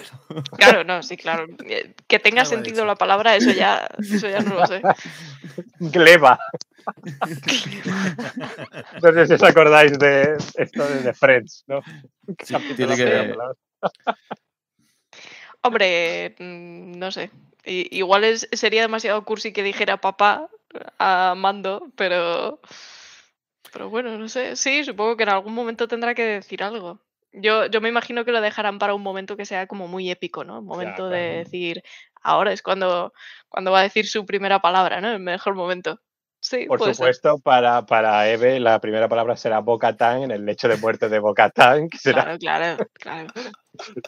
[0.56, 1.46] Claro, no, sí, claro.
[1.66, 4.80] Eh, Que tenga sentido la palabra, eso ya, eso ya no lo sé.
[5.80, 6.38] Gleba.
[9.02, 11.82] No sé si os acordáis de esto de The Friends, ¿no?
[12.42, 13.54] Sí, tiene que- palabra.
[15.62, 17.30] Hombre, mm, no sé.
[17.64, 20.48] Igual es, sería demasiado cursi que dijera papá
[20.98, 22.60] a Mando, pero.
[23.72, 24.56] Pero bueno, no sé.
[24.56, 27.01] Sí, supongo que en algún momento tendrá que decir algo.
[27.32, 30.44] Yo, yo me imagino que lo dejarán para un momento que sea como muy épico,
[30.44, 30.59] ¿no?
[30.59, 31.39] Un momento de claro.
[31.39, 31.82] decir,
[32.20, 33.14] ahora es cuando,
[33.48, 35.12] cuando va a decir su primera palabra, ¿no?
[35.12, 36.01] El mejor momento.
[36.40, 36.94] Sí, Por ser.
[36.94, 41.20] supuesto, para, para Eve la primera palabra será Bocatán en el lecho de muerte de
[41.20, 43.28] Bocatán, será Claro, claro, claro.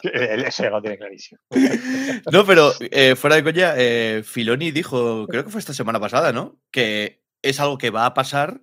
[0.03, 1.39] El lo tiene clarísimo.
[2.31, 6.31] No, pero eh, fuera de coña, eh, Filoni dijo, creo que fue esta semana pasada,
[6.31, 6.59] ¿no?
[6.71, 8.61] Que es algo que va a pasar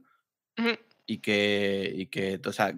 [1.07, 2.73] y que, y que, o sea,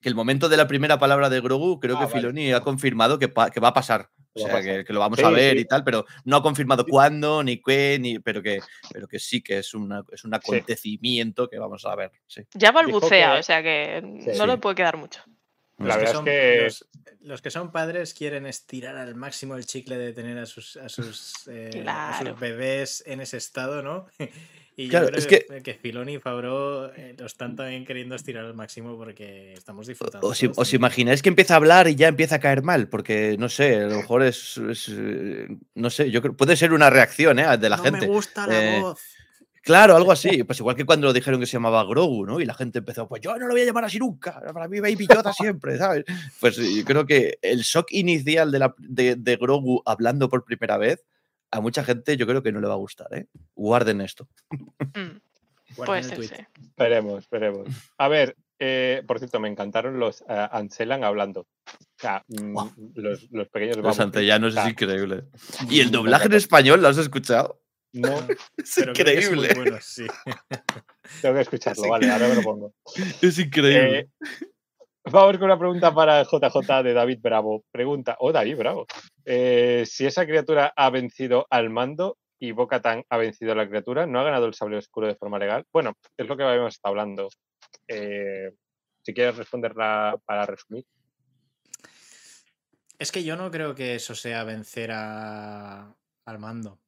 [0.00, 2.18] que el momento de la primera palabra de Grogu, creo Ah, que vale.
[2.20, 4.10] Filoni ha confirmado que, pa- que va a pasar.
[4.32, 5.62] O sea, que, que lo vamos Sí, a ver sí.
[5.62, 8.60] y tal, pero no ha confirmado cuándo, ni qué, ni, pero, que,
[8.92, 12.12] pero que sí que es, una, es un acontecimiento que vamos a ver.
[12.28, 12.42] Sí.
[12.54, 14.38] Ya balbucea, que- o sea que Sí.
[14.38, 15.20] no le puede quedar mucho.
[15.88, 16.88] La verdad es son, que- los,
[17.22, 20.88] los que son padres quieren estirar al máximo el chicle de tener a sus, a
[20.88, 22.36] sus, eh, a sus Claro.
[22.36, 24.06] bebés en ese estado, ¿no?
[24.76, 28.14] Y yo Claro, creo es que, que Filoni y Favreau eh, lo están también queriendo
[28.14, 30.26] estirar al máximo porque estamos disfrutando.
[30.26, 32.88] ¿Os, todos os imagináis que empieza a hablar y ya empieza a caer mal?
[32.88, 36.72] Porque, no sé, a lo mejor es, es, eh, no sé, yo creo, puede ser
[36.72, 37.58] una reacción ¿eh?
[37.58, 38.00] de la no gente.
[38.00, 39.02] me gusta la Eh, voz.
[39.62, 40.42] Claro, algo así.
[40.44, 42.40] Pues igual que cuando lo dijeron que se llamaba Grogu, ¿no?
[42.40, 44.40] Y la gente empezó, pues yo no lo voy a llamar así nunca.
[44.52, 46.04] Para mí Baby Yoda siempre, ¿sabes?
[46.40, 50.78] Pues yo creo que el shock inicial de, la, de, de Grogu hablando por primera
[50.78, 51.04] vez,
[51.50, 53.26] a mucha gente yo creo que no le va a gustar, ¿eh?
[53.54, 54.28] Guarden esto.
[54.50, 55.18] Mm,
[55.76, 56.44] Guarden puede ser, sí.
[56.62, 57.68] Esperemos, esperemos.
[57.98, 61.40] A ver, eh, por cierto, me encantaron los eh, Anselan hablando.
[61.40, 62.56] O sea, mm,
[62.94, 65.24] los, los pequeños Los antellanos es increíble.
[65.68, 67.60] ¿Y el doblaje en español lo has escuchado?
[67.92, 68.18] No,
[68.56, 69.54] Es Pero creo que es muy increíble.
[69.54, 70.06] bueno, sí.
[71.22, 72.74] tengo que escucharlo, vale, ahora me lo pongo.
[73.20, 73.98] Es increíble.
[73.98, 74.08] Eh,
[75.04, 77.64] vamos con una pregunta para JJ de David Bravo.
[77.72, 78.86] Pregunta, oh David Bravo,
[79.24, 84.06] Eh, si esa criatura ha vencido al mando y Bocatan ha vencido a la criatura,
[84.06, 85.64] ¿no ha ganado el sable oscuro de forma legal?
[85.72, 87.28] Bueno, es lo que habíamos estado hablando.
[87.88, 88.52] Eh,
[89.02, 90.84] si quieres responderla para resumir.
[92.98, 95.94] Es que yo no creo que eso sea vencer a-
[96.26, 96.78] al mando.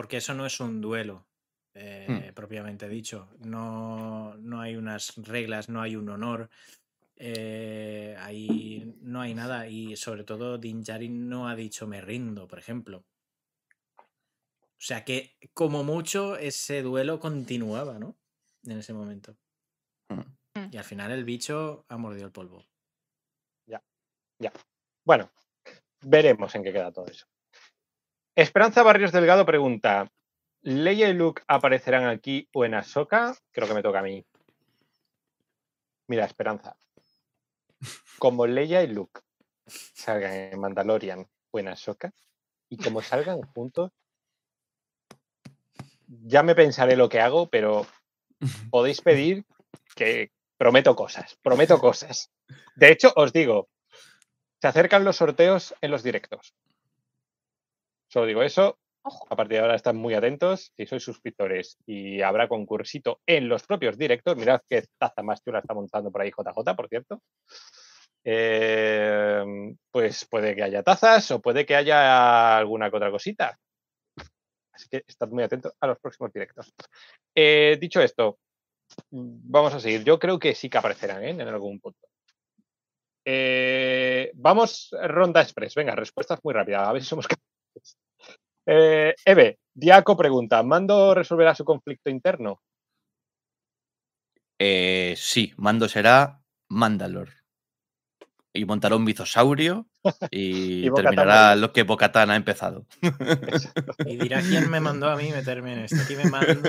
[0.00, 1.26] Porque eso no es un duelo,
[1.74, 3.28] eh, propiamente dicho.
[3.40, 6.48] No, no hay unas reglas, no hay un honor.
[7.16, 9.68] eh, ahí no hay nada.
[9.68, 13.04] Y sobre todo, Din Djarin no ha dicho me rindo, por ejemplo.
[13.98, 18.16] O sea que, como mucho, ese duelo continuaba, ¿no?
[18.64, 19.36] En ese momento.
[20.08, 20.70] Mm.
[20.72, 22.64] Y al final el bicho ha mordido el polvo.
[25.04, 25.30] Bueno,
[26.00, 27.26] veremos en qué queda todo eso.
[28.34, 30.10] Esperanza Barrios Delgado pregunta:
[30.62, 33.36] ¿Leia y Luke aparecerán aquí o en Ahsoka?
[33.50, 34.24] Creo que me toca a mí.
[36.06, 36.76] Mira, Esperanza.
[38.18, 39.20] Como Leia y Luke
[39.66, 42.12] salgan en Mandalorian o en Ahsoka,
[42.68, 43.92] y como salgan juntos,
[46.06, 47.86] ya me pensaré lo que hago, pero
[48.70, 49.44] podéis pedir
[49.94, 52.30] que prometo cosas, prometo cosas.
[52.76, 53.68] De hecho, os digo,
[54.60, 56.54] Se acercan los sorteos en los directos.
[58.10, 58.78] Solo digo eso.
[59.02, 59.26] Ojo.
[59.30, 60.72] A partir de ahora están muy atentos.
[60.76, 65.60] Si sois suscriptores y habrá concursito en los propios directos, mirad qué taza más chula
[65.60, 67.22] está montando por ahí JJ, por cierto.
[68.24, 69.44] Eh,
[69.90, 73.56] pues puede que haya tazas o puede que haya alguna que otra cosita.
[74.72, 76.74] Así que estad muy atentos a los próximos directos.
[77.34, 78.38] Eh, dicho esto,
[79.10, 80.04] vamos a seguir.
[80.04, 81.30] Yo creo que sí que aparecerán ¿eh?
[81.30, 82.08] en algún punto.
[83.24, 85.74] Eh, vamos, ronda express.
[85.74, 86.88] Venga, respuestas muy rápidas.
[86.88, 87.49] A ver si somos capaces.
[88.66, 92.60] Eh, Eve, Diaco pregunta: ¿Mando resolverá su conflicto interno?
[94.58, 97.30] Eh, sí, Mando será Mandalor.
[98.52, 99.86] Y montará un mitosaurio
[100.30, 102.84] y, terminará lo que Bocatán ha empezado.
[104.04, 105.96] Y dirá quién me mandó a mí meterme en esto.
[106.02, 106.48] Aquí me mando.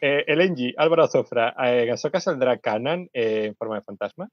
[0.00, 4.28] Eh, el Engie, Álvaro Zofra, eh, ¿en Ahsoka saldrá Kanan eh, en forma de fantasma?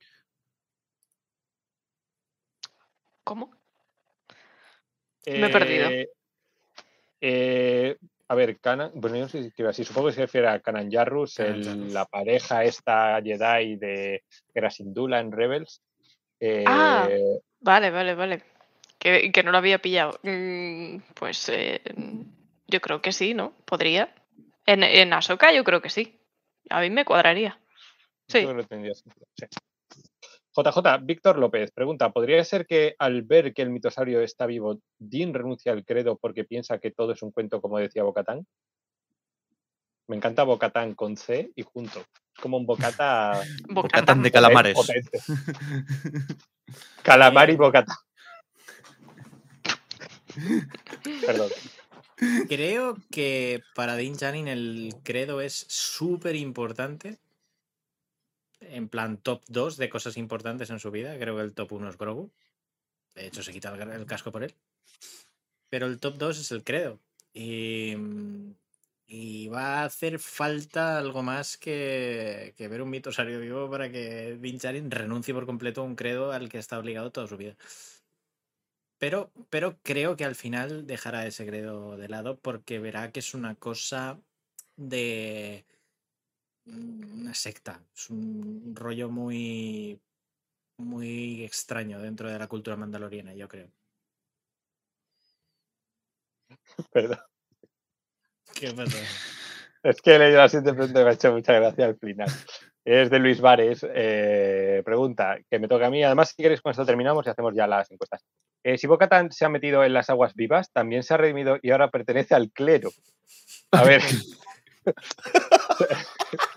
[3.26, 3.52] ¿Cómo?
[5.26, 5.90] Me he perdido.
[5.90, 6.08] Eh,
[7.22, 7.98] eh,
[8.28, 11.36] a ver, Kanan, bueno, yo no sé si supongo que se refiere a Kanan Jarrus,
[11.36, 11.94] Kanan el- Jarrus.
[11.94, 14.24] la pareja esta Jedi de
[14.54, 15.82] que era Sindula en Rebels.
[16.40, 17.08] Eh, Ah.
[17.62, 18.44] Vale, vale, vale.
[19.00, 20.20] Que, que no lo había pillado.
[20.24, 21.82] Mm, Pues eh,
[22.68, 23.54] yo creo que sí, ¿no?
[23.66, 24.14] Podría.
[24.68, 26.20] En, en Ahsoka yo creo que sí.
[26.70, 27.60] A mí me cuadraría.
[28.28, 28.42] Sí.
[28.42, 29.46] yo creo que tendría sentido, sí.
[30.56, 35.34] JJ, Víctor López pregunta: ¿podría ser que al ver que el mitosaurio está vivo, Dean
[35.34, 38.46] renuncia al credo porque piensa que todo es un cuento, como decía Bocatán?
[40.08, 42.00] Me encanta Bocatán con C y junto.
[42.00, 43.42] Es como un bocata.
[43.70, 44.74] Bocatán de calamares.
[44.74, 45.20] potente.
[47.04, 47.98] Calamar y bocata.
[51.26, 51.50] Perdón.
[52.48, 57.20] Creo que para Dean Janin el credo es súper importante.
[58.62, 61.18] En plan top 2 de cosas importantes en su vida.
[61.20, 62.32] Creo que el top 1 es Grogu.
[63.14, 64.54] De hecho, se quita el, el casco por él.
[65.70, 67.00] Pero el top 2 es el credo.
[67.34, 67.96] Y,
[69.08, 74.38] y va a hacer falta algo más que, que ver un mitosario vivo para que
[74.40, 77.56] Din Djarin renuncie por completo a un credo al que está obligado toda su vida.
[78.98, 83.34] Pero, pero creo que al final dejará ese credo de lado porque verá que es
[83.34, 84.20] una cosa
[84.78, 85.66] de
[86.66, 87.82] una secta.
[87.96, 90.00] Es un rollo muy
[90.78, 93.70] muy extraño dentro de la cultura mandaloriana, yo creo.
[96.92, 97.20] Perdón.
[98.54, 98.98] ¿Qué pasa?
[99.84, 102.30] Es que he leído así de pronto y me ha hecho mucha gracia al final.
[102.84, 103.86] Es de Luis Vares.
[103.88, 106.04] eh, pregunta que me toca a mí.
[106.04, 108.24] Además, si queréis, con esto terminamos y hacemos ya las encuestas.
[108.64, 111.72] Eh, si Bocatan se ha metido en las aguas vivas, también se ha redimido y
[111.72, 112.90] ahora pertenece al clero.
[113.72, 114.02] A ver.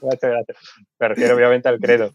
[0.00, 0.58] Gracias, gracias.
[0.98, 2.12] Me refiero obviamente al credo.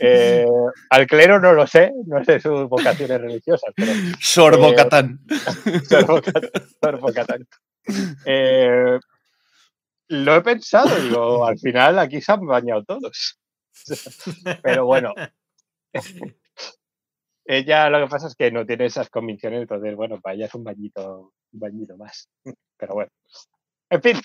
[0.00, 0.46] Eh,
[0.90, 5.20] al clero no lo sé, no sé sus vocaciones religiosas, pero Sor Eh, Bocatán.
[5.88, 6.50] Sor Bocatán,
[6.80, 7.48] Sor Bocatán.
[8.24, 8.98] Eh,
[10.08, 13.38] lo he pensado, digo, al final aquí se han bañado todos.
[14.62, 15.14] Pero bueno,
[17.44, 20.54] ella lo que pasa es que no tiene esas convicciones, entonces, bueno, para ella es
[20.54, 22.28] un bañito, un bañito más.
[22.76, 23.10] Pero bueno.
[23.90, 24.16] En fin,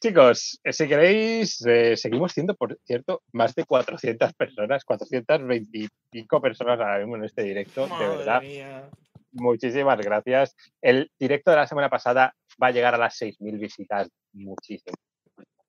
[0.00, 6.80] chicos, eh, si queréis, eh, seguimos siendo, por cierto, más de 400 personas, 425 personas
[6.80, 8.42] ahora mismo en este directo, de verdad.
[8.42, 8.88] mía.
[9.32, 10.56] Muchísimas gracias.
[10.80, 14.08] El directo de la semana pasada va a llegar a las 6.000 visitas.
[14.32, 14.96] Muchísimas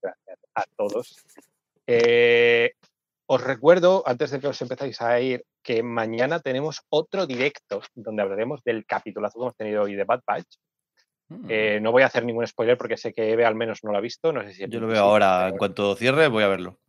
[0.01, 1.17] gracias a todos.
[1.85, 2.73] Eh,
[3.25, 8.21] os recuerdo, antes de que os empezáis a ir, que mañana tenemos otro directo donde
[8.21, 10.57] hablaremos del capitulazo que hemos tenido hoy de Bad Batch.
[11.47, 13.97] Eh, no voy a hacer ningún spoiler porque sé que Eve al menos no lo
[13.97, 14.33] ha visto.
[14.33, 15.49] No sé si Yo lo veo ahora.
[15.49, 16.79] En cuanto cierre, voy a verlo.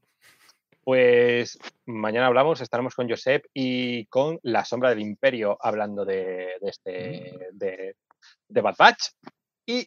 [0.82, 6.70] Pues mañana hablamos, estaremos con Josep y con La Sombra del Imperio hablando de, de
[6.70, 7.96] este de,
[8.48, 9.10] de Bad Batch.
[9.66, 9.86] Y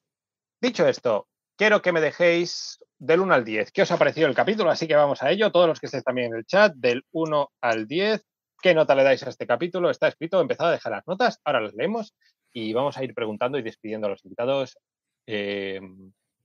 [0.62, 1.28] dicho esto,
[1.58, 3.72] quiero que me dejéis del 1 al 10.
[3.72, 4.70] ¿Qué os ha parecido el capítulo?
[4.70, 5.52] Así que vamos a ello.
[5.52, 8.24] Todos los que estéis también en el chat, del 1 al 10.
[8.62, 9.90] ¿Qué nota le dais a este capítulo?
[9.90, 12.14] Está escrito, empezad a dejar las notas, ahora las leemos
[12.54, 14.78] y vamos a ir preguntando y despidiendo a los invitados.
[15.26, 15.82] Eh,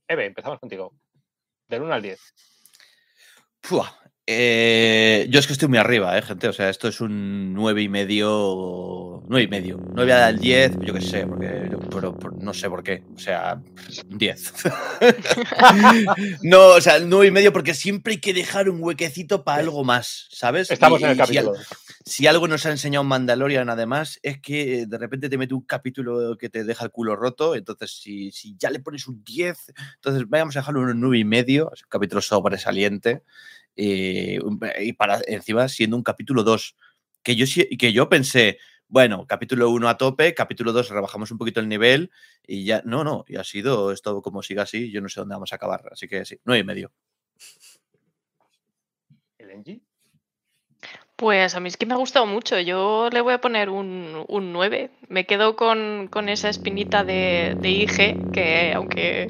[0.07, 0.93] Eve, empezamos contigo.
[1.67, 2.19] Del 1 al 10.
[3.61, 4.08] Fua.
[4.31, 6.47] Eh, yo es que estoy muy arriba, eh, gente.
[6.47, 9.23] O sea, esto es un 9 y medio.
[9.27, 9.79] 9 y medio.
[9.95, 13.01] 9 al 10, yo qué sé, porque yo- pero, pero no sé por qué.
[13.15, 13.59] O sea,
[14.07, 14.53] 10.
[16.43, 19.83] no, o sea, 9 y medio porque siempre hay que dejar un huequecito para algo
[19.83, 20.69] más, ¿sabes?
[20.69, 21.53] Estamos Y- en el y si capítulo.
[22.05, 26.37] si algo nos ha enseñado Mandalorian, además, es que de repente te mete un capítulo
[26.37, 27.55] que te deja el culo roto.
[27.55, 31.17] Entonces, si, si ya le pones un 10, entonces vayamos a dejarlo en un 9
[31.17, 31.71] y medio.
[31.73, 33.23] Es un capítulo sobresaliente.
[33.81, 34.39] Eh,
[34.81, 36.75] y para encima siendo un capítulo 2.
[37.23, 37.45] que yo,
[37.77, 38.57] que yo pensé,
[38.89, 42.11] bueno, capítulo 1 a tope, capítulo 2 rebajamos un poquito el nivel
[42.45, 45.35] y ya, no, no, y ha sido esto como siga así, yo no sé dónde
[45.35, 46.91] vamos a acabar, así que sí, nueve y medio.
[49.37, 49.81] ¿El Engie?
[51.15, 52.59] Pues a mí es que me ha gustado mucho.
[52.61, 54.89] Yo le voy a poner un, un 9.
[55.09, 59.29] Me quedo con, con esa espinita de, de IG, que aunque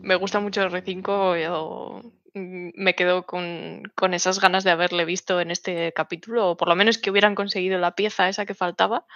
[0.00, 2.02] me gusta mucho el R5, yo
[2.34, 6.76] me quedo con, con esas ganas de haberle visto en este capítulo, o por lo
[6.76, 9.06] menos que hubieran conseguido la pieza esa que faltaba.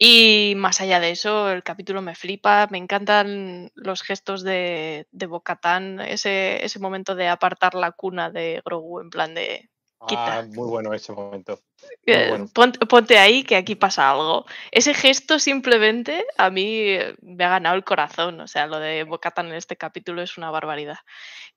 [0.00, 5.26] Y más allá de eso, el capítulo me flipa, me encantan los gestos de, de
[5.26, 9.70] Bo-Katan, ese, ese momento de apartar la cuna de Grogu en plan de.
[10.00, 11.60] Ah, muy bueno ese momento.
[12.06, 12.48] Bueno.
[12.52, 14.46] ponte, ponte ahí que aquí pasa algo.
[14.70, 18.40] Ese gesto simplemente a mí me ha ganado el corazón.
[18.40, 20.98] O sea, lo de Bocatan en este capítulo es una barbaridad.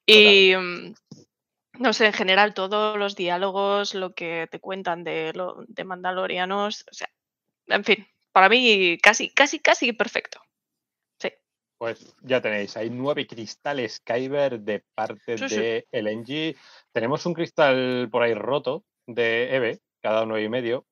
[0.05, 0.93] Y mm,
[1.79, 6.85] no sé, en general, todos los diálogos, lo que te cuentan de, lo, de Mandalorianos,
[6.91, 7.09] o sea,
[7.67, 10.41] en fin, para mí casi, casi, casi perfecto.
[11.81, 15.55] Pues ya tenéis, hay nueve cristales Kyber de parte Sí, sí.
[15.55, 16.55] de el Engie.
[16.91, 20.85] Tenemos un cristal por ahí roto de Eve, cada nueve y medio.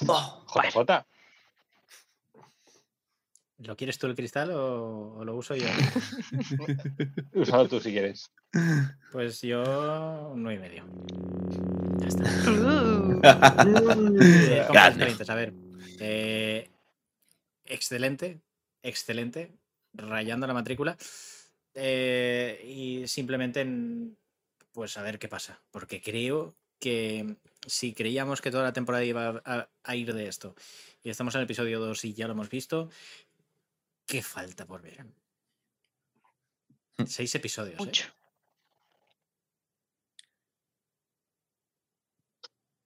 [0.00, 1.04] JJ,
[3.64, 5.66] ¿Lo quieres tú el cristal o, o lo uso yo?
[7.34, 8.30] úsalo tú si quieres.
[9.10, 10.84] Pues yo un 9 y medio.
[11.98, 12.22] Ya está.
[12.48, 13.20] Uh,
[14.22, 14.64] Eh,
[15.28, 15.52] a ver.
[15.98, 16.70] eh,
[17.64, 18.40] excelente,
[18.84, 19.57] excelente.
[19.94, 20.96] Rayando la matrícula.
[21.80, 24.16] eh, y simplemente, en-
[24.72, 25.60] pues a ver qué pasa.
[25.70, 27.36] Porque creo que
[27.66, 30.54] si creíamos que toda la temporada iba a, a ir de esto,
[31.04, 32.90] y estamos en el episodio 2 y ya lo hemos visto,
[34.06, 35.04] ¿qué falta por ver?
[37.06, 37.78] Seis episodios.
[37.78, 37.92] ¿eh?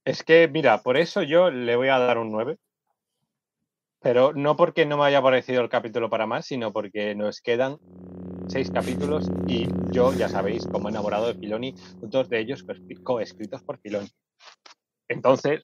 [0.04, 2.58] Es que, mira, por eso yo le voy a dar un 9.
[4.02, 7.78] Pero no porque no me haya parecido el capítulo para más, sino porque nos quedan
[8.48, 13.62] seis capítulos y yo, ya sabéis, como enamorado de Filoni, dos de ellos coescri- coescritos
[13.62, 14.08] por Filoni.
[15.08, 15.62] Entonces,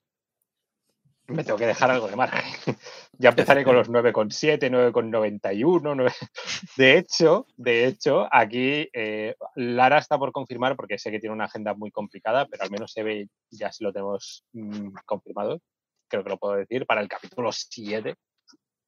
[1.27, 2.41] me tengo que dejar algo de margen.
[3.19, 5.95] ya empezaré con los 9,7, 9,91.
[5.95, 6.11] 9...
[6.75, 11.45] De hecho, de hecho, aquí eh, Lara está por confirmar, porque sé que tiene una
[11.45, 15.59] agenda muy complicada, pero al menos se ve, ya si lo tenemos mm, confirmado,
[16.07, 18.15] creo que lo puedo decir, para el capítulo 7,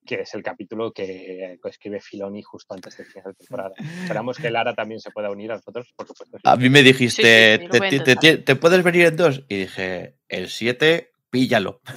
[0.06, 3.76] que es el capítulo que escribe Filoni justo antes de final de temporada.
[4.04, 6.38] Esperamos que Lara también se pueda unir a nosotros, por supuesto.
[6.44, 9.44] A mí me dijiste, sí, "Te- puedes venir en dos?
[9.48, 11.82] Y dije, el 7, píllalo.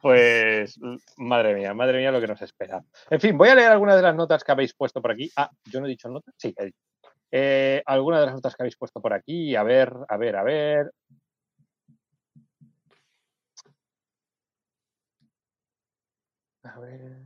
[0.00, 0.78] Pues,
[1.16, 2.82] madre mía, madre mía lo que nos espera.
[3.08, 5.30] En fin, voy a leer algunas de las notas que habéis puesto por aquí.
[5.36, 6.34] Ah, yo no he dicho notas.
[6.36, 6.78] Sí, he dicho.
[7.30, 9.54] Eh, algunas de las notas que habéis puesto por aquí.
[9.54, 10.90] A ver, a ver, a ver.
[16.62, 17.22] A ver.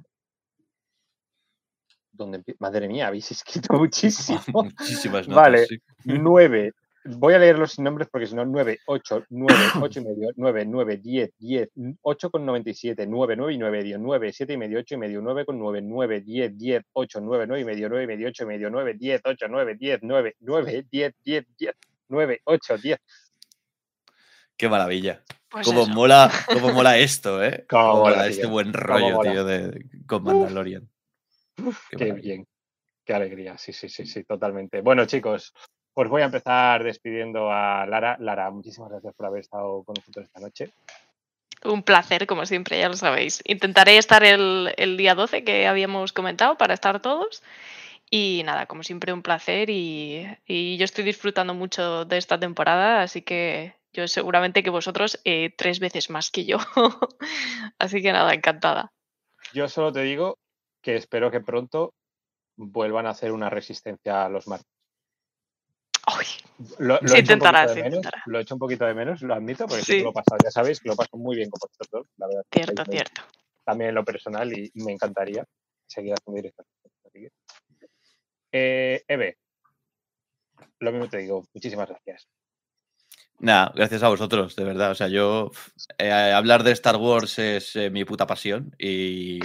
[2.12, 4.40] ¿Dónde Madre mía, habéis escrito muchísimo.
[4.52, 5.44] Muchísimas notas.
[5.44, 5.66] Vale.
[5.66, 5.78] sí.
[6.04, 6.72] 9.
[7.08, 10.64] Voy a leer los nombres porque si no, 9, 8, 9, 8 y medio, 9,
[10.66, 11.68] 9, 10, 10,
[12.02, 15.22] 8 con 97, 9, 9 y 9 medio, 9, 7 y medio, 8 y medio,
[15.22, 18.42] 9 con 9, 9, 10, 10, 8, 9, 9 y medio, 9 y medio, 8
[18.42, 21.74] y medio, 9, 10, 8, 9, 10, 9, 9, 10, 10, 10,
[22.08, 22.98] 9, 8, 10.
[24.56, 25.22] Qué maravilla.
[25.56, 25.90] Pues cómo eso.
[25.90, 27.64] mola, cómo mola esto, ¿eh?
[27.70, 28.50] Cómo Cómo mola, este tío.
[28.50, 30.86] buen rollo, tío, de, con Mandalorian.
[31.96, 32.46] Qué bien,
[33.06, 34.82] qué alegría, sí, sí, sí, sí, totalmente.
[34.82, 35.54] Bueno, chicos,
[35.94, 38.18] pues voy a empezar despidiendo a Lara.
[38.20, 40.70] Lara, muchísimas gracias por haber estado con nosotros esta noche.
[41.64, 43.42] Un placer, como siempre, ya lo sabéis.
[43.46, 47.42] Intentaré estar el, el día 12 que habíamos comentado para estar todos.
[48.10, 49.70] Y nada, como siempre, un placer.
[49.70, 55.20] Y, y yo estoy disfrutando mucho de esta temporada, así que yo seguramente que vosotros
[55.24, 56.58] eh, tres veces más que yo.
[57.78, 58.92] así que nada, encantada.
[59.52, 60.38] Yo solo te digo
[60.82, 61.94] que espero que pronto
[62.56, 64.66] vuelvan a hacer una resistencia a los martes.
[66.78, 68.22] Lo, he hecho un intentará, poquito de se menos, intentará.
[68.26, 70.00] Lo he hecho un poquito de menos, lo admito, porque Sí.
[70.00, 72.42] lo he pasado, ya sabéis que lo paso muy bien con vosotros dos, la verdad.
[72.50, 73.22] cierto, cierto.
[73.64, 75.44] También en lo personal y me encantaría
[75.86, 76.66] seguir haciendo directos.
[78.58, 79.36] Eh, Eve,
[80.80, 82.26] lo mismo te digo, muchísimas gracias.
[83.38, 84.92] Nada, gracias a vosotros, de verdad.
[84.92, 85.50] O sea, yo.
[85.98, 88.74] eh, hablar de Star Wars es eh, mi puta pasión.
[88.78, 89.40] Y,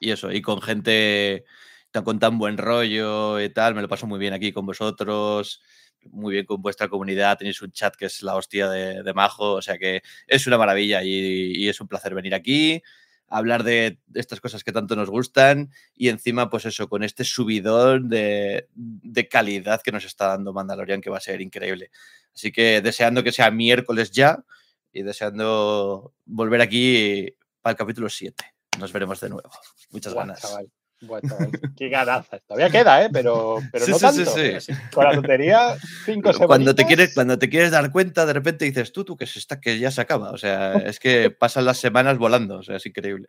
[0.00, 1.44] y eso, y con gente
[1.92, 5.62] tan, con tan buen rollo y tal, me lo paso muy bien aquí con vosotros.
[6.06, 7.38] Muy bien con vuestra comunidad.
[7.38, 9.52] Tenéis un chat que es la hostia de, de majo.
[9.52, 12.82] O sea que es una maravilla y, y es un placer venir aquí
[13.30, 18.08] hablar de estas cosas que tanto nos gustan y encima, pues eso, con este subidón
[18.08, 21.90] de, de calidad que nos está dando Mandalorian, que va a ser increíble.
[22.34, 24.44] Así que deseando que sea miércoles ya
[24.92, 28.44] y deseando volver aquí para el capítulo 7.
[28.78, 29.50] Nos veremos de nuevo.
[29.90, 30.40] Muchas Buah, ganas.
[30.40, 30.70] chaval.
[31.00, 31.50] Chaval.
[31.76, 32.42] Qué ganazas.
[32.46, 33.08] Todavía queda, ¿eh?
[33.12, 34.30] Pero, pero Sí, no sí, tanto.
[34.60, 34.72] sí.
[34.92, 36.46] Con la tontería, cinco segundos.
[36.46, 39.38] Cuando te, quieres, cuando te quieres dar cuenta, de repente dices tú, tú, que, se
[39.38, 40.30] está, que ya se acaba.
[40.30, 42.58] O sea, es que pasan las semanas volando.
[42.58, 43.28] O sea, es increíble.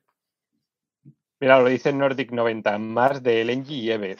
[1.40, 4.18] Mira, lo dice Nordic 90, más de Lenji y Eve.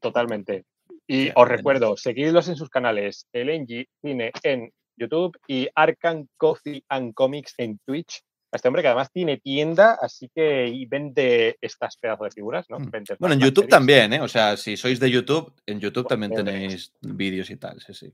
[0.00, 0.64] Totalmente.
[1.06, 7.14] Y os recuerdo, seguidlos en sus canales, Lenji Cine en YouTube y Arcan Coffee and
[7.14, 8.22] Comics en Twitch.
[8.52, 12.68] A Este hombre que además tiene tienda, así que y vende estas pedazos de figuras,
[12.68, 12.78] ¿no?
[12.78, 12.90] Mm.
[12.90, 13.70] Vende Bueno, en YouTube series.
[13.70, 14.20] también, ¿eh?
[14.20, 17.80] O sea, si sois de YouTube, en YouTube también tenéis vídeos y tal.
[17.80, 18.12] Sí, sí.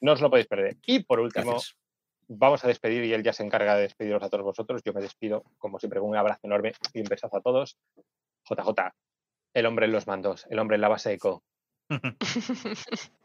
[0.00, 0.76] No os lo podéis perder.
[0.84, 1.76] Y por último, Gracias.
[2.28, 4.82] vamos a despedir y él ya se encarga de despediros a todos vosotros.
[4.84, 7.78] Yo me despido, como siempre, con un abrazo enorme y un besazo a todos.
[8.44, 8.92] JJ,
[9.54, 11.42] el hombre en los mandos, el hombre en la base de Co.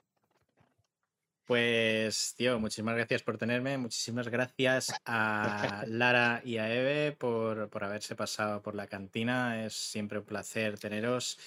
[1.48, 3.78] Pues, tío, muchísimas gracias por tenerme.
[3.78, 9.65] Muchísimas gracias a Lara y a Eve por, por haberse pasado por la cantina.
[9.65, 11.40] Es siempre un placer teneros.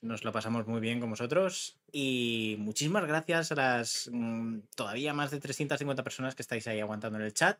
[0.00, 1.76] Nos lo pasamos muy bien con vosotros.
[1.92, 7.18] Y muchísimas gracias a las mm, todavía más de 350 personas que estáis ahí aguantando
[7.18, 7.58] en el chat.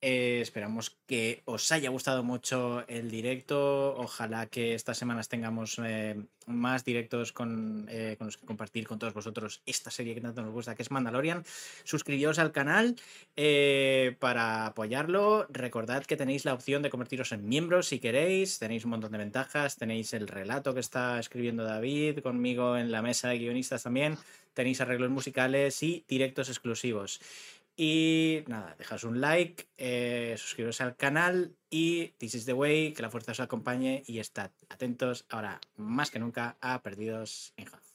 [0.00, 3.96] Eh, esperamos que os haya gustado mucho el directo.
[3.96, 9.00] Ojalá que estas semanas tengamos eh, más directos con, eh, con los que compartir con
[9.00, 11.44] todos vosotros esta serie que tanto nos gusta, que es Mandalorian.
[11.82, 12.94] Suscribíos al canal
[14.20, 15.46] para apoyarlo.
[15.50, 18.60] Recordad que tenéis la opción de convertiros en miembros si queréis.
[18.60, 19.76] Tenéis un montón de ventajas.
[19.76, 24.16] Tenéis el relato que está escribiendo David conmigo en la mesa de guionistas también.
[24.54, 27.20] Tenéis arreglos musicales y directos exclusivos.
[27.80, 33.02] Y nada, dejaos un like, eh, suscribiros al canal y This is the way, que
[33.02, 37.88] la fuerza os acompañe y estad atentos ahora más que nunca a Perdidos en Hoth.